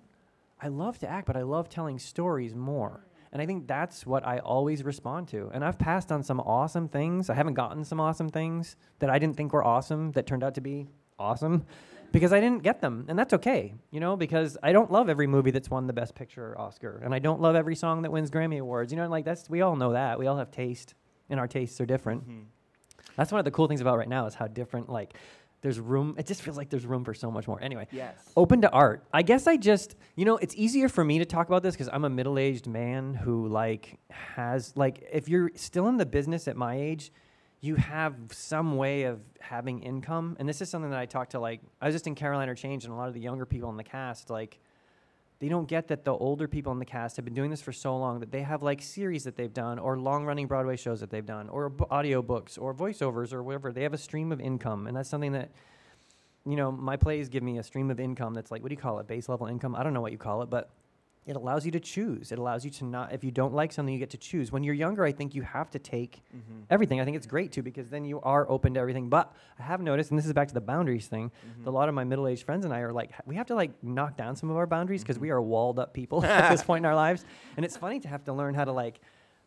I 0.61 0.69
love 0.69 0.97
to 0.99 1.07
act, 1.07 1.27
but 1.27 1.37
I 1.37 1.43
love 1.43 1.69
telling 1.69 1.99
stories 1.99 2.55
more. 2.55 3.05
And 3.31 3.41
I 3.41 3.45
think 3.45 3.67
that's 3.67 4.05
what 4.05 4.25
I 4.25 4.39
always 4.39 4.83
respond 4.83 5.27
to. 5.29 5.51
And 5.53 5.63
I've 5.63 5.77
passed 5.77 6.11
on 6.11 6.23
some 6.23 6.39
awesome 6.39 6.87
things. 6.87 7.29
I 7.29 7.33
haven't 7.33 7.55
gotten 7.55 7.83
some 7.83 7.99
awesome 7.99 8.29
things 8.29 8.77
that 8.99 9.09
I 9.09 9.19
didn't 9.19 9.35
think 9.35 9.51
were 9.51 9.63
awesome 9.63 10.13
that 10.13 10.25
turned 10.25 10.43
out 10.43 10.55
to 10.55 10.61
be 10.61 10.87
awesome 11.19 11.65
because 12.13 12.31
I 12.31 12.39
didn't 12.39 12.63
get 12.63 12.79
them. 12.79 13.05
And 13.09 13.19
that's 13.19 13.33
okay, 13.33 13.73
you 13.91 13.99
know, 13.99 14.15
because 14.15 14.57
I 14.63 14.71
don't 14.71 14.89
love 14.89 15.09
every 15.09 15.27
movie 15.27 15.51
that's 15.51 15.69
won 15.69 15.85
the 15.85 15.93
Best 15.93 16.15
Picture 16.15 16.57
Oscar. 16.57 17.01
And 17.03 17.13
I 17.13 17.19
don't 17.19 17.41
love 17.41 17.55
every 17.55 17.75
song 17.75 18.03
that 18.03 18.11
wins 18.11 18.31
Grammy 18.31 18.59
Awards. 18.59 18.93
You 18.93 18.97
know, 18.97 19.09
like 19.09 19.25
that's, 19.25 19.49
we 19.49 19.61
all 19.61 19.75
know 19.75 19.91
that. 19.91 20.17
We 20.17 20.27
all 20.27 20.37
have 20.37 20.49
taste, 20.49 20.93
and 21.29 21.37
our 21.37 21.47
tastes 21.47 21.81
are 21.81 21.85
different. 21.85 22.23
Mm-hmm. 22.23 22.43
That's 23.17 23.33
one 23.33 23.39
of 23.39 23.45
the 23.45 23.51
cool 23.51 23.67
things 23.67 23.81
about 23.81 23.97
right 23.97 24.07
now 24.07 24.27
is 24.27 24.33
how 24.33 24.47
different, 24.47 24.89
like, 24.89 25.13
there's 25.66 25.80
room. 25.80 26.13
It 26.16 26.28
just 26.28 26.43
feels 26.43 26.57
like 26.57 26.70
there's 26.70 26.86
room 26.86 27.03
for 27.03 27.16
so 27.16 27.32
much 27.32 27.47
more. 27.47 27.59
Anyway, 27.59 27.88
Yes. 27.91 28.16
open 28.38 28.61
to 28.61 28.70
art. 28.70 29.03
I 29.11 29.24
guess 29.24 29.47
I 29.47 29.57
just, 29.57 29.95
you 30.16 30.24
know, 30.24 30.38
it's 30.38 30.53
easier 30.55 30.88
for 30.88 31.03
me 31.03 31.18
to 31.18 31.26
talk 31.26 31.47
about 31.47 31.63
this 31.63 31.74
because 31.74 31.89
I'm 31.91 32.05
a 32.05 32.09
middle-aged 32.09 32.68
man 32.68 33.16
who 33.16 33.47
like 33.47 33.97
has 34.11 34.78
like 34.78 35.03
if 35.11 35.28
you're 35.28 35.49
still 35.55 35.88
in 35.88 35.97
the 35.97 36.05
business 36.05 36.47
at 36.47 36.55
my 36.55 36.76
age, 36.80 37.11
you 37.61 37.78
have 37.78 38.13
some 38.32 38.78
way 38.78 39.03
of 39.05 39.22
having 39.39 39.82
income. 39.82 40.38
And 40.39 40.47
this 40.47 40.61
is 40.61 40.70
something 40.70 40.91
that 40.91 40.99
I 40.99 41.07
talked 41.07 41.32
to 41.32 41.39
like 41.39 41.61
I 41.82 41.88
was 41.88 41.95
just 41.95 42.05
in 42.05 42.13
Caroline, 42.13 42.47
or 42.47 42.53
Change 42.53 42.84
and 42.86 42.93
a 42.93 42.95
lot 42.95 43.07
of 43.07 43.16
the 43.16 43.20
younger 43.22 43.47
people 43.47 43.72
in 43.72 43.78
the 43.78 43.84
cast 43.84 44.30
like 44.30 44.59
they 45.39 45.49
don't 45.49 45.67
get 45.67 45.88
that 45.89 46.05
the 46.05 46.13
older 46.13 46.47
people 46.47 46.71
in 46.71 46.79
the 46.79 46.86
cast 46.86 47.17
have 47.17 47.25
been 47.25 47.33
doing 47.33 47.49
this 47.49 47.61
for 47.61 47.73
so 47.73 47.97
long 47.97 48.19
that 48.19 48.31
they 48.31 48.41
have 48.41 48.63
like 48.63 48.81
series 48.81 49.23
that 49.25 49.36
they've 49.36 49.53
done 49.53 49.79
or 49.79 49.97
long-running 49.97 50.47
Broadway 50.47 50.77
shows 50.77 51.01
that 51.01 51.09
they've 51.09 51.25
done 51.25 51.49
or 51.49 51.69
b- 51.69 51.86
or 51.89 52.73
voiceovers 52.73 53.33
or 53.33 53.43
whatever. 53.43 53.71
They 53.71 53.83
have 53.83 53.93
a 53.93 53.97
stream 53.97 54.31
of 54.31 54.39
income, 54.39 54.88
and 54.88 54.95
that's 54.95 55.09
something 55.09 55.33
that 55.33 55.51
you 56.45 56.55
know 56.55 56.71
my 56.71 56.95
plays 56.95 57.27
give 57.29 57.43
me 57.43 57.57
a 57.57 57.63
stream 57.63 57.89
of 57.89 57.99
income 57.99 58.33
that's 58.33 58.51
like 58.51 58.61
what 58.61 58.69
do 58.69 58.73
you 58.73 58.81
call 58.81 58.99
it 58.99 59.07
base 59.07 59.27
level 59.27 59.47
income 59.47 59.75
i 59.75 59.83
don't 59.83 59.93
know 59.93 60.01
what 60.01 60.11
you 60.11 60.17
call 60.17 60.41
it 60.43 60.49
but 60.49 60.69
it 61.26 61.36
allows 61.36 61.65
you 61.65 61.71
to 61.71 61.80
choose. 61.80 62.32
It 62.32 62.38
allows 62.38 62.63
you 62.63 62.71
to 62.71 62.86
not 62.86 63.11
if 63.11 63.23
you 63.23 63.32
don't 63.32 63.53
like 63.53 63.71
something 63.71 63.91
you 63.93 63.99
get 63.99 64.11
to 64.11 64.17
choose. 64.17 64.51
When 64.51 64.63
you're 64.63 64.76
younger 64.76 65.03
i 65.03 65.11
think 65.11 65.34
you 65.34 65.41
have 65.41 65.69
to 65.71 65.80
take 65.80 66.21
mm-hmm. 66.36 66.61
everything. 66.69 67.01
I 67.01 67.05
think 67.05 67.17
it's 67.17 67.26
great 67.26 67.51
too 67.51 67.63
because 67.63 67.89
then 67.89 68.05
you 68.05 68.21
are 68.21 68.49
open 68.49 68.76
to 68.76 68.80
everything. 68.80 69.09
But 69.09 69.34
i 69.59 69.63
have 69.63 69.82
noticed 69.82 70.11
and 70.11 70.19
this 70.19 70.26
is 70.26 70.34
back 70.34 70.47
to 70.49 70.53
the 70.53 70.61
boundaries 70.61 71.07
thing 71.07 71.32
mm-hmm. 71.32 71.67
a 71.67 71.71
lot 71.71 71.89
of 71.89 71.95
my 71.95 72.03
middle-aged 72.03 72.43
friends 72.43 72.65
and 72.65 72.73
i 72.73 72.80
are 72.80 72.91
like 72.91 73.11
we 73.26 73.36
have 73.36 73.47
to 73.47 73.55
like 73.55 73.71
knock 73.84 74.17
down 74.17 74.36
some 74.36 74.49
of 74.49 74.57
our 74.57 74.67
boundaries 74.67 75.01
because 75.01 75.17
we 75.17 75.28
mm-hmm. 75.28 75.36
are 75.36 75.41
walled 75.41 75.80
up 75.80 75.93
people 75.93 76.23
at 76.39 76.49
this 76.49 76.63
point 76.63 76.84
in 76.84 76.86
our 76.86 76.95
lives. 76.95 77.26
And 77.57 77.65
it's 77.65 77.78
funny 77.78 77.99
to 78.01 78.07
have 78.07 78.23
to 78.26 78.34
learn 78.34 78.53
how 78.53 78.65
to 78.65 78.71
like 78.71 78.99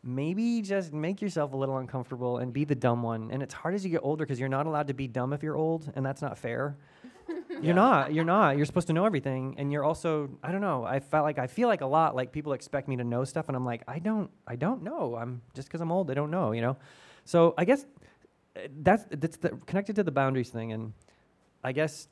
maybe 0.02 0.62
just 0.62 0.92
make 0.92 1.20
yourself 1.20 1.52
a 1.52 1.56
little 1.56 1.78
uncomfortable 1.78 2.38
and 2.38 2.52
be 2.52 2.64
the 2.64 2.74
dumb 2.74 3.02
one. 3.02 3.30
And 3.30 3.42
it's 3.42 3.54
hard 3.54 3.74
as 3.74 3.84
you 3.84 3.90
get 3.90 4.00
older 4.02 4.24
because 4.24 4.38
you're 4.38 4.48
not 4.48 4.66
allowed 4.66 4.86
to 4.88 4.94
be 4.94 5.08
dumb 5.08 5.32
if 5.32 5.42
you're 5.42 5.56
old 5.56 5.90
and 5.94 6.04
that's 6.04 6.22
not 6.22 6.38
fair 6.38 6.76
you're 7.62 7.74
not. 7.74 8.12
You're 8.12 8.24
not. 8.24 8.56
You're 8.56 8.66
supposed 8.66 8.86
to 8.88 8.92
know 8.92 9.04
everything, 9.04 9.54
and 9.58 9.72
you're 9.72 9.84
also. 9.84 10.30
I 10.42 10.52
don't 10.52 10.60
know. 10.60 10.84
I 10.84 11.00
felt 11.00 11.24
like 11.24 11.38
I 11.38 11.46
feel 11.46 11.68
like 11.68 11.80
a 11.80 11.86
lot 11.86 12.14
like 12.16 12.32
people 12.32 12.52
expect 12.52 12.88
me 12.88 12.96
to 12.96 13.04
know 13.04 13.24
stuff, 13.24 13.48
and 13.48 13.56
I'm 13.56 13.64
like, 13.64 13.82
I 13.88 13.98
don't. 13.98 14.30
I 14.46 14.56
don't 14.56 14.82
know. 14.82 15.16
I'm 15.16 15.42
just 15.54 15.68
because 15.68 15.80
I'm 15.80 15.92
old. 15.92 16.10
I 16.10 16.14
don't 16.14 16.30
know. 16.30 16.52
You 16.52 16.62
know. 16.62 16.76
So 17.24 17.54
I 17.58 17.64
guess 17.64 17.86
uh, 18.56 18.60
that's 18.82 19.04
that's 19.10 19.36
the, 19.38 19.50
connected 19.66 19.96
to 19.96 20.02
the 20.02 20.10
boundaries 20.12 20.50
thing, 20.50 20.72
and 20.72 20.92
I 21.62 21.72
guess 21.72 22.08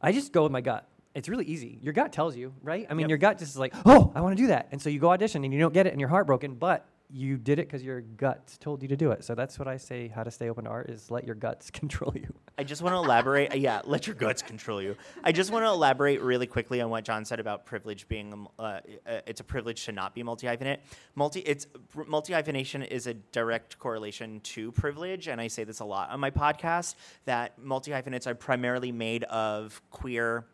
I 0.00 0.12
just 0.12 0.32
go 0.32 0.42
with 0.42 0.52
my 0.52 0.60
gut. 0.60 0.88
It's 1.14 1.28
really 1.28 1.46
easy. 1.46 1.78
Your 1.82 1.94
gut 1.94 2.12
tells 2.12 2.36
you, 2.36 2.52
right? 2.62 2.86
I 2.90 2.92
mean, 2.94 3.04
Yep. 3.04 3.08
your 3.08 3.18
gut 3.18 3.38
just 3.38 3.52
is 3.52 3.58
like, 3.58 3.74
oh, 3.86 4.12
I 4.14 4.20
want 4.20 4.36
to 4.36 4.42
do 4.42 4.48
that, 4.48 4.68
and 4.70 4.80
so 4.82 4.90
you 4.90 4.98
go 5.00 5.10
audition, 5.10 5.44
and 5.44 5.52
you 5.52 5.58
don't 5.58 5.72
get 5.72 5.86
it, 5.86 5.92
and 5.92 6.00
you're 6.00 6.10
heartbroken, 6.10 6.54
but 6.56 6.86
you 7.08 7.36
did 7.36 7.58
it 7.58 7.66
because 7.68 7.82
your 7.82 8.00
gut 8.00 8.56
told 8.60 8.82
you 8.82 8.88
to 8.88 8.96
do 8.96 9.10
it. 9.12 9.24
So 9.24 9.34
that's 9.34 9.58
what 9.58 9.68
I 9.68 9.76
say. 9.76 10.08
How 10.08 10.22
to 10.24 10.30
stay 10.30 10.48
open 10.50 10.64
to 10.64 10.70
art 10.70 10.90
is 10.90 11.10
let 11.10 11.24
your 11.24 11.34
guts 11.34 11.70
control 11.80 12.12
you. 12.14 12.32
I 12.58 12.64
just 12.64 12.82
want 12.82 12.94
to 12.94 12.98
elaborate. 12.98 13.52
uh, 13.52 13.56
yeah, 13.56 13.82
let 13.84 14.06
your 14.06 14.16
guts 14.16 14.42
control 14.42 14.80
you. 14.82 14.96
I 15.22 15.32
just 15.32 15.50
want 15.52 15.64
to 15.64 15.68
elaborate 15.68 16.20
really 16.22 16.46
quickly 16.46 16.80
on 16.80 16.90
what 16.90 17.04
John 17.04 17.24
said 17.24 17.38
about 17.40 17.66
privilege 17.66 18.08
being. 18.08 18.32
um, 18.32 18.48
Uh, 18.58 18.80
uh, 19.06 19.20
it's 19.26 19.40
a 19.40 19.44
privilege 19.44 19.84
to 19.84 19.92
not 19.92 20.14
be 20.14 20.22
multi 20.22 20.46
hyphenate. 20.46 20.78
Multi. 21.14 21.40
It's 21.40 21.66
multi 22.06 22.32
hyphenation 22.32 22.82
is 22.82 23.06
a 23.06 23.14
direct 23.14 23.78
correlation 23.78 24.40
to 24.40 24.72
privilege, 24.72 25.28
and 25.28 25.40
I 25.40 25.48
say 25.48 25.64
this 25.64 25.80
a 25.80 25.84
lot 25.84 26.10
on 26.10 26.20
my 26.20 26.30
podcast. 26.30 26.94
That 27.26 27.58
multi 27.58 27.92
hyphenates 27.92 28.26
are 28.26 28.34
primarily 28.34 28.90
made 28.92 29.24
of 29.24 29.80
queer 29.90 30.46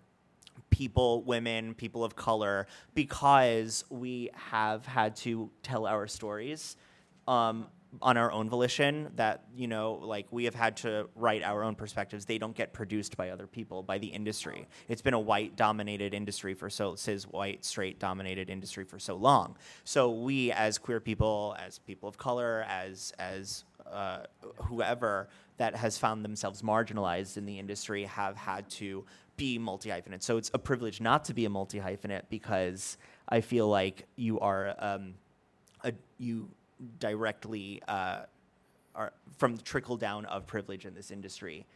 people, 0.73 1.23
women, 1.23 1.75
people 1.75 2.03
of 2.03 2.17
color, 2.17 2.67
because 2.95 3.85
we 3.91 4.31
have 4.35 4.85
had 4.87 5.15
to 5.15 5.51
tell 5.63 5.87
our 5.87 6.09
stories 6.09 6.77
um, 7.29 7.67
on 8.01 8.17
our 8.17 8.33
own 8.33 8.49
volition. 8.49 9.13
That 9.17 9.45
you 9.55 9.69
know, 9.69 10.01
like 10.03 10.27
we 10.31 10.45
have 10.47 10.57
had 10.57 10.79
to 10.79 11.09
write 11.15 11.45
our 11.45 11.63
own 11.63 11.77
perspectives. 11.77 12.25
They 12.25 12.39
don't 12.39 12.57
get 12.57 12.73
produced 12.73 13.17
by 13.17 13.31
other 13.31 13.47
people, 13.47 13.83
by 13.83 13.99
the 13.99 14.09
industry. 14.09 14.67
It's 14.89 15.03
been 15.03 15.15
a 15.15 15.21
white-dominated 15.21 16.15
industry 16.15 16.55
for 16.55 16.71
so 16.71 16.97
cis 16.97 17.25
white 17.25 17.65
straight 17.65 18.01
dominated 18.01 18.51
industry 18.51 18.85
for 18.85 18.99
so 18.99 19.15
long. 19.15 19.57
So 19.85 20.11
we, 20.11 20.51
as 20.53 20.79
queer 20.79 21.01
people, 21.01 21.55
as 21.65 21.79
people 21.79 22.09
of 22.09 22.17
color, 22.17 22.65
as 22.67 23.13
as 23.19 23.65
uh, 23.93 24.25
whoever 24.69 25.29
that 25.59 25.77
has 25.77 25.99
found 25.99 26.25
themselves 26.25 26.63
marginalized 26.63 27.37
in 27.37 27.45
the 27.45 27.59
industry 27.59 28.05
have 28.05 28.37
had 28.37 28.69
to 28.71 29.05
be 29.37 29.59
multi 29.59 29.91
hyphenate. 29.91 30.23
So 30.23 30.37
it's 30.37 30.51
a 30.55 30.59
privilege 30.59 31.01
not 31.01 31.25
to 31.27 31.35
be 31.35 31.45
a 31.45 31.51
multi 31.51 31.79
hyphenate 31.79 32.23
because 32.29 32.99
I 33.29 33.41
feel 33.41 33.69
like 33.69 34.07
you 34.17 34.41
are 34.41 34.75
um, 34.79 35.15
a, 35.85 35.93
you 36.19 36.49
directly 36.99 37.83
uh, 37.89 38.23
are 38.95 39.13
from 39.39 39.57
the 39.57 39.63
trickle 39.63 39.97
down 39.97 40.27
of 40.27 40.47
privilege 40.47 40.85
in 40.87 40.95
this 40.95 41.11
industry. 41.11 41.67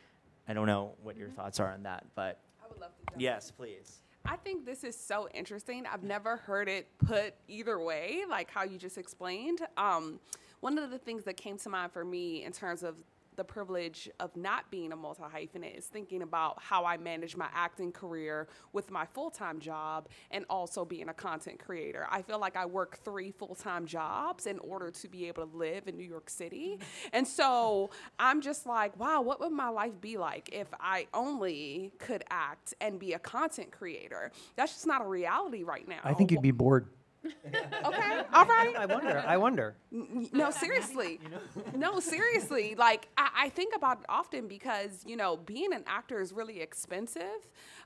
I 0.48 0.54
don't 0.54 0.66
know 0.66 0.92
what 1.02 1.16
your 1.16 1.30
thoughts 1.30 1.58
are 1.60 1.72
on 1.72 1.82
that, 1.84 2.04
but 2.14 2.40
I 2.62 2.68
would 2.68 2.80
love 2.80 2.90
to 2.96 3.14
yes, 3.18 3.50
please. 3.50 4.02
I 4.24 4.36
think 4.36 4.66
this 4.66 4.82
is 4.84 4.96
so 4.96 5.28
interesting. 5.34 5.84
I've 5.90 6.02
never 6.02 6.36
heard 6.36 6.68
it 6.68 6.88
put 6.98 7.34
either 7.48 7.78
way, 7.78 8.22
like 8.28 8.50
how 8.50 8.64
you 8.64 8.76
just 8.76 8.98
explained. 8.98 9.60
Um, 9.76 10.18
one 10.60 10.78
of 10.78 10.90
the 10.90 10.98
things 10.98 11.24
that 11.24 11.36
came 11.36 11.58
to 11.58 11.68
mind 11.68 11.92
for 11.92 12.04
me 12.04 12.44
in 12.44 12.52
terms 12.52 12.82
of 12.82 12.96
the 13.36 13.44
privilege 13.44 14.08
of 14.20 14.36
not 14.36 14.70
being 14.70 14.92
a 14.92 14.96
multi 14.96 15.22
hyphenate 15.22 15.78
is 15.78 15.86
thinking 15.86 16.22
about 16.22 16.62
how 16.62 16.84
I 16.84 16.96
manage 16.96 17.36
my 17.36 17.48
acting 17.54 17.92
career 17.92 18.48
with 18.72 18.90
my 18.90 19.06
full 19.06 19.30
time 19.30 19.60
job 19.60 20.08
and 20.30 20.44
also 20.50 20.84
being 20.84 21.08
a 21.08 21.14
content 21.14 21.58
creator. 21.58 22.06
I 22.10 22.22
feel 22.22 22.38
like 22.38 22.56
I 22.56 22.66
work 22.66 22.98
three 23.04 23.30
full 23.30 23.54
time 23.54 23.86
jobs 23.86 24.46
in 24.46 24.58
order 24.60 24.90
to 24.90 25.08
be 25.08 25.28
able 25.28 25.46
to 25.46 25.56
live 25.56 25.88
in 25.88 25.96
New 25.96 26.06
York 26.06 26.30
City. 26.30 26.78
And 27.12 27.26
so 27.26 27.90
I'm 28.18 28.40
just 28.40 28.66
like, 28.66 28.98
wow, 28.98 29.22
what 29.22 29.40
would 29.40 29.52
my 29.52 29.68
life 29.68 30.00
be 30.00 30.18
like 30.18 30.50
if 30.52 30.66
I 30.80 31.06
only 31.14 31.92
could 31.98 32.24
act 32.30 32.74
and 32.80 32.98
be 32.98 33.12
a 33.12 33.18
content 33.18 33.70
creator? 33.70 34.32
That's 34.56 34.72
just 34.72 34.86
not 34.86 35.02
a 35.02 35.06
reality 35.06 35.62
right 35.62 35.86
now. 35.88 36.00
I 36.04 36.14
think 36.14 36.30
you'd 36.30 36.42
be 36.42 36.50
bored. 36.50 36.88
Okay, 37.86 38.22
all 38.32 38.44
right. 38.46 38.74
I 38.76 38.86
wonder. 38.86 39.24
I 39.26 39.36
wonder. 39.36 39.76
N- 39.92 40.28
No, 40.32 40.50
seriously. 40.50 41.20
No, 41.76 42.00
seriously. 42.00 42.74
Like 42.76 43.08
I, 43.16 43.28
I 43.44 43.48
think 43.50 43.74
about 43.74 44.00
it 44.00 44.06
often 44.08 44.48
because 44.48 45.02
you 45.06 45.16
know 45.16 45.36
being 45.36 45.72
an 45.72 45.84
actor 45.86 46.20
is 46.20 46.32
really 46.32 46.60
expensive, 46.60 47.40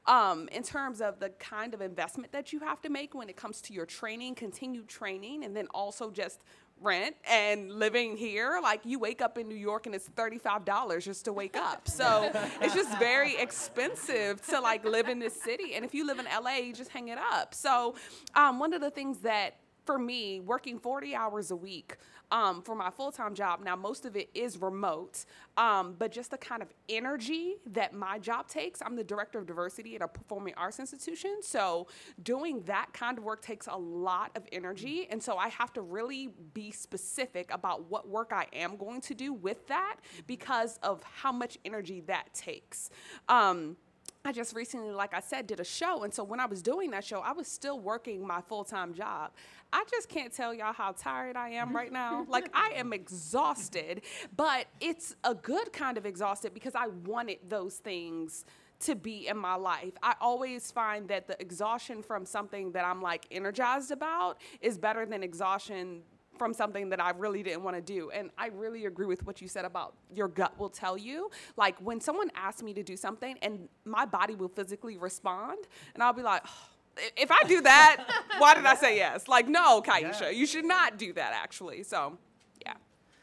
um, 0.06 0.48
in 0.52 0.62
terms 0.62 1.00
of 1.00 1.18
the 1.20 1.30
kind 1.30 1.74
of 1.74 1.80
investment 1.80 2.32
that 2.32 2.52
you 2.52 2.60
have 2.60 2.80
to 2.82 2.88
make 2.90 3.14
when 3.14 3.28
it 3.28 3.36
comes 3.36 3.60
to 3.62 3.72
your 3.72 3.86
training, 3.86 4.34
continued 4.34 4.88
training, 4.88 5.44
and 5.44 5.56
then 5.56 5.66
also 5.74 6.10
just 6.10 6.40
rent 6.80 7.16
and 7.28 7.70
living 7.72 8.16
here. 8.16 8.58
Like 8.62 8.80
you 8.84 8.98
wake 8.98 9.22
up 9.22 9.38
in 9.38 9.48
New 9.48 9.56
York 9.56 9.86
and 9.86 9.94
it's 9.94 10.08
thirty-five 10.08 10.64
dollars 10.64 11.04
just 11.04 11.24
to 11.26 11.32
wake 11.32 11.56
up. 11.56 11.88
So 11.88 12.30
it's 12.60 12.74
just 12.74 12.98
very 12.98 13.36
expensive 13.36 14.44
to 14.48 14.60
like 14.60 14.84
live 14.84 15.08
in 15.08 15.18
this 15.18 15.40
city. 15.40 15.74
And 15.74 15.84
if 15.84 15.94
you 15.94 16.06
live 16.06 16.18
in 16.18 16.26
LA, 16.26 16.56
you 16.56 16.72
just 16.72 16.90
hang 16.90 17.08
it 17.08 17.18
up. 17.18 17.54
So 17.54 17.94
um, 18.34 18.58
one 18.58 18.72
of 18.72 18.80
the 18.80 18.90
things 18.90 19.18
that 19.18 19.56
for 19.84 19.98
me, 19.98 20.40
working 20.40 20.78
40 20.78 21.14
hours 21.14 21.50
a 21.50 21.56
week 21.56 21.96
um, 22.30 22.62
for 22.62 22.74
my 22.74 22.90
full 22.90 23.10
time 23.10 23.34
job, 23.34 23.60
now 23.62 23.76
most 23.76 24.06
of 24.06 24.16
it 24.16 24.30
is 24.34 24.58
remote, 24.58 25.24
um, 25.56 25.96
but 25.98 26.12
just 26.12 26.30
the 26.30 26.38
kind 26.38 26.62
of 26.62 26.68
energy 26.88 27.56
that 27.66 27.92
my 27.92 28.18
job 28.18 28.48
takes. 28.48 28.80
I'm 28.82 28.96
the 28.96 29.04
director 29.04 29.38
of 29.38 29.46
diversity 29.46 29.96
at 29.96 30.02
a 30.02 30.08
performing 30.08 30.54
arts 30.56 30.78
institution. 30.78 31.38
So 31.42 31.88
doing 32.22 32.62
that 32.62 32.92
kind 32.92 33.18
of 33.18 33.24
work 33.24 33.42
takes 33.42 33.66
a 33.66 33.76
lot 33.76 34.30
of 34.36 34.44
energy. 34.52 35.08
And 35.10 35.22
so 35.22 35.36
I 35.36 35.48
have 35.48 35.72
to 35.74 35.82
really 35.82 36.30
be 36.54 36.70
specific 36.70 37.52
about 37.52 37.90
what 37.90 38.08
work 38.08 38.32
I 38.32 38.46
am 38.52 38.76
going 38.76 39.00
to 39.02 39.14
do 39.14 39.32
with 39.32 39.66
that 39.68 39.96
because 40.26 40.78
of 40.82 41.02
how 41.02 41.32
much 41.32 41.58
energy 41.64 42.00
that 42.02 42.32
takes. 42.32 42.90
Um, 43.28 43.76
I 44.24 44.32
just 44.32 44.54
recently, 44.54 44.92
like 44.92 45.14
I 45.14 45.20
said, 45.20 45.46
did 45.46 45.60
a 45.60 45.64
show. 45.64 46.04
And 46.04 46.12
so 46.12 46.22
when 46.22 46.40
I 46.40 46.46
was 46.46 46.60
doing 46.60 46.90
that 46.90 47.04
show, 47.04 47.20
I 47.20 47.32
was 47.32 47.48
still 47.48 47.80
working 47.80 48.26
my 48.26 48.42
full 48.42 48.64
time 48.64 48.92
job. 48.92 49.32
I 49.72 49.84
just 49.90 50.08
can't 50.08 50.32
tell 50.32 50.52
y'all 50.52 50.74
how 50.74 50.92
tired 50.92 51.36
I 51.36 51.50
am 51.50 51.74
right 51.74 51.92
now. 51.92 52.26
like, 52.28 52.50
I 52.52 52.72
am 52.76 52.92
exhausted, 52.92 54.02
but 54.36 54.66
it's 54.80 55.16
a 55.24 55.34
good 55.34 55.72
kind 55.72 55.96
of 55.96 56.04
exhausted 56.04 56.52
because 56.52 56.74
I 56.74 56.88
wanted 56.88 57.38
those 57.48 57.76
things 57.76 58.44
to 58.80 58.94
be 58.94 59.28
in 59.28 59.36
my 59.36 59.54
life. 59.54 59.92
I 60.02 60.14
always 60.20 60.70
find 60.70 61.08
that 61.08 61.26
the 61.26 61.40
exhaustion 61.40 62.02
from 62.02 62.26
something 62.26 62.72
that 62.72 62.84
I'm 62.84 63.00
like 63.00 63.26
energized 63.30 63.90
about 63.90 64.40
is 64.60 64.78
better 64.78 65.06
than 65.06 65.22
exhaustion 65.22 66.02
from 66.40 66.54
something 66.54 66.88
that 66.88 67.02
I 67.02 67.10
really 67.10 67.42
didn't 67.42 67.62
want 67.62 67.76
to 67.76 67.82
do. 67.82 68.10
And 68.12 68.30
I 68.38 68.46
really 68.46 68.86
agree 68.86 69.04
with 69.04 69.26
what 69.26 69.42
you 69.42 69.46
said 69.46 69.66
about 69.66 69.92
your 70.10 70.26
gut 70.26 70.58
will 70.58 70.70
tell 70.70 70.96
you. 70.96 71.30
Like 71.58 71.78
when 71.80 72.00
someone 72.00 72.30
asks 72.34 72.62
me 72.62 72.72
to 72.72 72.82
do 72.82 72.96
something 72.96 73.36
and 73.42 73.68
my 73.84 74.06
body 74.06 74.36
will 74.36 74.48
physically 74.48 74.96
respond, 74.96 75.58
and 75.92 76.02
I'll 76.02 76.14
be 76.14 76.22
like, 76.22 76.40
"Oh, 76.46 77.10
if 77.14 77.30
I 77.30 77.42
do 77.46 77.60
that, 77.60 78.06
why 78.38 78.54
did 78.54 78.64
I 78.64 78.74
say 78.74 78.96
yes? 78.96 79.28
Like, 79.28 79.48
no, 79.48 79.82
Kaisha, 79.82 80.34
you 80.34 80.46
should 80.46 80.64
not 80.64 80.96
do 80.96 81.12
that 81.12 81.34
actually. 81.34 81.82
So, 81.82 82.16
yeah. 82.62 82.72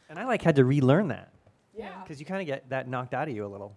And 0.09 0.19
I 0.19 0.25
like 0.25 0.43
had 0.43 0.55
to 0.57 0.63
relearn 0.65 1.07
that. 1.07 1.33
Yeah. 1.75 1.99
Because 2.03 2.19
you 2.19 2.27
kind 2.27 2.41
of 2.41 2.45
get 2.45 2.69
that 2.69 2.87
knocked 2.87 3.15
out 3.15 3.27
of 3.27 3.33
you 3.33 3.47
a 3.47 3.47
little. 3.47 3.75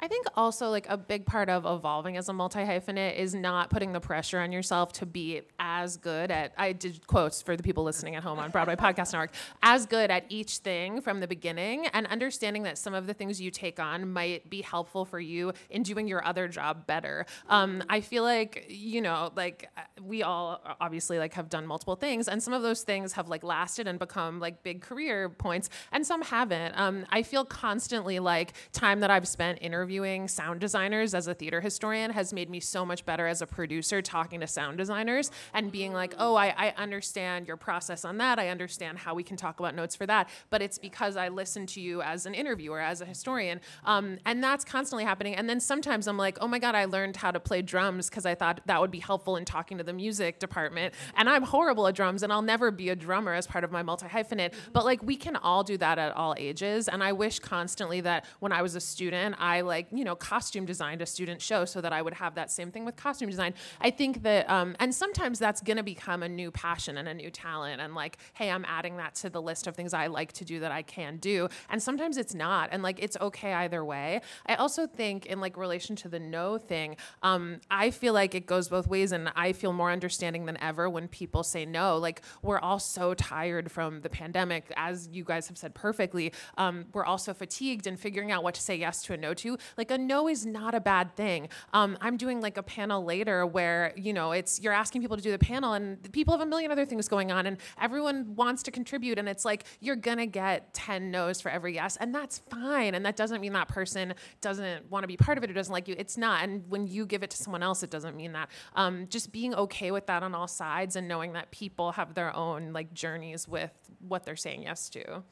I 0.00 0.06
think 0.06 0.26
also 0.36 0.68
like 0.68 0.86
a 0.88 0.96
big 0.96 1.26
part 1.26 1.48
of 1.48 1.66
evolving 1.66 2.16
as 2.16 2.28
a 2.28 2.32
multi 2.32 2.60
hyphenate 2.60 3.16
is 3.16 3.34
not 3.34 3.68
putting 3.68 3.92
the 3.92 4.00
pressure 4.00 4.38
on 4.38 4.52
yourself 4.52 4.92
to 4.94 5.06
be 5.06 5.42
as 5.58 5.96
good 5.96 6.30
at 6.30 6.52
I 6.56 6.72
did 6.72 7.04
quotes 7.08 7.42
for 7.42 7.56
the 7.56 7.64
people 7.64 7.82
listening 7.82 8.14
at 8.14 8.22
home 8.22 8.38
on 8.38 8.50
Broadway 8.50 8.76
Podcast 8.76 9.12
Network 9.12 9.32
as 9.60 9.86
good 9.86 10.10
at 10.10 10.24
each 10.28 10.58
thing 10.58 11.00
from 11.00 11.18
the 11.18 11.26
beginning 11.26 11.86
and 11.88 12.06
understanding 12.06 12.62
that 12.62 12.78
some 12.78 12.94
of 12.94 13.08
the 13.08 13.14
things 13.14 13.40
you 13.40 13.50
take 13.50 13.80
on 13.80 14.12
might 14.12 14.48
be 14.48 14.62
helpful 14.62 15.04
for 15.04 15.18
you 15.18 15.52
in 15.68 15.82
doing 15.82 16.06
your 16.06 16.24
other 16.24 16.46
job 16.46 16.86
better. 16.86 17.26
Um, 17.48 17.82
I 17.88 18.00
feel 18.00 18.22
like 18.22 18.66
you 18.68 19.00
know 19.00 19.32
like 19.34 19.68
uh, 19.76 19.80
we 20.00 20.22
all 20.22 20.60
obviously 20.80 21.18
like 21.18 21.34
have 21.34 21.48
done 21.48 21.66
multiple 21.66 21.96
things 21.96 22.28
and 22.28 22.40
some 22.40 22.54
of 22.54 22.62
those 22.62 22.82
things 22.82 23.14
have 23.14 23.28
like 23.28 23.42
lasted 23.42 23.88
and 23.88 23.98
become 23.98 24.38
like 24.38 24.62
big 24.62 24.80
career 24.80 25.28
points 25.28 25.70
and 25.90 26.06
some 26.06 26.22
haven't. 26.22 26.78
Um, 26.78 27.04
I 27.10 27.24
feel 27.24 27.44
constantly 27.44 28.20
like 28.20 28.52
time 28.72 29.00
that 29.00 29.10
I've 29.10 29.26
spent 29.26 29.58
interviewing 29.60 29.87
sound 30.28 30.60
designers 30.60 31.14
as 31.14 31.28
a 31.28 31.34
theater 31.34 31.60
historian 31.60 32.10
has 32.10 32.32
made 32.32 32.50
me 32.50 32.60
so 32.60 32.84
much 32.84 33.04
better 33.04 33.26
as 33.26 33.42
a 33.42 33.46
producer 33.46 34.02
talking 34.02 34.40
to 34.40 34.46
sound 34.46 34.78
designers 34.78 35.30
and 35.54 35.72
being 35.72 35.92
like, 35.92 36.14
oh, 36.18 36.34
I, 36.34 36.54
I 36.56 36.74
understand 36.76 37.46
your 37.46 37.56
process 37.56 38.04
on 38.04 38.18
that. 38.18 38.38
I 38.38 38.48
understand 38.48 38.98
how 38.98 39.14
we 39.14 39.22
can 39.22 39.36
talk 39.36 39.60
about 39.60 39.74
notes 39.74 39.96
for 39.96 40.06
that. 40.06 40.28
But 40.50 40.62
it's 40.62 40.78
because 40.78 41.16
I 41.16 41.28
listen 41.28 41.66
to 41.66 41.80
you 41.80 42.02
as 42.02 42.26
an 42.26 42.34
interviewer, 42.34 42.80
as 42.80 43.00
a 43.00 43.04
historian. 43.04 43.60
Um, 43.84 44.18
and 44.26 44.42
that's 44.42 44.64
constantly 44.64 45.04
happening. 45.04 45.34
And 45.34 45.48
then 45.48 45.60
sometimes 45.60 46.06
I'm 46.06 46.18
like, 46.18 46.38
oh 46.40 46.48
my 46.48 46.58
God, 46.58 46.74
I 46.74 46.84
learned 46.84 47.16
how 47.16 47.30
to 47.30 47.40
play 47.40 47.62
drums 47.62 48.08
because 48.08 48.26
I 48.26 48.34
thought 48.34 48.60
that 48.66 48.80
would 48.80 48.90
be 48.90 49.00
helpful 49.00 49.36
in 49.36 49.44
talking 49.44 49.78
to 49.78 49.84
the 49.84 49.92
music 49.92 50.38
department. 50.38 50.94
And 51.16 51.28
I'm 51.28 51.42
horrible 51.42 51.86
at 51.86 51.94
drums 51.94 52.22
and 52.22 52.32
I'll 52.32 52.42
never 52.42 52.70
be 52.70 52.88
a 52.90 52.96
drummer 52.96 53.34
as 53.34 53.46
part 53.46 53.64
of 53.64 53.72
my 53.72 53.82
multi 53.82 54.06
hyphenate. 54.06 54.52
But 54.72 54.84
like 54.84 55.02
we 55.02 55.16
can 55.16 55.36
all 55.36 55.64
do 55.64 55.76
that 55.78 55.98
at 55.98 56.14
all 56.14 56.34
ages. 56.36 56.88
And 56.88 57.02
I 57.02 57.12
wish 57.12 57.38
constantly 57.38 58.00
that 58.02 58.24
when 58.40 58.52
I 58.52 58.62
was 58.62 58.74
a 58.74 58.80
student, 58.80 59.36
I 59.38 59.62
like, 59.62 59.77
you 59.90 60.04
know, 60.04 60.14
costume 60.14 60.66
designed 60.66 61.02
a 61.02 61.06
student 61.06 61.40
show 61.40 61.64
so 61.64 61.80
that 61.80 61.92
I 61.92 62.02
would 62.02 62.14
have 62.14 62.34
that 62.34 62.50
same 62.50 62.70
thing 62.70 62.84
with 62.84 62.96
costume 62.96 63.30
design. 63.30 63.54
I 63.80 63.90
think 63.90 64.22
that, 64.22 64.48
um, 64.50 64.76
and 64.80 64.94
sometimes 64.94 65.38
that's 65.38 65.60
going 65.60 65.76
to 65.76 65.82
become 65.82 66.22
a 66.22 66.28
new 66.28 66.50
passion 66.50 66.98
and 66.98 67.08
a 67.08 67.14
new 67.14 67.30
talent. 67.30 67.80
And 67.80 67.94
like, 67.94 68.18
hey, 68.34 68.50
I'm 68.50 68.64
adding 68.66 68.96
that 68.96 69.14
to 69.16 69.30
the 69.30 69.42
list 69.42 69.66
of 69.66 69.74
things 69.74 69.94
I 69.94 70.06
like 70.06 70.32
to 70.34 70.44
do 70.44 70.60
that 70.60 70.72
I 70.72 70.82
can 70.82 71.16
do. 71.18 71.48
And 71.70 71.82
sometimes 71.82 72.16
it's 72.16 72.34
not. 72.34 72.70
And 72.72 72.82
like, 72.82 73.02
it's 73.02 73.16
okay 73.20 73.52
either 73.52 73.84
way. 73.84 74.20
I 74.46 74.54
also 74.56 74.86
think, 74.86 75.26
in 75.26 75.40
like 75.40 75.56
relation 75.56 75.96
to 75.96 76.08
the 76.08 76.18
no 76.18 76.58
thing, 76.58 76.96
um, 77.22 77.60
I 77.70 77.90
feel 77.90 78.12
like 78.12 78.34
it 78.34 78.46
goes 78.46 78.68
both 78.68 78.86
ways. 78.86 79.12
And 79.12 79.30
I 79.36 79.52
feel 79.52 79.72
more 79.72 79.90
understanding 79.90 80.46
than 80.46 80.56
ever 80.62 80.88
when 80.90 81.08
people 81.08 81.42
say 81.42 81.64
no. 81.64 81.98
Like, 81.98 82.22
we're 82.42 82.58
all 82.58 82.78
so 82.78 83.14
tired 83.14 83.70
from 83.70 84.00
the 84.00 84.08
pandemic, 84.08 84.72
as 84.76 85.08
you 85.12 85.24
guys 85.24 85.48
have 85.48 85.58
said 85.58 85.74
perfectly. 85.74 86.32
Um, 86.56 86.86
we're 86.92 87.04
also 87.04 87.34
fatigued 87.34 87.86
and 87.86 87.98
figuring 87.98 88.32
out 88.32 88.42
what 88.42 88.54
to 88.54 88.60
say 88.60 88.76
yes 88.76 89.02
to 89.04 89.12
and 89.12 89.22
no 89.22 89.34
to. 89.34 89.58
Like, 89.76 89.90
a 89.90 89.98
no 89.98 90.28
is 90.28 90.44
not 90.44 90.74
a 90.74 90.80
bad 90.80 91.14
thing. 91.16 91.48
Um, 91.72 91.96
I'm 92.00 92.16
doing 92.16 92.40
like 92.40 92.56
a 92.56 92.62
panel 92.62 93.04
later 93.04 93.46
where, 93.46 93.92
you 93.96 94.12
know, 94.12 94.32
it's 94.32 94.60
you're 94.60 94.72
asking 94.72 95.00
people 95.02 95.16
to 95.16 95.22
do 95.22 95.30
the 95.30 95.38
panel 95.38 95.72
and 95.74 96.12
people 96.12 96.32
have 96.32 96.40
a 96.40 96.46
million 96.46 96.70
other 96.70 96.84
things 96.84 97.08
going 97.08 97.30
on 97.32 97.46
and 97.46 97.58
everyone 97.80 98.34
wants 98.34 98.62
to 98.64 98.70
contribute. 98.70 99.18
And 99.18 99.28
it's 99.28 99.44
like, 99.44 99.64
you're 99.80 99.96
to 100.18 100.26
get 100.26 100.74
10 100.74 101.10
no's 101.10 101.40
for 101.40 101.50
every 101.50 101.74
yes. 101.74 101.96
And 101.96 102.14
that's 102.14 102.38
fine. 102.38 102.94
And 102.94 103.04
that 103.06 103.16
doesn't 103.16 103.40
mean 103.40 103.52
that 103.54 103.68
person 103.68 104.14
doesn't 104.40 104.90
want 104.90 105.04
to 105.04 105.08
be 105.08 105.16
part 105.16 105.38
of 105.38 105.44
it 105.44 105.50
or 105.50 105.54
doesn't 105.54 105.72
like 105.72 105.88
you. 105.88 105.94
It's 105.98 106.16
not. 106.16 106.42
And 106.42 106.68
when 106.68 106.86
you 106.86 107.06
give 107.06 107.22
it 107.22 107.30
to 107.30 107.36
someone 107.36 107.62
else, 107.62 107.82
it 107.82 107.90
doesn't 107.90 108.16
mean 108.16 108.32
that. 108.32 108.50
Um, 108.74 109.06
just 109.08 109.32
being 109.32 109.54
okay 109.54 109.90
with 109.90 110.06
that 110.06 110.22
on 110.22 110.34
all 110.34 110.48
sides 110.48 110.96
and 110.96 111.08
knowing 111.08 111.32
that 111.32 111.50
people 111.50 111.92
have 111.92 112.14
their 112.14 112.34
own 112.34 112.72
like 112.72 112.92
journeys 112.92 113.48
with 113.48 113.72
what 114.00 114.24
they're 114.24 114.36
saying 114.36 114.62
yes 114.62 114.88
to. 114.90 115.22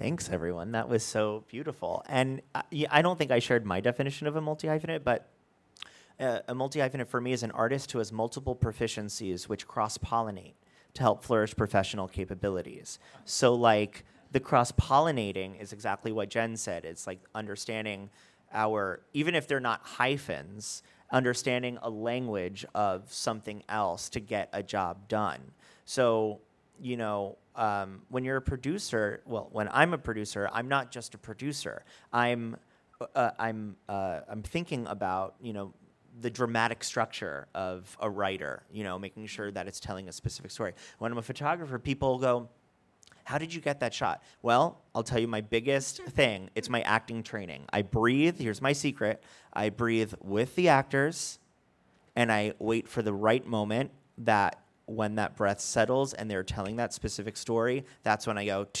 Thanks, 0.00 0.30
everyone. 0.30 0.72
That 0.72 0.88
was 0.88 1.02
so 1.02 1.44
beautiful. 1.48 2.02
And 2.08 2.40
uh, 2.54 2.62
I 2.90 3.02
don't 3.02 3.18
think 3.18 3.30
I 3.30 3.38
shared 3.38 3.66
my 3.66 3.80
definition 3.80 4.26
of 4.26 4.34
a 4.34 4.40
multi 4.40 4.66
hyphenate, 4.66 5.04
but 5.04 5.28
uh, 6.18 6.38
a 6.48 6.54
multi 6.54 6.78
hyphenate 6.78 7.06
for 7.06 7.20
me 7.20 7.34
is 7.34 7.42
an 7.42 7.50
artist 7.50 7.92
who 7.92 7.98
has 7.98 8.10
multiple 8.10 8.56
proficiencies 8.56 9.46
which 9.46 9.68
cross 9.68 9.98
pollinate 9.98 10.54
to 10.94 11.02
help 11.02 11.22
flourish 11.22 11.54
professional 11.54 12.08
capabilities. 12.08 12.98
So, 13.26 13.52
like, 13.52 14.06
the 14.32 14.40
cross 14.40 14.72
pollinating 14.72 15.60
is 15.60 15.70
exactly 15.70 16.12
what 16.12 16.30
Jen 16.30 16.56
said. 16.56 16.86
It's 16.86 17.06
like 17.06 17.20
understanding 17.34 18.08
our, 18.54 19.02
even 19.12 19.34
if 19.34 19.46
they're 19.46 19.60
not 19.60 19.82
hyphens, 19.84 20.82
understanding 21.12 21.76
a 21.82 21.90
language 21.90 22.64
of 22.74 23.12
something 23.12 23.64
else 23.68 24.08
to 24.08 24.20
get 24.20 24.48
a 24.54 24.62
job 24.62 25.08
done. 25.08 25.52
So, 25.84 26.40
you 26.80 26.96
know, 26.96 27.36
um, 27.56 28.02
when 28.08 28.24
you're 28.24 28.38
a 28.38 28.42
producer, 28.42 29.22
well, 29.26 29.48
when 29.52 29.68
I'm 29.72 29.92
a 29.92 29.98
producer, 29.98 30.48
I'm 30.52 30.68
not 30.68 30.90
just 30.90 31.14
a 31.14 31.18
producer. 31.18 31.84
I'm, 32.12 32.56
uh, 33.14 33.30
I'm, 33.38 33.76
uh, 33.88 34.20
I'm 34.28 34.42
thinking 34.42 34.86
about, 34.86 35.34
you 35.40 35.52
know, 35.52 35.74
the 36.20 36.30
dramatic 36.30 36.84
structure 36.84 37.46
of 37.54 37.96
a 38.00 38.08
writer. 38.08 38.62
You 38.72 38.84
know, 38.84 38.98
making 38.98 39.26
sure 39.26 39.50
that 39.50 39.66
it's 39.66 39.80
telling 39.80 40.08
a 40.08 40.12
specific 40.12 40.50
story. 40.50 40.74
When 40.98 41.12
I'm 41.12 41.18
a 41.18 41.22
photographer, 41.22 41.78
people 41.78 42.18
go, 42.18 42.48
how 43.24 43.38
did 43.38 43.54
you 43.54 43.60
get 43.60 43.80
that 43.80 43.94
shot? 43.94 44.22
Well, 44.42 44.80
I'll 44.94 45.02
tell 45.02 45.20
you 45.20 45.28
my 45.28 45.40
biggest 45.40 46.02
thing. 46.02 46.50
It's 46.54 46.68
my 46.68 46.80
acting 46.82 47.22
training. 47.22 47.64
I 47.72 47.82
breathe. 47.82 48.38
Here's 48.38 48.60
my 48.60 48.72
secret. 48.72 49.22
I 49.52 49.68
breathe 49.68 50.14
with 50.20 50.56
the 50.56 50.68
actors, 50.68 51.38
and 52.16 52.32
I 52.32 52.54
wait 52.58 52.88
for 52.88 53.02
the 53.02 53.12
right 53.12 53.46
moment 53.46 53.92
that 54.18 54.59
when 54.90 55.14
that 55.14 55.36
breath 55.36 55.60
settles 55.60 56.12
and 56.14 56.30
they're 56.30 56.42
telling 56.42 56.76
that 56.76 56.92
specific 56.92 57.36
story, 57.36 57.84
that's 58.02 58.26
when 58.26 58.36
I 58.36 58.46
go. 58.46 58.66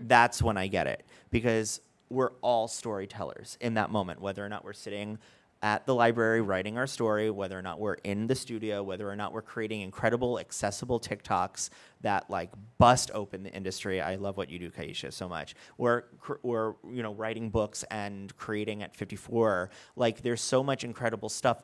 That's 0.00 0.42
when 0.42 0.56
I 0.56 0.66
get 0.68 0.86
it 0.86 1.04
because 1.30 1.80
we're 2.10 2.32
all 2.42 2.68
storytellers 2.68 3.56
in 3.60 3.74
that 3.74 3.90
moment, 3.90 4.20
whether 4.20 4.44
or 4.44 4.48
not 4.48 4.64
we're 4.64 4.74
sitting 4.74 5.18
at 5.62 5.86
the 5.86 5.94
library 5.94 6.40
writing 6.40 6.78
our 6.78 6.86
story, 6.86 7.30
whether 7.30 7.58
or 7.58 7.62
not 7.62 7.80
we're 7.80 7.96
in 8.04 8.26
the 8.26 8.34
studio, 8.34 8.82
whether 8.82 9.10
or 9.10 9.16
not 9.16 9.32
we're 9.32 9.42
creating 9.42 9.80
incredible, 9.80 10.38
accessible 10.38 11.00
TikToks 11.00 11.70
that 12.02 12.28
like 12.30 12.50
bust 12.76 13.10
open 13.12 13.42
the 13.42 13.50
industry. 13.52 14.00
I 14.00 14.16
love 14.16 14.36
what 14.36 14.50
you 14.50 14.58
do, 14.58 14.70
Kaisha, 14.70 15.12
so 15.12 15.28
much. 15.28 15.56
We're, 15.78 16.02
cr- 16.20 16.34
we're 16.42 16.74
you 16.88 17.02
know 17.02 17.14
writing 17.14 17.50
books 17.50 17.82
and 17.90 18.36
creating 18.36 18.82
at 18.82 18.94
54. 18.94 19.70
Like 19.96 20.22
there's 20.22 20.42
so 20.42 20.62
much 20.62 20.84
incredible 20.84 21.28
stuff. 21.28 21.62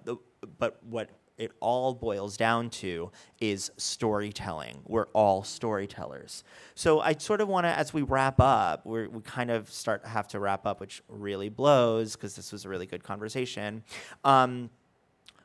But 0.59 0.83
what 0.83 1.11
it 1.37 1.53
all 1.61 1.95
boils 1.95 2.37
down 2.37 2.70
to 2.70 3.11
is 3.41 3.70
storytelling. 3.76 4.80
We're 4.87 5.09
all 5.12 5.43
storytellers. 5.43 6.45
So 6.74 7.01
I 7.01 7.14
sort 7.14 7.41
of 7.41 7.49
want 7.49 7.64
to, 7.64 7.76
as 7.76 7.93
we 7.93 8.03
wrap 8.03 8.41
up, 8.41 8.87
we 8.87 9.09
kind 9.24 9.51
of 9.51 9.70
start 9.70 10.07
have 10.07 10.28
to 10.28 10.41
wrap 10.41 10.64
up, 10.64 10.80
which 10.80 11.03
really 11.09 11.49
blows 11.49 12.14
because 12.14 12.37
this 12.37 12.53
was 12.53 12.64
a 12.64 12.68
really 12.68 12.87
good 12.87 13.03
conversation. 13.03 13.82
Um, 14.22 14.70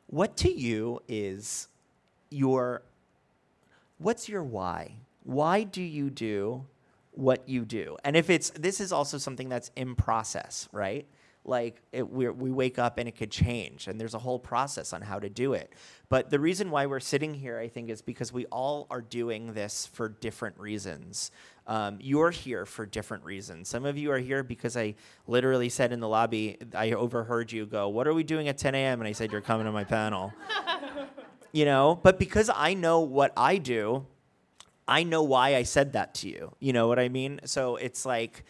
what 0.07 0.37
to 0.37 0.51
you 0.51 1.01
is 1.07 1.67
your 2.29 2.83
what's 3.97 4.29
your 4.29 4.43
why? 4.43 4.93
Why 5.23 5.63
do 5.63 5.81
you 5.81 6.09
do 6.09 6.65
what 7.11 7.47
you 7.49 7.65
do? 7.65 7.97
And 8.03 8.15
if 8.15 8.29
it's 8.29 8.51
this 8.51 8.79
is 8.79 8.91
also 8.91 9.17
something 9.17 9.49
that's 9.49 9.71
in 9.75 9.95
process, 9.95 10.69
right? 10.71 11.07
Like 11.49 11.81
it, 11.91 12.07
we 12.07 12.29
we 12.29 12.51
wake 12.51 12.77
up 12.77 12.99
and 12.99 13.09
it 13.09 13.17
could 13.17 13.31
change, 13.31 13.87
and 13.87 13.99
there's 13.99 14.13
a 14.13 14.19
whole 14.19 14.37
process 14.37 14.93
on 14.93 15.01
how 15.01 15.17
to 15.17 15.29
do 15.29 15.53
it. 15.53 15.73
But 16.07 16.29
the 16.29 16.39
reason 16.39 16.69
why 16.69 16.85
we're 16.85 16.99
sitting 16.99 17.33
here, 17.33 17.57
I 17.57 17.67
think, 17.67 17.89
is 17.89 18.03
because 18.03 18.31
we 18.31 18.45
all 18.45 18.85
are 18.91 19.01
doing 19.01 19.53
this 19.53 19.87
for 19.87 20.09
different 20.09 20.59
reasons. 20.59 21.31
Um, 21.65 21.97
you're 21.99 22.29
here 22.29 22.67
for 22.67 22.85
different 22.85 23.23
reasons. 23.23 23.67
Some 23.67 23.83
of 23.85 23.97
you 23.97 24.11
are 24.11 24.19
here 24.19 24.43
because 24.43 24.77
I 24.77 24.93
literally 25.25 25.69
said 25.69 25.91
in 25.91 25.99
the 25.99 26.07
lobby, 26.07 26.57
I 26.75 26.91
overheard 26.91 27.51
you 27.51 27.65
go, 27.65 27.89
"What 27.89 28.07
are 28.07 28.13
we 28.13 28.23
doing 28.23 28.47
at 28.47 28.59
10 28.59 28.75
a.m.?" 28.75 29.01
And 29.01 29.07
I 29.07 29.13
said, 29.13 29.31
"You're 29.31 29.41
coming 29.41 29.65
to 29.65 29.71
my 29.71 29.83
panel." 29.83 30.31
you 31.51 31.65
know, 31.65 31.99
but 32.03 32.19
because 32.19 32.51
I 32.55 32.75
know 32.75 32.99
what 32.99 33.33
I 33.35 33.57
do, 33.57 34.05
I 34.87 35.01
know 35.01 35.23
why 35.23 35.55
I 35.55 35.63
said 35.63 35.93
that 35.93 36.13
to 36.15 36.29
you. 36.29 36.55
You 36.59 36.73
know 36.73 36.87
what 36.87 36.99
I 36.99 37.09
mean? 37.09 37.39
So 37.45 37.75
it's 37.75 38.05
like 38.05 38.43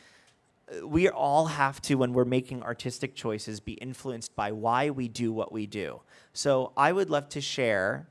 we 0.84 1.09
all 1.09 1.47
have 1.47 1.82
to, 1.84 1.95
when 1.95 2.13
we're 2.13 2.26
making 2.26 2.63
artistic 2.63 3.15
choices, 3.15 3.59
be 3.59 3.74
influenced 3.74 4.36
by 4.36 4.51
why 4.51 4.89
we 4.89 5.07
do 5.07 5.32
what 5.32 5.51
we 5.51 5.65
do. 5.65 6.01
So 6.34 6.74
I 6.78 6.91
would 6.91 7.09
love 7.09 7.30
to 7.30 7.41
share 7.41 8.07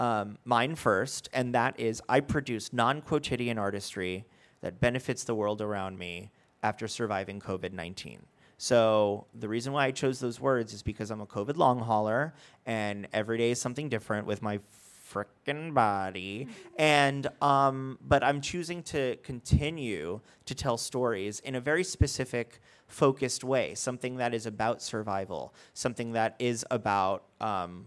um, 0.00 0.38
mine 0.44 0.74
first, 0.74 1.28
and 1.32 1.54
that 1.54 1.78
is 1.78 2.02
I 2.08 2.20
produce 2.20 2.72
non 2.72 3.00
quotidian 3.00 3.58
artistry 3.58 4.26
that 4.60 4.80
benefits 4.80 5.24
the 5.24 5.34
world 5.34 5.60
around 5.60 5.98
me 5.98 6.30
after 6.62 6.88
surviving 6.88 7.40
COVID 7.40 7.72
19. 7.72 8.26
So 8.56 9.26
the 9.34 9.48
reason 9.48 9.72
why 9.72 9.86
I 9.86 9.90
chose 9.90 10.20
those 10.20 10.40
words 10.40 10.72
is 10.72 10.82
because 10.82 11.10
I'm 11.10 11.20
a 11.20 11.26
COVID 11.26 11.56
long 11.56 11.80
hauler, 11.80 12.34
and 12.66 13.08
every 13.12 13.38
day 13.38 13.50
is 13.50 13.60
something 13.60 13.88
different 13.88 14.26
with 14.26 14.42
my 14.42 14.60
frickin' 15.12 15.74
body. 15.74 16.48
And 16.76 17.28
um, 17.42 17.98
but 18.06 18.22
I'm 18.22 18.40
choosing 18.40 18.82
to 18.84 19.16
continue 19.22 20.20
to 20.46 20.54
tell 20.54 20.76
stories 20.76 21.40
in 21.40 21.54
a 21.54 21.60
very 21.60 21.84
specific, 21.84 22.60
focused 22.86 23.44
way. 23.44 23.74
Something 23.74 24.16
that 24.16 24.34
is 24.34 24.46
about 24.46 24.82
survival. 24.82 25.54
Something 25.74 26.12
that 26.12 26.36
is 26.38 26.64
about 26.70 27.24
um, 27.40 27.86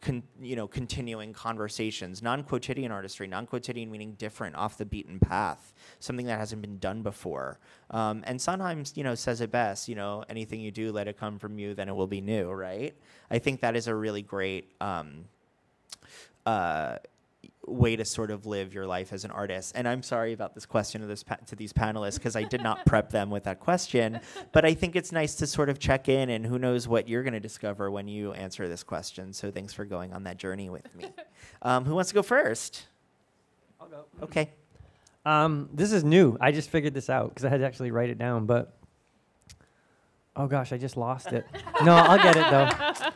con, 0.00 0.22
you 0.40 0.56
know, 0.56 0.66
continuing 0.66 1.32
conversations, 1.32 2.22
non-quotidian 2.22 2.90
artistry, 2.90 3.26
non-quotidian 3.26 3.90
meaning 3.90 4.12
different, 4.14 4.56
off 4.56 4.76
the 4.76 4.84
beaten 4.84 5.18
path, 5.18 5.72
something 6.00 6.26
that 6.26 6.38
hasn't 6.38 6.62
been 6.62 6.78
done 6.78 7.02
before. 7.02 7.58
Um, 7.90 8.22
and 8.26 8.40
sometimes, 8.40 8.92
you 8.96 9.04
know, 9.04 9.14
says 9.14 9.40
it 9.40 9.50
best, 9.50 9.88
you 9.88 9.94
know, 9.94 10.24
anything 10.28 10.60
you 10.60 10.70
do, 10.70 10.92
let 10.92 11.08
it 11.08 11.18
come 11.18 11.38
from 11.38 11.58
you, 11.58 11.74
then 11.74 11.88
it 11.88 11.94
will 11.94 12.06
be 12.06 12.20
new, 12.20 12.50
right? 12.50 12.94
I 13.30 13.38
think 13.38 13.60
that 13.60 13.76
is 13.76 13.86
a 13.86 13.94
really 13.94 14.22
great 14.22 14.72
um, 14.80 15.24
uh, 16.46 16.96
way 17.66 17.94
to 17.96 18.04
sort 18.04 18.30
of 18.30 18.46
live 18.46 18.74
your 18.74 18.86
life 18.86 19.12
as 19.12 19.24
an 19.24 19.30
artist. 19.30 19.72
And 19.74 19.86
I'm 19.86 20.02
sorry 20.02 20.32
about 20.32 20.54
this 20.54 20.66
question 20.66 21.00
to 21.00 21.06
this 21.06 21.22
pa- 21.22 21.38
to 21.46 21.56
these 21.56 21.72
panelists 21.72 22.14
because 22.14 22.36
I 22.36 22.42
did 22.42 22.62
not 22.62 22.84
prep 22.86 23.10
them 23.10 23.30
with 23.30 23.44
that 23.44 23.60
question. 23.60 24.20
But 24.52 24.64
I 24.64 24.74
think 24.74 24.96
it's 24.96 25.12
nice 25.12 25.34
to 25.36 25.46
sort 25.46 25.68
of 25.68 25.78
check 25.78 26.08
in, 26.08 26.30
and 26.30 26.44
who 26.44 26.58
knows 26.58 26.88
what 26.88 27.08
you're 27.08 27.22
going 27.22 27.34
to 27.34 27.40
discover 27.40 27.90
when 27.90 28.08
you 28.08 28.32
answer 28.32 28.68
this 28.68 28.82
question. 28.82 29.32
So 29.32 29.50
thanks 29.50 29.72
for 29.72 29.84
going 29.84 30.12
on 30.12 30.24
that 30.24 30.36
journey 30.36 30.70
with 30.70 30.94
me. 30.94 31.06
Um, 31.62 31.84
who 31.84 31.94
wants 31.94 32.08
to 32.08 32.14
go 32.14 32.22
first? 32.22 32.86
I'll 33.78 33.88
go. 33.88 34.04
Okay. 34.22 34.48
Um, 35.26 35.68
this 35.74 35.92
is 35.92 36.04
new. 36.04 36.36
I 36.40 36.52
just 36.52 36.70
figured 36.70 36.94
this 36.94 37.10
out 37.10 37.28
because 37.28 37.44
I 37.44 37.50
had 37.50 37.60
to 37.60 37.66
actually 37.66 37.90
write 37.90 38.08
it 38.08 38.16
down. 38.18 38.46
But 38.46 38.74
oh 40.36 40.46
gosh, 40.46 40.72
I 40.72 40.78
just 40.78 40.96
lost 40.96 41.32
it. 41.32 41.44
no, 41.84 41.94
I'll 41.94 42.16
get 42.16 42.36
it 42.36 42.50
though. 42.50 43.10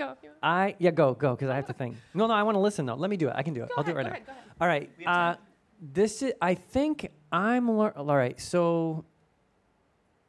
I'm 0.00 0.08
happy 0.08 0.18
to 0.18 0.18
go. 0.18 0.18
If 0.18 0.22
you 0.24 0.28
want. 0.30 0.38
I 0.42 0.76
yeah, 0.78 0.90
go 0.90 1.14
go 1.14 1.34
because 1.34 1.48
I 1.50 1.56
have 1.56 1.66
to 1.66 1.72
think. 1.72 1.96
No, 2.14 2.26
no, 2.26 2.34
I 2.34 2.42
want 2.42 2.54
to 2.56 2.60
listen 2.60 2.86
though. 2.86 2.94
Let 2.94 3.10
me 3.10 3.16
do 3.16 3.28
it. 3.28 3.34
I 3.36 3.42
can 3.42 3.54
do 3.54 3.62
it. 3.62 3.68
Go 3.68 3.74
I'll 3.78 3.84
do 3.84 3.92
it 3.92 3.94
right 3.96 4.04
go 4.04 4.08
now. 4.10 4.14
ahead, 4.14 4.26
go 4.26 4.32
ahead. 4.32 4.44
All 4.60 4.68
right. 4.68 4.90
Uh, 5.06 5.34
this 5.80 6.22
is. 6.22 6.32
I 6.40 6.54
think 6.54 7.08
I'm. 7.32 7.68
Lear- 7.78 7.92
all 7.96 8.16
right. 8.16 8.40
So. 8.40 9.04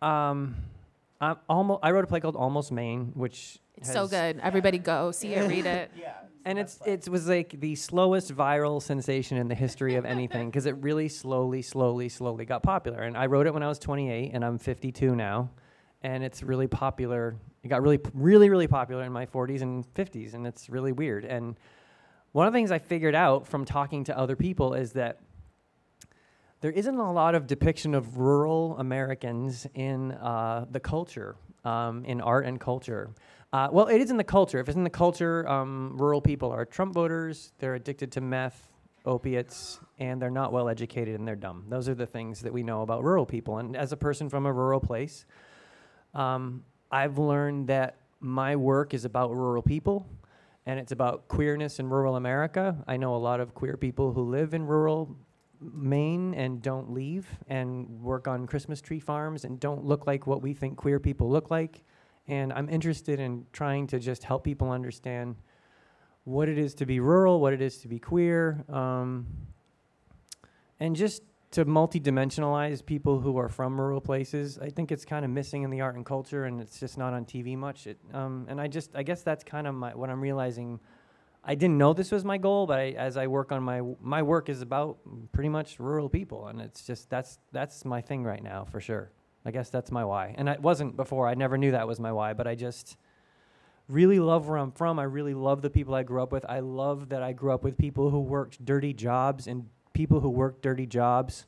Um, 0.02 0.56
I'm 1.20 1.36
almost. 1.48 1.80
I 1.84 1.92
wrote 1.92 2.04
a 2.04 2.08
play 2.08 2.20
called 2.20 2.36
Almost 2.36 2.72
Maine, 2.72 3.12
which 3.14 3.60
It's 3.78 3.92
so 3.92 4.02
has- 4.02 4.10
good. 4.10 4.40
Everybody 4.42 4.80
go 4.80 5.12
see 5.12 5.34
it, 5.34 5.48
read 5.48 5.66
it. 5.68 5.92
yeah. 6.00 6.14
and 6.46 6.58
it's 6.58 6.80
it 6.86 7.08
was 7.08 7.28
like 7.28 7.60
the 7.60 7.76
slowest 7.76 8.36
viral 8.36 8.82
sensation 8.82 9.38
in 9.38 9.48
the 9.48 9.54
history 9.54 9.96
of 9.96 10.06
anything 10.06 10.50
because 10.50 10.66
it 10.66 10.76
really 10.78 11.08
slowly, 11.08 11.62
slowly, 11.62 12.10
slowly 12.10 12.46
got 12.46 12.64
popular. 12.64 13.02
And 13.04 13.16
I 13.16 13.28
wrote 13.28 13.46
it 13.46 13.54
when 13.54 13.62
I 13.62 13.68
was 13.68 13.78
28, 13.78 14.32
and 14.34 14.44
I'm 14.44 14.58
52 14.58 15.16
now, 15.16 15.52
and 16.02 16.24
it's 16.24 16.44
really 16.44 16.68
popular. 16.68 17.36
It 17.64 17.68
got 17.68 17.82
really, 17.82 18.00
really, 18.14 18.50
really 18.50 18.68
popular 18.68 19.04
in 19.04 19.12
my 19.12 19.26
40s 19.26 19.62
and 19.62 19.86
50s, 19.94 20.34
and 20.34 20.48
it's 20.48 20.70
really 20.70 20.92
weird. 20.92 21.26
And 21.26 21.56
one 22.32 22.48
of 22.48 22.54
the 22.54 22.58
things 22.58 22.72
I 22.72 22.80
figured 22.80 23.16
out 23.16 23.48
from 23.48 23.66
talking 23.66 24.04
to 24.06 24.18
other 24.18 24.36
people 24.36 24.74
is 24.74 24.94
that 24.94 25.20
there 26.62 26.72
isn't 26.72 26.96
a 26.96 27.12
lot 27.12 27.36
of 27.36 27.48
depiction 27.48 27.96
of 27.96 28.18
rural 28.18 28.78
Americans 28.78 29.68
in 29.74 30.12
uh, 30.14 30.66
the 30.70 30.80
culture, 30.80 31.36
um, 31.66 32.06
in 32.06 32.22
art 32.22 32.46
and 32.46 32.60
culture. 32.60 33.10
Uh, 33.52 33.68
well, 33.72 33.88
it 33.88 34.00
is 34.00 34.12
in 34.12 34.18
the 34.18 34.24
culture. 34.24 34.60
If 34.60 34.70
it's 34.70 34.78
in 34.78 34.84
the 34.84 34.90
culture, 34.90 35.48
um, 35.50 35.98
rural 35.98 36.22
people 36.22 36.52
are 36.52 36.64
Trump 36.64 36.94
voters, 36.94 37.52
they're 37.60 37.76
addicted 37.76 38.12
to 38.14 38.22
meth, 38.22 38.70
opiates, 39.06 39.80
and 40.00 40.22
they're 40.22 40.30
not 40.30 40.54
well 40.54 40.70
educated 40.70 41.16
and 41.16 41.28
they're 41.28 41.36
dumb. 41.36 41.66
Those 41.68 41.90
are 41.90 41.96
the 41.96 42.06
things 42.06 42.42
that 42.42 42.54
we 42.54 42.64
know 42.64 42.82
about 42.82 43.04
rural 43.04 43.26
people. 43.26 43.58
And 43.58 43.76
as 43.76 43.92
a 43.92 43.98
person 43.98 44.30
from 44.30 44.46
a 44.46 44.54
rural 44.54 44.80
place, 44.80 45.26
um, 46.14 46.64
I've 46.92 47.18
learned 47.18 47.68
that 47.68 47.98
my 48.20 48.56
work 48.56 48.94
is 48.94 49.06
about 49.06 49.36
rural 49.36 49.64
people 49.64 50.06
and 50.66 50.80
it's 50.80 50.92
about 50.92 51.28
queerness 51.28 51.80
in 51.80 51.90
rural 51.90 52.16
America. 52.16 52.78
I 52.88 52.98
know 52.98 53.16
a 53.16 53.18
lot 53.18 53.40
of 53.40 53.54
queer 53.54 53.78
people 53.78 54.14
who 54.14 54.22
live 54.22 54.54
in 54.54 54.66
rural 54.66 55.16
Maine 55.62 56.34
and 56.34 56.62
don't 56.62 56.92
leave 56.92 57.28
and 57.48 57.88
work 58.02 58.28
on 58.28 58.48
Christmas 58.48 58.82
tree 58.82 59.00
farms 59.00 59.46
and 59.46 59.60
don't 59.60 59.86
look 59.86 60.08
like 60.08 60.26
what 60.26 60.42
we 60.42 60.54
think 60.54 60.76
queer 60.76 61.00
people 61.00 61.30
look 61.30 61.52
like. 61.52 61.84
And 62.28 62.52
I'm 62.54 62.68
interested 62.68 63.20
in 63.20 63.46
trying 63.54 63.88
to 63.88 64.00
just 64.00 64.24
help 64.24 64.44
people 64.44 64.72
understand 64.72 65.36
what 66.24 66.50
it 66.50 66.58
is 66.58 66.74
to 66.76 66.86
be 66.86 67.00
rural, 67.00 67.40
what 67.40 67.54
it 67.54 67.62
is 67.62 67.78
to 67.80 67.88
be 67.88 68.00
queer, 68.00 68.64
um, 68.70 69.28
and 70.80 70.96
just 70.96 71.24
to 71.52 71.66
multi-dimensionalize 71.66 72.86
people 72.86 73.20
who 73.20 73.38
are 73.38 73.50
from 73.50 73.80
rural 73.80 74.00
places. 74.00 74.58
I 74.58 74.70
think 74.70 74.92
it's 74.92 75.04
kind 75.04 75.26
of 75.26 75.32
missing 75.32 75.64
in 75.64 75.70
the 75.70 75.82
art 75.82 75.96
and 75.96 76.06
culture, 76.06 76.46
and 76.46 76.62
it's 76.62 76.80
just 76.80 76.98
not 76.98 77.14
on 77.14 77.26
TV 77.26 77.58
much. 77.58 77.88
It, 77.88 78.00
um, 78.14 78.46
and 78.50 78.60
I 78.60 78.68
just, 78.68 78.96
I 78.96 79.04
guess 79.04 79.22
that's 79.22 79.44
kind 79.44 79.68
of 79.68 79.76
my 79.76 79.94
what 79.94 80.10
I'm 80.10 80.22
realizing. 80.22 80.80
I 81.44 81.56
didn't 81.56 81.78
know 81.78 81.94
this 81.94 82.12
was 82.12 82.24
my 82.24 82.38
goal, 82.38 82.68
but 82.68 82.80
I, 82.80 82.90
as 82.92 83.18
I 83.18 83.28
work 83.28 83.52
on 83.52 83.64
my 83.64 83.82
my 84.02 84.22
work 84.22 84.48
is 84.48 84.62
about 84.62 85.00
pretty 85.34 85.50
much 85.50 85.80
rural 85.80 86.08
people, 86.08 86.48
and 86.48 86.62
it's 86.62 86.86
just 86.86 87.10
that's 87.10 87.38
that's 87.52 87.84
my 87.84 88.00
thing 88.00 88.24
right 88.24 88.44
now 88.44 88.66
for 88.72 88.80
sure. 88.80 89.12
I 89.44 89.52
guess 89.52 89.70
that's 89.70 89.92
my 89.92 90.06
why, 90.06 90.34
and 90.38 90.48
it 90.48 90.62
wasn't 90.62 90.96
before. 90.96 91.28
I 91.28 91.34
never 91.34 91.58
knew 91.58 91.72
that 91.72 91.88
was 91.88 92.00
my 92.00 92.14
why, 92.14 92.34
but 92.34 92.48
I 92.48 92.56
just 92.56 92.96
really 93.90 94.20
love 94.20 94.48
where 94.48 94.58
I'm 94.58 94.72
from. 94.72 95.00
I 95.00 95.04
really 95.04 95.34
love 95.34 95.62
the 95.62 95.70
people 95.70 95.96
I 95.96 96.04
grew 96.04 96.24
up 96.24 96.32
with. 96.32 96.46
I 96.48 96.62
love 96.62 97.10
that 97.10 97.22
I 97.24 97.34
grew 97.34 97.52
up 97.52 97.64
with 97.64 97.78
people 97.78 98.10
who 98.10 98.22
worked 98.22 98.64
dirty 98.64 98.94
jobs 98.94 99.48
and 99.48 99.66
people 99.94 100.20
who 100.20 100.30
work 100.30 100.62
dirty 100.62 100.86
jobs 100.86 101.46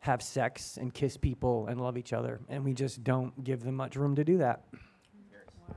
have 0.00 0.22
sex 0.22 0.76
and 0.76 0.92
kiss 0.92 1.16
people 1.16 1.66
and 1.66 1.80
love 1.80 1.96
each 1.96 2.12
other, 2.12 2.40
and 2.48 2.64
we 2.64 2.74
just 2.74 3.02
don't 3.02 3.42
give 3.42 3.62
them 3.62 3.74
much 3.74 3.96
room 3.96 4.14
to 4.16 4.24
do 4.24 4.38
that. 4.38 4.64
I 5.70 5.72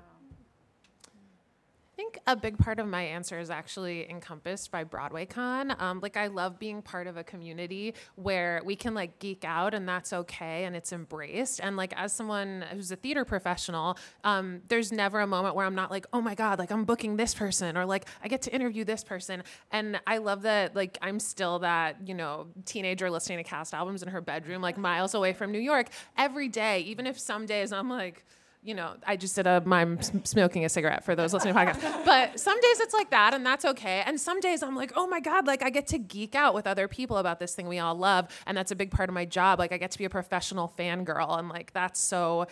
think 1.96 2.17
a 2.28 2.36
big 2.36 2.58
part 2.58 2.78
of 2.78 2.88
my 2.88 3.02
answer 3.02 3.40
is 3.40 3.50
actually 3.50 4.10
encompassed 4.10 4.70
by 4.70 4.84
BroadwayCon. 4.84 5.82
Um, 5.82 6.02
like 6.02 6.18
I 6.18 6.28
love 6.28 6.60
being 6.60 6.82
part 6.82 7.08
of 7.08 7.16
a 7.16 7.24
community 7.24 7.94
where 8.16 8.62
we 8.66 8.76
can 8.76 8.94
like 8.94 9.18
geek 9.20 9.46
out 9.46 9.74
and 9.74 9.88
that's 9.88 10.12
okay 10.12 10.66
and 10.66 10.76
it's 10.76 10.92
embraced. 10.92 11.62
And 11.64 11.78
like 11.78 11.94
as 11.96 12.12
someone 12.12 12.66
who's 12.74 12.92
a 12.92 12.98
theater 12.98 13.24
professional, 13.24 13.98
um, 14.26 14.62
there's 14.68 14.92
never 14.92 15.22
a 15.22 15.28
moment 15.28 15.56
where 15.56 15.66
I'm 15.66 15.76
not 15.76 15.90
like, 15.90 16.06
oh 16.12 16.20
my 16.20 16.36
god, 16.36 16.60
like 16.60 16.70
I'm 16.70 16.84
booking 16.84 17.16
this 17.16 17.34
person 17.34 17.78
or 17.78 17.86
like 17.86 18.06
I 18.22 18.28
get 18.28 18.42
to 18.44 18.54
interview 18.54 18.84
this 18.84 19.06
person. 19.06 19.42
And 19.72 20.02
I 20.06 20.18
love 20.18 20.42
that 20.42 20.76
like 20.76 20.98
I'm 21.02 21.22
still 21.22 21.60
that 21.60 21.96
you 22.06 22.14
know 22.14 22.48
teenager 22.66 23.10
listening 23.10 23.38
to 23.38 23.44
cast 23.46 23.74
albums 23.74 24.04
in 24.04 24.10
her 24.10 24.22
bedroom, 24.22 24.62
like 24.62 24.78
miles 24.78 25.14
away 25.14 25.32
from 25.32 25.54
New 25.54 25.60
York 25.60 25.88
every 26.18 26.50
day, 26.50 26.82
even 26.82 27.08
if 27.08 27.18
some 27.18 27.46
days 27.46 27.72
I'm 27.72 27.90
like 27.90 28.26
you 28.68 28.76
know, 28.76 28.96
I 29.08 29.16
just 29.16 29.34
did 29.34 29.48
a 29.48 29.62
mime 29.66 30.02
smoking 30.02 30.66
a 30.66 30.70
cigarette 30.70 31.06
for 31.06 31.16
those 31.16 31.34
listening 31.34 31.54
to 31.54 31.60
podcasts. 31.60 32.06
But 32.06 32.38
some 32.38 32.60
days 32.60 32.82
it's 32.82 32.94
like 32.94 33.10
that, 33.12 33.34
and 33.34 33.46
that's 33.46 33.64
okay. 33.64 34.04
And 34.06 34.20
some 34.20 34.42
days 34.42 34.62
I'm 34.62 34.76
like, 34.76 34.92
oh 34.98 35.08
my 35.08 35.22
God, 35.22 35.48
like 35.48 35.64
I 35.64 35.70
get 35.70 35.88
to 35.88 35.98
geek 35.98 36.36
out 36.36 36.54
with 36.54 36.68
other 36.68 36.90
people 36.90 37.16
about 37.16 37.40
this 37.40 37.56
thing 37.56 37.70
we 37.70 37.80
all 37.80 37.96
love. 37.96 38.28
And 38.46 38.58
that's 38.58 38.72
a 38.72 38.76
big 38.76 38.92
part 38.92 39.08
of 39.08 39.14
my 39.14 39.24
job. 39.24 39.58
Like 39.58 39.72
I 39.72 39.78
get 39.78 39.92
to 39.92 39.98
be 39.98 40.04
a 40.04 40.10
professional 40.10 40.74
fangirl. 40.78 41.40
And 41.40 41.48
like 41.48 41.72
that's 41.72 41.98
so 41.98 42.48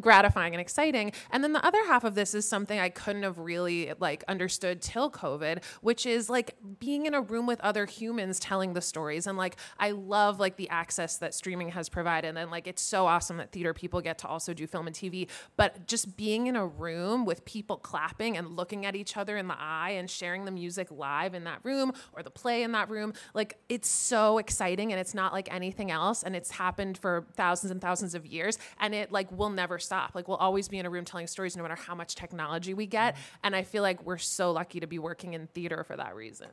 gratifying 0.00 0.54
and 0.54 0.60
exciting. 0.60 1.12
And 1.30 1.44
then 1.44 1.52
the 1.52 1.64
other 1.64 1.84
half 1.86 2.04
of 2.04 2.14
this 2.14 2.34
is 2.34 2.46
something 2.46 2.78
I 2.78 2.88
couldn't 2.88 3.22
have 3.22 3.38
really 3.38 3.92
like 3.98 4.24
understood 4.28 4.82
till 4.82 5.10
COVID, 5.10 5.62
which 5.80 6.06
is 6.06 6.28
like 6.28 6.56
being 6.78 7.06
in 7.06 7.14
a 7.14 7.20
room 7.20 7.46
with 7.46 7.60
other 7.60 7.86
humans 7.86 8.38
telling 8.38 8.72
the 8.74 8.80
stories. 8.80 9.26
And 9.26 9.38
like 9.38 9.56
I 9.78 9.92
love 9.92 10.40
like 10.40 10.56
the 10.56 10.68
access 10.68 11.16
that 11.18 11.34
streaming 11.34 11.70
has 11.70 11.88
provided. 11.88 12.36
And 12.36 12.50
like 12.50 12.66
it's 12.66 12.82
so 12.82 13.06
awesome 13.06 13.36
that 13.36 13.52
theater 13.52 13.72
people 13.72 14.00
get 14.00 14.18
to 14.18 14.28
also 14.28 14.52
do 14.52 14.66
film 14.66 14.86
and 14.86 14.96
TV. 14.96 15.28
But 15.56 15.86
just 15.86 16.16
being 16.16 16.46
in 16.46 16.56
a 16.56 16.66
room 16.66 17.24
with 17.24 17.44
people 17.44 17.76
clapping 17.76 18.36
and 18.36 18.56
looking 18.56 18.86
at 18.86 18.96
each 18.96 19.16
other 19.16 19.36
in 19.36 19.48
the 19.48 19.56
eye 19.58 19.90
and 19.90 20.10
sharing 20.10 20.44
the 20.44 20.50
music 20.50 20.88
live 20.90 21.34
in 21.34 21.44
that 21.44 21.60
room 21.62 21.92
or 22.12 22.22
the 22.22 22.30
play 22.30 22.62
in 22.62 22.72
that 22.72 22.90
room, 22.90 23.12
like 23.34 23.58
it's 23.68 23.88
so 23.88 24.38
exciting 24.38 24.92
and 24.92 25.00
it's 25.00 25.14
not 25.14 25.32
like 25.32 25.52
anything 25.52 25.90
else. 25.90 26.22
And 26.22 26.34
it's 26.34 26.50
happened 26.50 26.98
for 26.98 27.26
thousands 27.34 27.70
and 27.70 27.80
thousands 27.80 28.14
of 28.14 28.26
years. 28.26 28.58
And 28.80 28.94
it 28.94 29.12
like 29.12 29.30
will 29.30 29.50
never 29.50 29.78
stop. 29.84 30.14
Like 30.14 30.28
we'll 30.28 30.36
always 30.36 30.68
be 30.68 30.78
in 30.78 30.86
a 30.86 30.90
room 30.90 31.04
telling 31.04 31.26
stories 31.26 31.56
no 31.56 31.62
matter 31.62 31.76
how 31.76 31.94
much 31.94 32.14
technology 32.14 32.74
we 32.74 32.86
get. 32.86 33.16
And 33.42 33.54
I 33.54 33.62
feel 33.62 33.82
like 33.82 34.04
we're 34.04 34.18
so 34.18 34.50
lucky 34.52 34.80
to 34.80 34.86
be 34.86 34.98
working 34.98 35.34
in 35.34 35.46
theater 35.48 35.84
for 35.84 35.96
that 35.96 36.14
reason. 36.14 36.48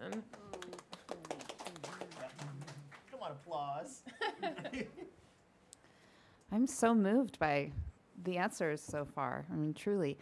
Come 3.12 3.22
on, 3.22 3.32
applause. 3.32 4.02
I'm 6.52 6.68
so 6.68 6.94
moved 6.94 7.40
by 7.40 7.72
the 8.24 8.38
answers 8.38 8.82
so 8.82 9.06
far. 9.06 9.46
I 9.52 9.56
mean, 9.56 9.74
truly. 9.74 10.18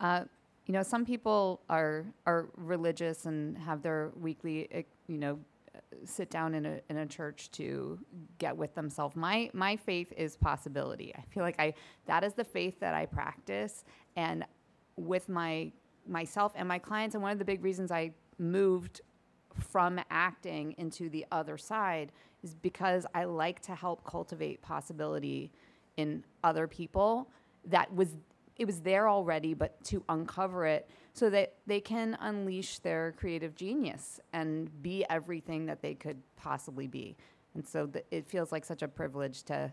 Uh, 0.00 0.24
you 0.66 0.72
know, 0.72 0.82
some 0.82 1.04
people 1.04 1.60
are 1.68 2.06
are 2.26 2.48
religious 2.56 3.26
and 3.26 3.56
have 3.58 3.82
their 3.82 4.10
weekly, 4.18 4.68
eh, 4.72 4.82
you 5.08 5.18
know, 5.18 5.38
sit 6.04 6.30
down 6.30 6.54
in 6.54 6.66
a 6.66 6.80
in 6.88 6.98
a 6.98 7.06
church 7.06 7.50
to 7.52 7.98
get 8.38 8.56
with 8.56 8.74
themselves. 8.74 9.16
My 9.16 9.50
my 9.52 9.76
faith 9.76 10.12
is 10.16 10.36
possibility. 10.36 11.14
I 11.16 11.22
feel 11.32 11.42
like 11.42 11.58
I 11.58 11.74
that 12.06 12.24
is 12.24 12.34
the 12.34 12.44
faith 12.44 12.80
that 12.80 12.94
I 12.94 13.06
practice, 13.06 13.84
and 14.16 14.44
with 14.96 15.28
my 15.28 15.72
myself 16.06 16.52
and 16.56 16.68
my 16.68 16.78
clients. 16.78 17.14
And 17.14 17.22
one 17.22 17.32
of 17.32 17.38
the 17.38 17.44
big 17.44 17.64
reasons 17.64 17.90
I 17.90 18.12
moved 18.38 19.00
from 19.58 20.00
acting 20.10 20.74
into 20.78 21.08
the 21.08 21.24
other 21.30 21.56
side 21.56 22.12
is 22.42 22.54
because 22.54 23.06
I 23.14 23.24
like 23.24 23.60
to 23.62 23.74
help 23.74 24.04
cultivate 24.04 24.60
possibility 24.60 25.52
in 25.96 26.24
other 26.42 26.66
people 26.66 27.30
that 27.66 27.94
was 27.94 28.16
it 28.56 28.66
was 28.66 28.80
there 28.80 29.08
already 29.08 29.54
but 29.54 29.82
to 29.84 30.02
uncover 30.08 30.66
it 30.66 30.88
so 31.12 31.30
that 31.30 31.54
they 31.66 31.80
can 31.80 32.16
unleash 32.20 32.78
their 32.80 33.12
creative 33.18 33.54
genius 33.54 34.20
and 34.32 34.82
be 34.82 35.04
everything 35.10 35.66
that 35.66 35.82
they 35.82 35.94
could 35.94 36.20
possibly 36.36 36.86
be 36.86 37.16
and 37.54 37.66
so 37.66 37.86
th- 37.86 38.04
it 38.10 38.26
feels 38.26 38.50
like 38.52 38.64
such 38.64 38.82
a 38.82 38.88
privilege 38.88 39.42
to 39.44 39.72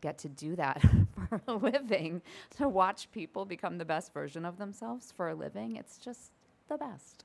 get 0.00 0.18
to 0.18 0.28
do 0.28 0.56
that 0.56 0.80
for 1.28 1.40
a 1.48 1.54
living 1.54 2.22
to 2.56 2.68
watch 2.68 3.10
people 3.12 3.44
become 3.44 3.78
the 3.78 3.84
best 3.84 4.12
version 4.14 4.44
of 4.44 4.58
themselves 4.58 5.12
for 5.16 5.28
a 5.28 5.34
living 5.34 5.76
it's 5.76 5.98
just 5.98 6.32
the 6.68 6.76
best 6.78 7.24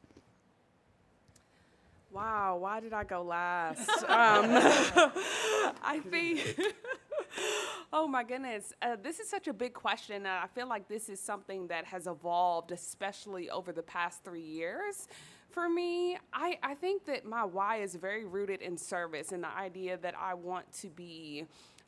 Wow, 2.12 2.58
why 2.62 2.80
did 2.80 2.94
I 2.94 3.04
go 3.04 3.24
last? 3.24 3.90
um, 4.04 4.06
I 5.84 6.00
think. 6.10 6.58
Oh 7.94 8.08
my 8.08 8.24
goodness, 8.24 8.74
uh, 8.82 8.98
this 9.02 9.20
is 9.20 9.30
such 9.30 9.48
a 9.48 9.54
big 9.54 9.74
question, 9.74 10.16
and 10.16 10.28
I 10.28 10.48
feel 10.54 10.68
like 10.68 10.88
this 10.88 11.10
is 11.10 11.20
something 11.20 11.68
that 11.68 11.86
has 11.86 12.08
evolved, 12.08 12.72
especially 12.72 13.50
over 13.50 13.72
the 13.72 13.84
past 13.84 14.24
three 14.24 14.42
years. 14.42 15.08
For 15.50 15.70
me, 15.70 16.18
I, 16.34 16.58
I 16.62 16.76
think 16.76 17.06
that 17.06 17.26
my 17.26 17.46
why 17.46 17.78
is 17.78 17.96
very 17.96 18.26
rooted 18.26 18.62
in 18.62 18.78
service 18.78 19.32
and 19.32 19.44
the 19.44 19.56
idea 19.56 19.98
that 19.98 20.16
I 20.20 20.34
want 20.34 20.72
to 20.82 20.90
be 20.90 21.46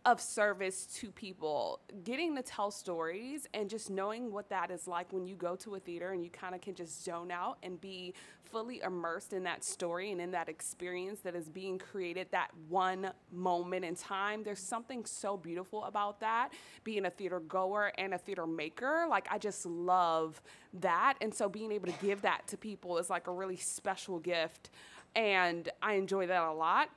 of 0.08 0.22
service 0.22 0.86
to 0.86 1.12
people, 1.12 1.82
getting 2.06 2.34
to 2.34 2.42
tell 2.42 2.72
stories 2.72 3.46
and 3.54 3.70
just 3.70 3.90
knowing 3.90 4.32
what 4.32 4.50
that 4.50 4.72
is 4.72 4.88
like 4.88 5.12
when 5.12 5.28
you 5.28 5.36
go 5.36 5.54
to 5.54 5.76
a 5.76 5.80
theater 5.82 6.14
and 6.14 6.24
you 6.24 6.30
kind 6.30 6.56
of 6.56 6.62
can 6.62 6.74
just 6.74 7.04
zone 7.04 7.30
out 7.30 7.58
and 7.62 7.82
be 7.82 8.14
fully 8.46 8.80
immersed 8.80 9.34
in 9.34 9.44
that 9.44 9.66
story 9.66 10.14
and 10.14 10.22
in 10.22 10.32
that 10.32 10.48
experience 10.48 11.20
that 11.20 11.36
is 11.36 11.50
being 11.50 11.78
created 11.78 12.26
that 12.32 12.50
one 12.70 13.12
moment 13.34 13.84
in 13.84 13.98
time. 13.98 14.44
There's 14.44 14.62
something 14.62 15.04
so 15.04 15.36
beautiful 15.36 15.84
about 15.84 16.22
that, 16.22 16.54
being 16.86 17.06
a 17.06 17.10
theater 17.10 17.42
goer 17.42 17.92
and 17.98 18.14
a 18.14 18.18
theater 18.18 18.48
maker. 18.48 19.08
Like, 19.10 19.28
I 19.30 19.38
just 19.38 19.66
love 19.66 20.42
that. 20.76 21.16
And 21.20 21.34
so, 21.34 21.50
being 21.50 21.74
able 21.74 21.88
to 21.92 22.00
give 22.02 22.22
that 22.22 22.48
to 22.48 22.56
people 22.56 22.98
is 22.98 23.10
like 23.10 23.28
a 23.28 23.34
really 23.34 23.58
special 23.58 24.20
gift. 24.20 24.70
And 25.18 25.68
I 25.82 25.96
enjoy 25.96 26.28
that 26.28 26.44
a 26.44 26.54
lot 26.54 26.90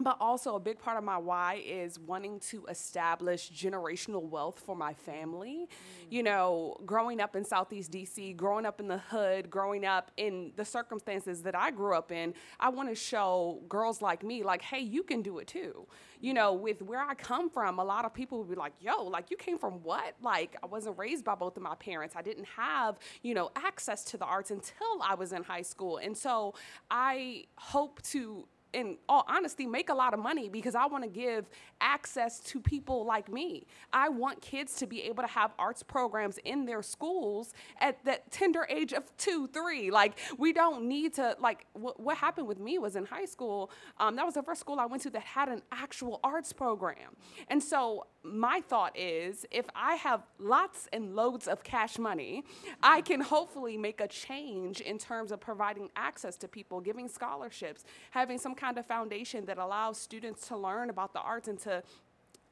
but 0.00 0.16
also 0.20 0.54
a 0.54 0.60
big 0.60 0.78
part 0.78 0.96
of 0.96 1.04
my 1.04 1.18
why 1.18 1.62
is 1.66 1.98
wanting 1.98 2.40
to 2.40 2.64
establish 2.66 3.50
generational 3.50 4.22
wealth 4.22 4.62
for 4.64 4.76
my 4.76 4.94
family. 4.94 5.68
Mm. 5.68 6.12
You 6.12 6.22
know, 6.22 6.76
growing 6.86 7.20
up 7.20 7.34
in 7.34 7.44
Southeast 7.44 7.90
DC, 7.90 8.36
growing 8.36 8.64
up 8.64 8.80
in 8.80 8.88
the 8.88 8.98
hood, 8.98 9.50
growing 9.50 9.84
up 9.84 10.10
in 10.16 10.52
the 10.56 10.64
circumstances 10.64 11.42
that 11.42 11.56
I 11.56 11.70
grew 11.70 11.94
up 11.94 12.12
in, 12.12 12.34
I 12.60 12.68
want 12.68 12.88
to 12.88 12.94
show 12.94 13.60
girls 13.68 14.00
like 14.00 14.22
me, 14.22 14.42
like, 14.42 14.62
hey, 14.62 14.80
you 14.80 15.02
can 15.02 15.22
do 15.22 15.38
it 15.38 15.48
too. 15.48 15.86
You 16.20 16.34
know, 16.34 16.52
with 16.52 16.82
where 16.82 17.00
I 17.00 17.14
come 17.14 17.48
from, 17.48 17.78
a 17.78 17.84
lot 17.84 18.04
of 18.04 18.12
people 18.12 18.38
would 18.38 18.50
be 18.50 18.56
like, 18.56 18.72
yo, 18.80 19.04
like, 19.04 19.30
you 19.30 19.36
came 19.36 19.58
from 19.58 19.74
what? 19.84 20.14
Like, 20.20 20.56
I 20.62 20.66
wasn't 20.66 20.98
raised 20.98 21.24
by 21.24 21.36
both 21.36 21.56
of 21.56 21.62
my 21.62 21.76
parents. 21.76 22.16
I 22.16 22.22
didn't 22.22 22.46
have, 22.56 22.98
you 23.22 23.34
know, 23.34 23.50
access 23.54 24.04
to 24.06 24.16
the 24.16 24.24
arts 24.24 24.50
until 24.50 25.00
I 25.02 25.14
was 25.14 25.32
in 25.32 25.44
high 25.44 25.62
school. 25.62 25.98
And 25.98 26.16
so 26.16 26.54
I 26.90 27.44
hope 27.56 28.02
to 28.02 28.48
in 28.72 28.96
all 29.08 29.24
honesty, 29.28 29.66
make 29.66 29.88
a 29.88 29.94
lot 29.94 30.14
of 30.14 30.20
money 30.20 30.48
because 30.48 30.74
I 30.74 30.86
want 30.86 31.04
to 31.04 31.10
give 31.10 31.48
access 31.80 32.40
to 32.40 32.60
people 32.60 33.04
like 33.04 33.30
me. 33.32 33.66
I 33.92 34.08
want 34.08 34.40
kids 34.42 34.76
to 34.76 34.86
be 34.86 35.02
able 35.02 35.22
to 35.22 35.28
have 35.28 35.52
arts 35.58 35.82
programs 35.82 36.38
in 36.38 36.66
their 36.66 36.82
schools 36.82 37.52
at 37.80 38.04
that 38.04 38.30
tender 38.30 38.66
age 38.68 38.92
of 38.92 39.16
two, 39.16 39.46
three. 39.48 39.90
Like, 39.90 40.18
we 40.38 40.52
don't 40.52 40.84
need 40.84 41.14
to, 41.14 41.36
like, 41.40 41.66
wh- 41.72 41.98
what 41.98 42.16
happened 42.18 42.46
with 42.46 42.58
me 42.58 42.78
was 42.78 42.96
in 42.96 43.06
high 43.06 43.24
school, 43.24 43.70
um, 43.98 44.16
that 44.16 44.24
was 44.26 44.34
the 44.34 44.42
first 44.42 44.60
school 44.60 44.78
I 44.78 44.86
went 44.86 45.02
to 45.04 45.10
that 45.10 45.22
had 45.22 45.48
an 45.48 45.62
actual 45.72 46.20
arts 46.22 46.52
program. 46.52 47.16
And 47.48 47.62
so, 47.62 48.06
my 48.22 48.60
thought 48.68 48.98
is 48.98 49.46
if 49.50 49.66
I 49.74 49.94
have 49.94 50.22
lots 50.38 50.88
and 50.92 51.14
loads 51.14 51.46
of 51.46 51.62
cash 51.62 51.98
money, 51.98 52.44
I 52.82 53.00
can 53.00 53.20
hopefully 53.20 53.76
make 53.76 54.00
a 54.00 54.08
change 54.08 54.80
in 54.80 54.98
terms 54.98 55.32
of 55.32 55.40
providing 55.40 55.88
access 55.96 56.36
to 56.38 56.48
people, 56.48 56.80
giving 56.80 57.08
scholarships, 57.08 57.84
having 58.10 58.38
some 58.38 58.54
kind 58.54 58.78
of 58.78 58.86
foundation 58.86 59.44
that 59.46 59.58
allows 59.58 59.98
students 59.98 60.48
to 60.48 60.56
learn 60.56 60.90
about 60.90 61.12
the 61.12 61.20
arts 61.20 61.48
and 61.48 61.58
to 61.60 61.82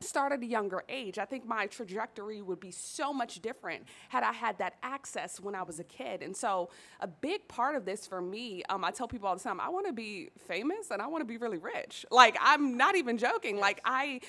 start 0.00 0.32
at 0.32 0.42
a 0.42 0.46
younger 0.46 0.82
age. 0.88 1.18
I 1.18 1.24
think 1.24 1.46
my 1.46 1.66
trajectory 1.66 2.42
would 2.42 2.60
be 2.60 2.70
so 2.70 3.12
much 3.12 3.40
different 3.40 3.84
had 4.08 4.22
I 4.22 4.32
had 4.32 4.58
that 4.58 4.74
access 4.82 5.40
when 5.40 5.54
I 5.54 5.62
was 5.62 5.80
a 5.80 5.84
kid. 5.84 6.22
And 6.22 6.36
so, 6.36 6.70
a 7.00 7.06
big 7.06 7.48
part 7.48 7.76
of 7.76 7.84
this 7.84 8.06
for 8.06 8.20
me, 8.20 8.62
um, 8.68 8.84
I 8.84 8.90
tell 8.90 9.08
people 9.08 9.28
all 9.28 9.36
the 9.36 9.42
time, 9.42 9.60
I 9.60 9.68
want 9.68 9.86
to 9.86 9.92
be 9.92 10.30
famous 10.46 10.90
and 10.90 11.00
I 11.00 11.06
want 11.06 11.22
to 11.22 11.26
be 11.26 11.38
really 11.38 11.58
rich. 11.58 12.04
Like, 12.10 12.36
I'm 12.40 12.76
not 12.76 12.96
even 12.96 13.16
joking. 13.16 13.58
Like, 13.58 13.80
I, 13.84 14.20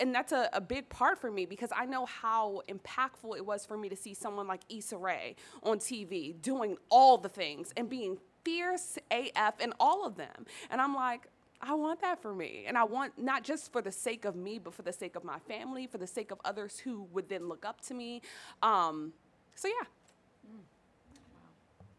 and 0.00 0.14
that's 0.14 0.32
a, 0.32 0.48
a 0.52 0.60
big 0.60 0.88
part 0.88 1.18
for 1.18 1.30
me 1.30 1.44
because 1.44 1.70
I 1.74 1.84
know 1.84 2.06
how 2.06 2.62
impactful 2.68 3.36
it 3.36 3.44
was 3.44 3.66
for 3.66 3.76
me 3.76 3.88
to 3.90 3.96
see 3.96 4.14
someone 4.14 4.46
like 4.46 4.62
Issa 4.68 4.96
Rae 4.96 5.36
on 5.62 5.78
TV 5.78 6.40
doing 6.40 6.76
all 6.90 7.18
the 7.18 7.28
things 7.28 7.72
and 7.76 7.88
being 7.88 8.18
fierce 8.44 8.98
AF 9.10 9.60
in 9.60 9.72
all 9.80 10.06
of 10.06 10.16
them. 10.16 10.46
And 10.70 10.80
I'm 10.80 10.94
like, 10.94 11.28
I 11.66 11.74
want 11.74 12.00
that 12.02 12.20
for 12.20 12.34
me. 12.34 12.64
And 12.66 12.76
I 12.76 12.84
want 12.84 13.18
not 13.18 13.42
just 13.42 13.72
for 13.72 13.80
the 13.80 13.90
sake 13.90 14.24
of 14.26 14.36
me, 14.36 14.58
but 14.58 14.74
for 14.74 14.82
the 14.82 14.92
sake 14.92 15.16
of 15.16 15.24
my 15.24 15.38
family, 15.38 15.86
for 15.86 15.98
the 15.98 16.06
sake 16.06 16.30
of 16.30 16.38
others 16.44 16.78
who 16.78 17.04
would 17.12 17.28
then 17.28 17.48
look 17.48 17.64
up 17.64 17.80
to 17.82 17.94
me. 17.94 18.20
Um, 18.62 19.14
so, 19.54 19.68
yeah. 19.68 19.86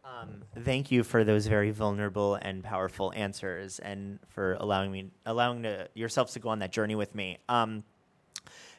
Um, 0.03 0.43
thank 0.63 0.91
you 0.91 1.03
for 1.03 1.23
those 1.23 1.47
very 1.47 1.71
vulnerable 1.71 2.35
and 2.35 2.63
powerful 2.63 3.11
answers, 3.15 3.79
and 3.79 4.19
for 4.27 4.53
allowing 4.59 4.91
me 4.91 5.09
allowing 5.25 5.63
to, 5.63 5.89
yourselves 5.95 6.33
to 6.33 6.39
go 6.39 6.49
on 6.49 6.59
that 6.59 6.71
journey 6.71 6.93
with 6.93 7.15
me. 7.15 7.39
Um, 7.49 7.83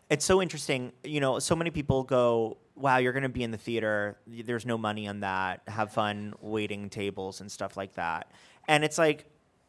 it's 0.09 0.25
so 0.25 0.41
interesting. 0.41 0.93
You 1.03 1.19
know, 1.19 1.41
so 1.41 1.57
many 1.57 1.71
people 1.71 2.05
go, 2.05 2.59
"Wow, 2.77 2.99
you're 2.99 3.13
going 3.13 3.25
to 3.25 3.29
be 3.29 3.43
in 3.43 3.51
the 3.51 3.59
theater. 3.59 4.19
There's 4.25 4.65
no 4.65 4.79
money 4.79 5.09
on 5.09 5.19
that. 5.21 5.63
Have 5.67 5.91
fun 5.91 6.35
waiting 6.41 6.89
tables 6.91 7.41
and 7.41 7.51
stuff 7.51 7.77
like 7.77 7.95
that." 7.95 8.31
And 8.69 8.85
it's 8.85 8.99
like, 8.99 9.27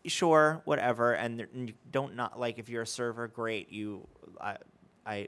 sure, 0.07 0.61
whatever. 0.65 1.13
And, 1.13 1.41
and 1.41 1.69
you 1.69 1.75
don't 1.91 2.15
not 2.15 2.39
like 2.39 2.59
if 2.59 2.69
you're 2.69 2.83
a 2.83 2.87
server, 2.87 3.27
great. 3.27 3.71
You, 3.71 4.07
I, 4.39 4.57
I 5.05 5.27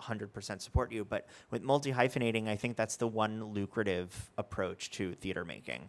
100% 0.00 0.60
support 0.60 0.92
you. 0.92 1.04
But 1.04 1.28
with 1.50 1.62
multi 1.62 1.92
hyphenating, 1.92 2.48
I 2.48 2.56
think 2.56 2.76
that's 2.76 2.96
the 2.96 3.08
one 3.08 3.52
lucrative 3.52 4.30
approach 4.38 4.90
to 4.92 5.14
theater 5.14 5.44
making 5.44 5.88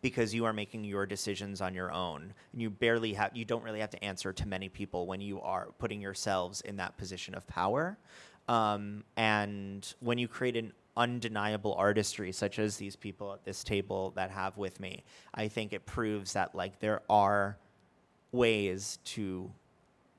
because 0.00 0.34
you 0.34 0.44
are 0.44 0.52
making 0.52 0.84
your 0.84 1.06
decisions 1.06 1.60
on 1.60 1.74
your 1.74 1.90
own 1.90 2.34
and 2.52 2.60
you 2.60 2.68
barely 2.68 3.14
have 3.14 3.34
you 3.34 3.44
don't 3.44 3.64
really 3.64 3.80
have 3.80 3.88
to 3.88 4.04
answer 4.04 4.34
to 4.34 4.46
many 4.46 4.68
people 4.68 5.06
when 5.06 5.20
you 5.20 5.40
are 5.40 5.68
putting 5.78 5.98
yourselves 5.98 6.60
in 6.60 6.76
that 6.76 6.94
position 6.98 7.34
of 7.34 7.46
power 7.46 7.96
um, 8.48 9.02
and 9.16 9.94
when 10.00 10.18
you 10.18 10.28
create 10.28 10.56
an 10.56 10.74
undeniable 10.96 11.74
artistry 11.74 12.30
such 12.32 12.58
as 12.58 12.76
these 12.76 12.96
people 12.96 13.32
at 13.32 13.44
this 13.44 13.64
table 13.64 14.12
that 14.14 14.30
have 14.30 14.56
with 14.56 14.78
me 14.80 15.02
i 15.34 15.48
think 15.48 15.72
it 15.72 15.84
proves 15.86 16.34
that 16.34 16.54
like 16.54 16.78
there 16.80 17.02
are 17.08 17.58
ways 18.32 18.98
to 19.04 19.50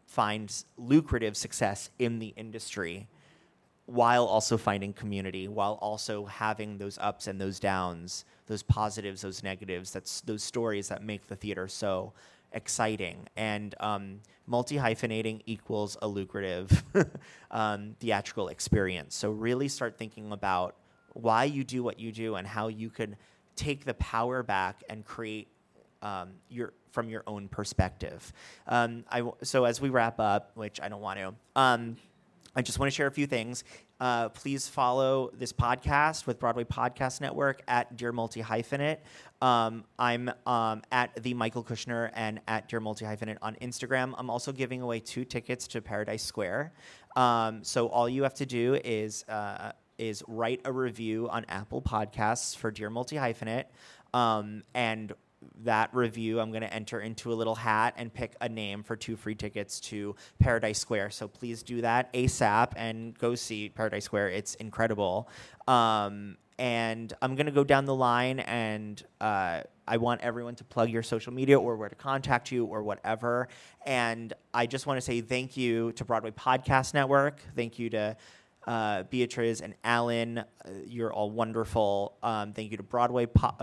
find 0.05 0.63
lucrative 0.78 1.36
success 1.36 1.89
in 1.99 2.19
the 2.19 2.34
industry 2.36 3.07
while 3.86 4.26
also 4.26 4.57
finding 4.57 4.93
community, 4.93 5.47
while 5.47 5.73
also 5.82 6.26
having 6.26 6.78
those 6.78 6.97
ups 6.99 7.28
and 7.28 7.39
those 7.39 7.59
downs, 7.59 8.26
those 8.47 8.63
positives, 8.63 9.21
those 9.21 9.43
negatives, 9.43 9.91
that's 9.91 10.21
those 10.21 10.43
stories 10.43 10.88
that 10.88 11.03
make 11.03 11.28
the 11.28 11.36
theater 11.36 11.67
so 11.67 12.13
exciting. 12.56 13.28
And 13.36 13.76
um, 13.80 14.22
multi 14.47 14.78
hyphenating 14.78 15.41
equals 15.45 15.97
a 16.01 16.08
lucrative 16.08 16.84
um, 17.51 17.95
theatrical 17.99 18.47
experience. 18.47 19.16
So 19.16 19.30
really 19.30 19.68
start 19.68 19.97
thinking 19.97 20.32
about 20.32 20.76
why 21.14 21.43
you 21.43 21.64
do 21.64 21.84
what 21.84 21.99
you 21.99 22.12
do 22.12 22.36
and 22.36 22.47
how 22.47 22.68
you 22.68 22.89
can 22.89 23.16
take 23.56 23.86
the 23.86 23.93
power 23.95 24.41
back 24.43 24.84
and 24.89 25.06
create 25.06 25.47
um, 26.01 26.32
your 26.49 26.74
from 26.91 27.10
your 27.10 27.24
own 27.28 27.47
perspective. 27.47 28.32
Um, 28.68 29.03
I 29.10 29.18
w- 29.20 29.36
so 29.43 29.66
as 29.66 29.82
we 29.82 29.89
wrap 29.89 30.20
up, 30.20 30.51
which 30.56 30.80
I 30.82 30.88
don't 30.88 31.01
want 31.01 31.20
to. 31.20 31.34
Um, 31.56 31.97
I 32.58 32.62
just 32.62 32.80
want 32.80 32.89
to 32.89 32.95
share 32.95 33.08
a 33.08 33.12
few 33.12 33.28
things. 33.28 33.66
Uh, 34.00 34.30
please 34.30 34.68
follow 34.68 35.32
this 35.34 35.54
podcast 35.54 36.28
with 36.28 36.39
Broadway 36.39 36.66
Podcast 36.66 37.22
Network 37.22 37.62
at 37.68 37.96
Dear 37.96 38.12
Multi 38.12 38.41
Hyphenate. 38.41 38.98
Um, 39.41 39.86
I'm 39.98 40.30
um, 40.46 40.82
at 40.91 41.22
the 41.24 41.34
Michael 41.34 41.64
Kushner 41.64 42.12
and 42.14 42.41
at 42.48 42.68
Dear 42.68 42.82
Multi 42.82 43.06
Hyphenate 43.06 43.38
on 43.41 43.56
Instagram. 43.62 44.14
I'm 44.18 44.30
also 44.30 44.52
giving 44.52 44.82
away 44.82 45.00
two 45.00 45.24
tickets 45.24 45.68
to 45.70 45.82
Paradise 45.82 46.24
Square. 46.24 46.74
Um, 47.16 47.64
so 47.64 47.88
all 47.88 48.10
you 48.10 48.24
have 48.24 48.34
to 48.36 48.46
do 48.46 48.78
is 48.84 49.24
uh, 49.30 49.72
is 49.98 50.24
write 50.28 50.62
a 50.66 50.74
review 50.74 51.30
on 51.30 51.46
Apple 51.48 51.82
Podcasts 51.82 52.56
for 52.56 52.72
Dear 52.72 52.89
Multi 52.89 53.16
Hyphenate, 53.16 53.66
um, 54.14 54.64
and 54.74 55.14
that 55.64 55.93
review, 55.93 56.39
I'm 56.39 56.52
going 56.52 56.62
to 56.62 56.74
enter 56.74 57.00
into 57.00 57.32
a 57.32 57.36
little 57.36 57.56
hat 57.56 57.93
and 57.98 58.14
pick 58.14 58.36
a 58.41 58.50
name 58.50 58.84
for 58.84 58.96
two 58.96 59.16
free 59.16 59.36
tickets 59.36 59.80
to 59.82 60.16
Paradise 60.39 60.80
Square. 60.80 61.12
So 61.12 61.28
please 61.28 61.64
do 61.64 61.82
that 61.82 62.12
ASAP 62.14 62.74
and 62.76 63.18
go 63.18 63.36
see 63.36 63.70
Paradise 63.70 64.06
Square. 64.06 64.30
It's 64.30 64.56
incredible. 64.56 65.30
Um, 65.68 66.38
and 66.58 67.14
I'm 67.22 67.36
going 67.36 67.48
to 67.48 67.52
go 67.52 67.64
down 67.64 67.86
the 67.86 67.96
line 67.96 68.39
and 68.39 69.02
uh, 69.20 69.62
I 69.88 69.98
want 69.98 70.22
everyone 70.22 70.56
to 70.56 70.64
plug 70.64 70.89
your 70.89 71.04
social 71.04 71.34
media 71.34 71.60
or 71.60 71.76
where 71.76 71.89
to 71.89 71.96
contact 71.96 72.52
you 72.52 72.66
or 72.66 72.82
whatever. 72.82 73.50
And 73.86 74.34
I 74.54 74.66
just 74.66 74.88
want 74.88 74.98
to 74.98 75.02
say 75.02 75.22
thank 75.22 75.58
you 75.58 75.91
to 75.93 76.06
Broadway 76.06 76.32
Podcast 76.32 76.93
Network. 76.93 77.39
Thank 77.56 77.78
you 77.78 77.89
to 77.91 78.16
uh, 78.68 79.04
Beatrice 79.04 79.62
and 79.62 79.76
Alan. 79.84 80.39
Uh, 80.39 80.43
you're 80.88 81.14
all 81.14 81.30
wonderful. 81.30 82.18
Um, 82.24 82.54
thank 82.54 82.72
you 82.72 82.78
to 82.78 82.84
Broadway 82.84 83.26
po- 83.26 83.56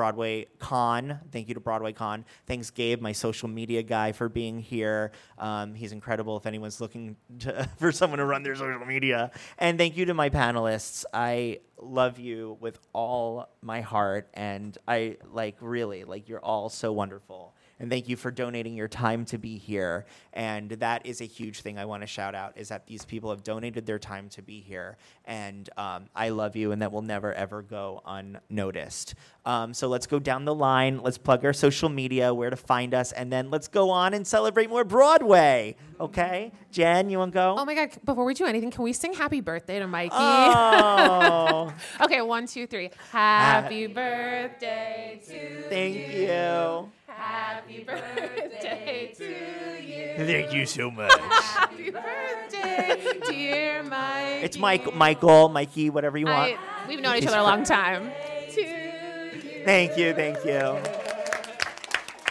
Broadway 0.00 0.46
Con. 0.58 1.20
Thank 1.30 1.48
you 1.48 1.52
to 1.52 1.60
Broadway 1.60 1.92
Con. 1.92 2.24
Thanks, 2.46 2.70
Gabe, 2.70 3.02
my 3.02 3.12
social 3.12 3.50
media 3.50 3.82
guy, 3.82 4.12
for 4.12 4.30
being 4.30 4.58
here. 4.58 5.12
Um, 5.36 5.74
he's 5.74 5.92
incredible 5.92 6.38
if 6.38 6.46
anyone's 6.46 6.80
looking 6.80 7.16
to, 7.40 7.68
for 7.78 7.92
someone 7.92 8.18
to 8.18 8.24
run 8.24 8.42
their 8.42 8.56
social 8.56 8.86
media. 8.86 9.30
And 9.58 9.76
thank 9.76 9.98
you 9.98 10.06
to 10.06 10.14
my 10.14 10.30
panelists. 10.30 11.04
I 11.12 11.60
love 11.76 12.18
you 12.18 12.56
with 12.60 12.78
all 12.94 13.50
my 13.60 13.82
heart. 13.82 14.30
And 14.32 14.78
I 14.88 15.18
like 15.34 15.56
really, 15.60 16.04
like, 16.04 16.30
you're 16.30 16.42
all 16.42 16.70
so 16.70 16.92
wonderful. 16.92 17.54
And 17.80 17.90
thank 17.90 18.10
you 18.10 18.16
for 18.16 18.30
donating 18.30 18.76
your 18.76 18.88
time 18.88 19.24
to 19.26 19.38
be 19.38 19.56
here. 19.56 20.04
And 20.34 20.70
that 20.70 21.06
is 21.06 21.22
a 21.22 21.24
huge 21.24 21.62
thing 21.62 21.78
I 21.78 21.86
want 21.86 22.02
to 22.02 22.06
shout 22.06 22.34
out 22.34 22.52
is 22.56 22.68
that 22.68 22.86
these 22.86 23.06
people 23.06 23.30
have 23.30 23.42
donated 23.42 23.86
their 23.86 23.98
time 23.98 24.28
to 24.30 24.42
be 24.42 24.60
here. 24.60 24.98
And 25.24 25.68
um, 25.78 26.04
I 26.14 26.28
love 26.28 26.56
you, 26.56 26.72
and 26.72 26.82
that 26.82 26.92
will 26.92 27.00
never, 27.00 27.32
ever 27.32 27.62
go 27.62 28.02
unnoticed. 28.04 29.14
Um, 29.46 29.72
so 29.72 29.88
let's 29.88 30.06
go 30.06 30.18
down 30.18 30.44
the 30.44 30.54
line. 30.54 31.00
Let's 31.02 31.16
plug 31.16 31.42
our 31.44 31.54
social 31.54 31.88
media, 31.88 32.34
where 32.34 32.50
to 32.50 32.56
find 32.56 32.92
us, 32.92 33.12
and 33.12 33.32
then 33.32 33.50
let's 33.50 33.66
go 33.66 33.88
on 33.88 34.12
and 34.12 34.26
celebrate 34.26 34.68
more 34.68 34.84
Broadway. 34.84 35.76
Okay? 35.98 36.52
Jen, 36.70 37.08
you 37.08 37.18
want 37.18 37.32
to 37.32 37.34
go? 37.34 37.56
Oh 37.58 37.64
my 37.64 37.74
God! 37.74 37.90
Before 38.04 38.24
we 38.24 38.34
do 38.34 38.44
anything, 38.44 38.70
can 38.70 38.84
we 38.84 38.92
sing 38.92 39.14
"Happy 39.14 39.40
Birthday" 39.40 39.78
to 39.78 39.86
Mikey? 39.86 40.14
Oh, 40.14 41.72
okay, 42.02 42.20
one, 42.20 42.46
two, 42.46 42.66
three. 42.66 42.90
Happy 43.10 43.86
birthday 43.86 45.20
to 45.26 45.32
you. 45.32 45.64
thank 45.68 46.14
you. 46.14 46.90
Happy 47.20 47.84
birthday 47.84 49.12
to 49.14 49.24
you. 49.24 50.14
Thank 50.26 50.54
you 50.54 50.64
so 50.64 50.90
much. 50.90 51.12
Happy 51.20 51.90
birthday, 51.90 53.20
dear 53.28 53.82
Mikey. 53.82 54.42
It's 54.42 54.56
Mike, 54.56 54.94
Michael, 54.94 55.50
Mikey, 55.50 55.90
whatever 55.90 56.16
you 56.16 56.24
want. 56.24 56.54
I, 56.54 56.88
we've 56.88 56.98
known 56.98 57.16
each 57.16 57.26
other 57.26 57.36
a 57.36 57.42
long 57.42 57.62
time. 57.62 58.10
To 58.52 58.60
you. 58.62 59.64
Thank 59.66 59.98
you, 59.98 60.14
thank 60.14 60.42
you. 60.46 60.78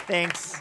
Thanks. 0.07 0.57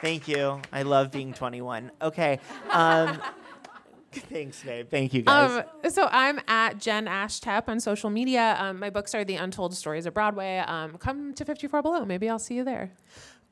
Thank 0.00 0.26
you. 0.26 0.60
I 0.72 0.82
love 0.82 1.12
being 1.12 1.32
21. 1.32 1.92
Okay. 2.02 2.40
Um, 2.70 3.22
thanks, 4.12 4.64
babe. 4.64 4.90
Thank 4.90 5.14
you, 5.14 5.22
guys. 5.22 5.64
Um, 5.84 5.90
so 5.92 6.08
I'm 6.10 6.40
at 6.48 6.78
Jen 6.78 7.06
Ashtep 7.06 7.68
on 7.68 7.78
social 7.78 8.10
media. 8.10 8.56
Um, 8.58 8.80
my 8.80 8.90
books 8.90 9.14
are 9.14 9.24
The 9.24 9.36
Untold 9.36 9.74
Stories 9.76 10.06
of 10.06 10.14
Broadway. 10.14 10.58
Um, 10.58 10.98
come 10.98 11.34
to 11.34 11.44
54 11.44 11.82
Below. 11.82 12.04
Maybe 12.04 12.28
I'll 12.28 12.40
see 12.40 12.54
you 12.54 12.64
there. 12.64 12.90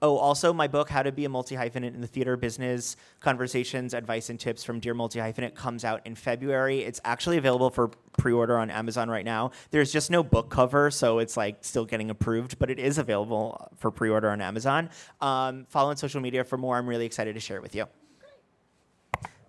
Oh, 0.02 0.16
also, 0.16 0.52
my 0.52 0.68
book, 0.68 0.88
How 0.88 1.02
to 1.02 1.12
Be 1.12 1.24
a 1.24 1.28
Multi 1.28 1.56
Hyphenate 1.56 1.94
in 1.94 2.00
the 2.00 2.06
Theater 2.06 2.36
Business 2.36 2.96
Conversations, 3.20 3.94
Advice, 3.94 4.30
and 4.30 4.38
Tips 4.38 4.64
from 4.64 4.80
Dear 4.80 4.94
Multi 4.94 5.18
Hyphenate, 5.18 5.54
comes 5.54 5.84
out 5.84 6.06
in 6.06 6.14
February. 6.14 6.80
It's 6.80 7.00
actually 7.04 7.38
available 7.38 7.70
for 7.70 7.88
pre 8.16 8.32
order 8.32 8.58
on 8.58 8.70
Amazon 8.70 9.08
right 9.08 9.24
now. 9.24 9.52
There's 9.70 9.92
just 9.92 10.10
no 10.10 10.22
book 10.22 10.50
cover, 10.50 10.90
so 10.90 11.18
it's 11.18 11.36
like 11.36 11.58
still 11.62 11.84
getting 11.84 12.10
approved, 12.10 12.58
but 12.58 12.70
it 12.70 12.78
is 12.78 12.98
available 12.98 13.70
for 13.76 13.90
pre 13.90 14.10
order 14.10 14.30
on 14.30 14.40
Amazon. 14.40 14.90
Um, 15.20 15.66
follow 15.68 15.90
on 15.90 15.96
social 15.96 16.20
media 16.20 16.44
for 16.44 16.58
more. 16.58 16.76
I'm 16.76 16.86
really 16.86 17.06
excited 17.06 17.34
to 17.34 17.40
share 17.40 17.56
it 17.56 17.62
with 17.62 17.74
you. 17.74 17.86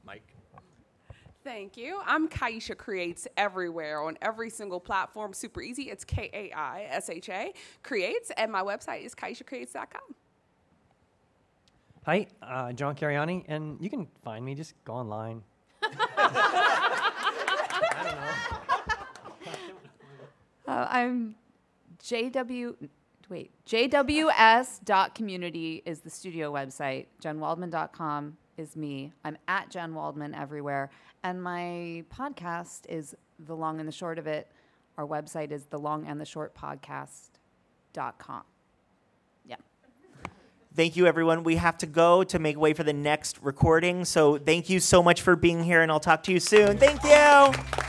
Mike. 0.04 0.24
Thank 1.44 1.78
you. 1.78 2.02
I'm 2.06 2.28
Kaisha 2.28 2.78
Creates 2.78 3.28
everywhere 3.38 4.02
on 4.02 4.18
every 4.22 4.50
single 4.50 4.80
platform. 4.80 5.34
Super 5.34 5.62
easy. 5.62 5.84
It's 5.84 6.04
K 6.04 6.30
A 6.34 6.52
I 6.56 6.88
S 6.90 7.10
H 7.10 7.30
A 7.30 7.54
Creates, 7.84 8.32
and 8.38 8.52
my 8.52 8.62
website 8.62 9.04
is 9.06 9.14
kaishacreates.com. 9.14 10.16
Hi, 12.10 12.26
uh, 12.42 12.74
John 12.74 12.96
Cariani, 12.96 13.46
and 13.48 13.78
you 13.80 13.88
can 13.88 14.08
find 14.24 14.44
me. 14.44 14.56
Just 14.56 14.74
go 14.84 14.94
online. 14.94 15.44
Uh, 20.68 20.88
I'm 20.92 21.36
JW. 22.04 22.76
Wait, 23.28 23.52
JWS.community 23.66 25.82
is 25.84 26.02
the 26.02 26.12
studio 26.12 26.54
website. 26.54 27.08
JenWaldman.com 27.24 28.38
is 28.56 28.76
me. 28.76 29.12
I'm 29.24 29.36
at 29.48 29.72
Jen 29.72 29.96
Waldman 29.96 30.36
everywhere. 30.36 30.92
And 31.24 31.42
my 31.42 32.04
podcast 32.16 32.82
is 32.88 33.16
The 33.40 33.56
Long 33.56 33.80
and 33.80 33.88
the 33.88 33.92
Short 33.92 34.20
of 34.20 34.28
It. 34.28 34.52
Our 35.00 35.08
website 35.08 35.52
is 35.52 35.66
the 35.66 35.80
long 35.80 36.06
and 36.06 36.22
the 36.22 36.26
short 36.26 36.56
podcast.com. 36.56 38.44
Thank 40.76 40.96
you, 40.96 41.08
everyone. 41.08 41.44
We 41.44 41.56
have 41.56 41.78
to 41.80 41.88
go 41.88 42.24
to 42.24 42.40
make 42.40 42.58
way 42.58 42.74
for 42.74 42.84
the 42.84 42.94
next 42.94 43.40
recording. 43.42 44.06
So 44.06 44.38
thank 44.38 44.70
you 44.70 44.80
so 44.80 45.02
much 45.02 45.22
for 45.22 45.36
being 45.36 45.64
here, 45.64 45.82
and 45.82 45.92
I'll 45.92 46.00
talk 46.00 46.24
to 46.24 46.32
you 46.32 46.40
soon. 46.40 46.78
Thank 46.78 47.04
you. 47.04 47.89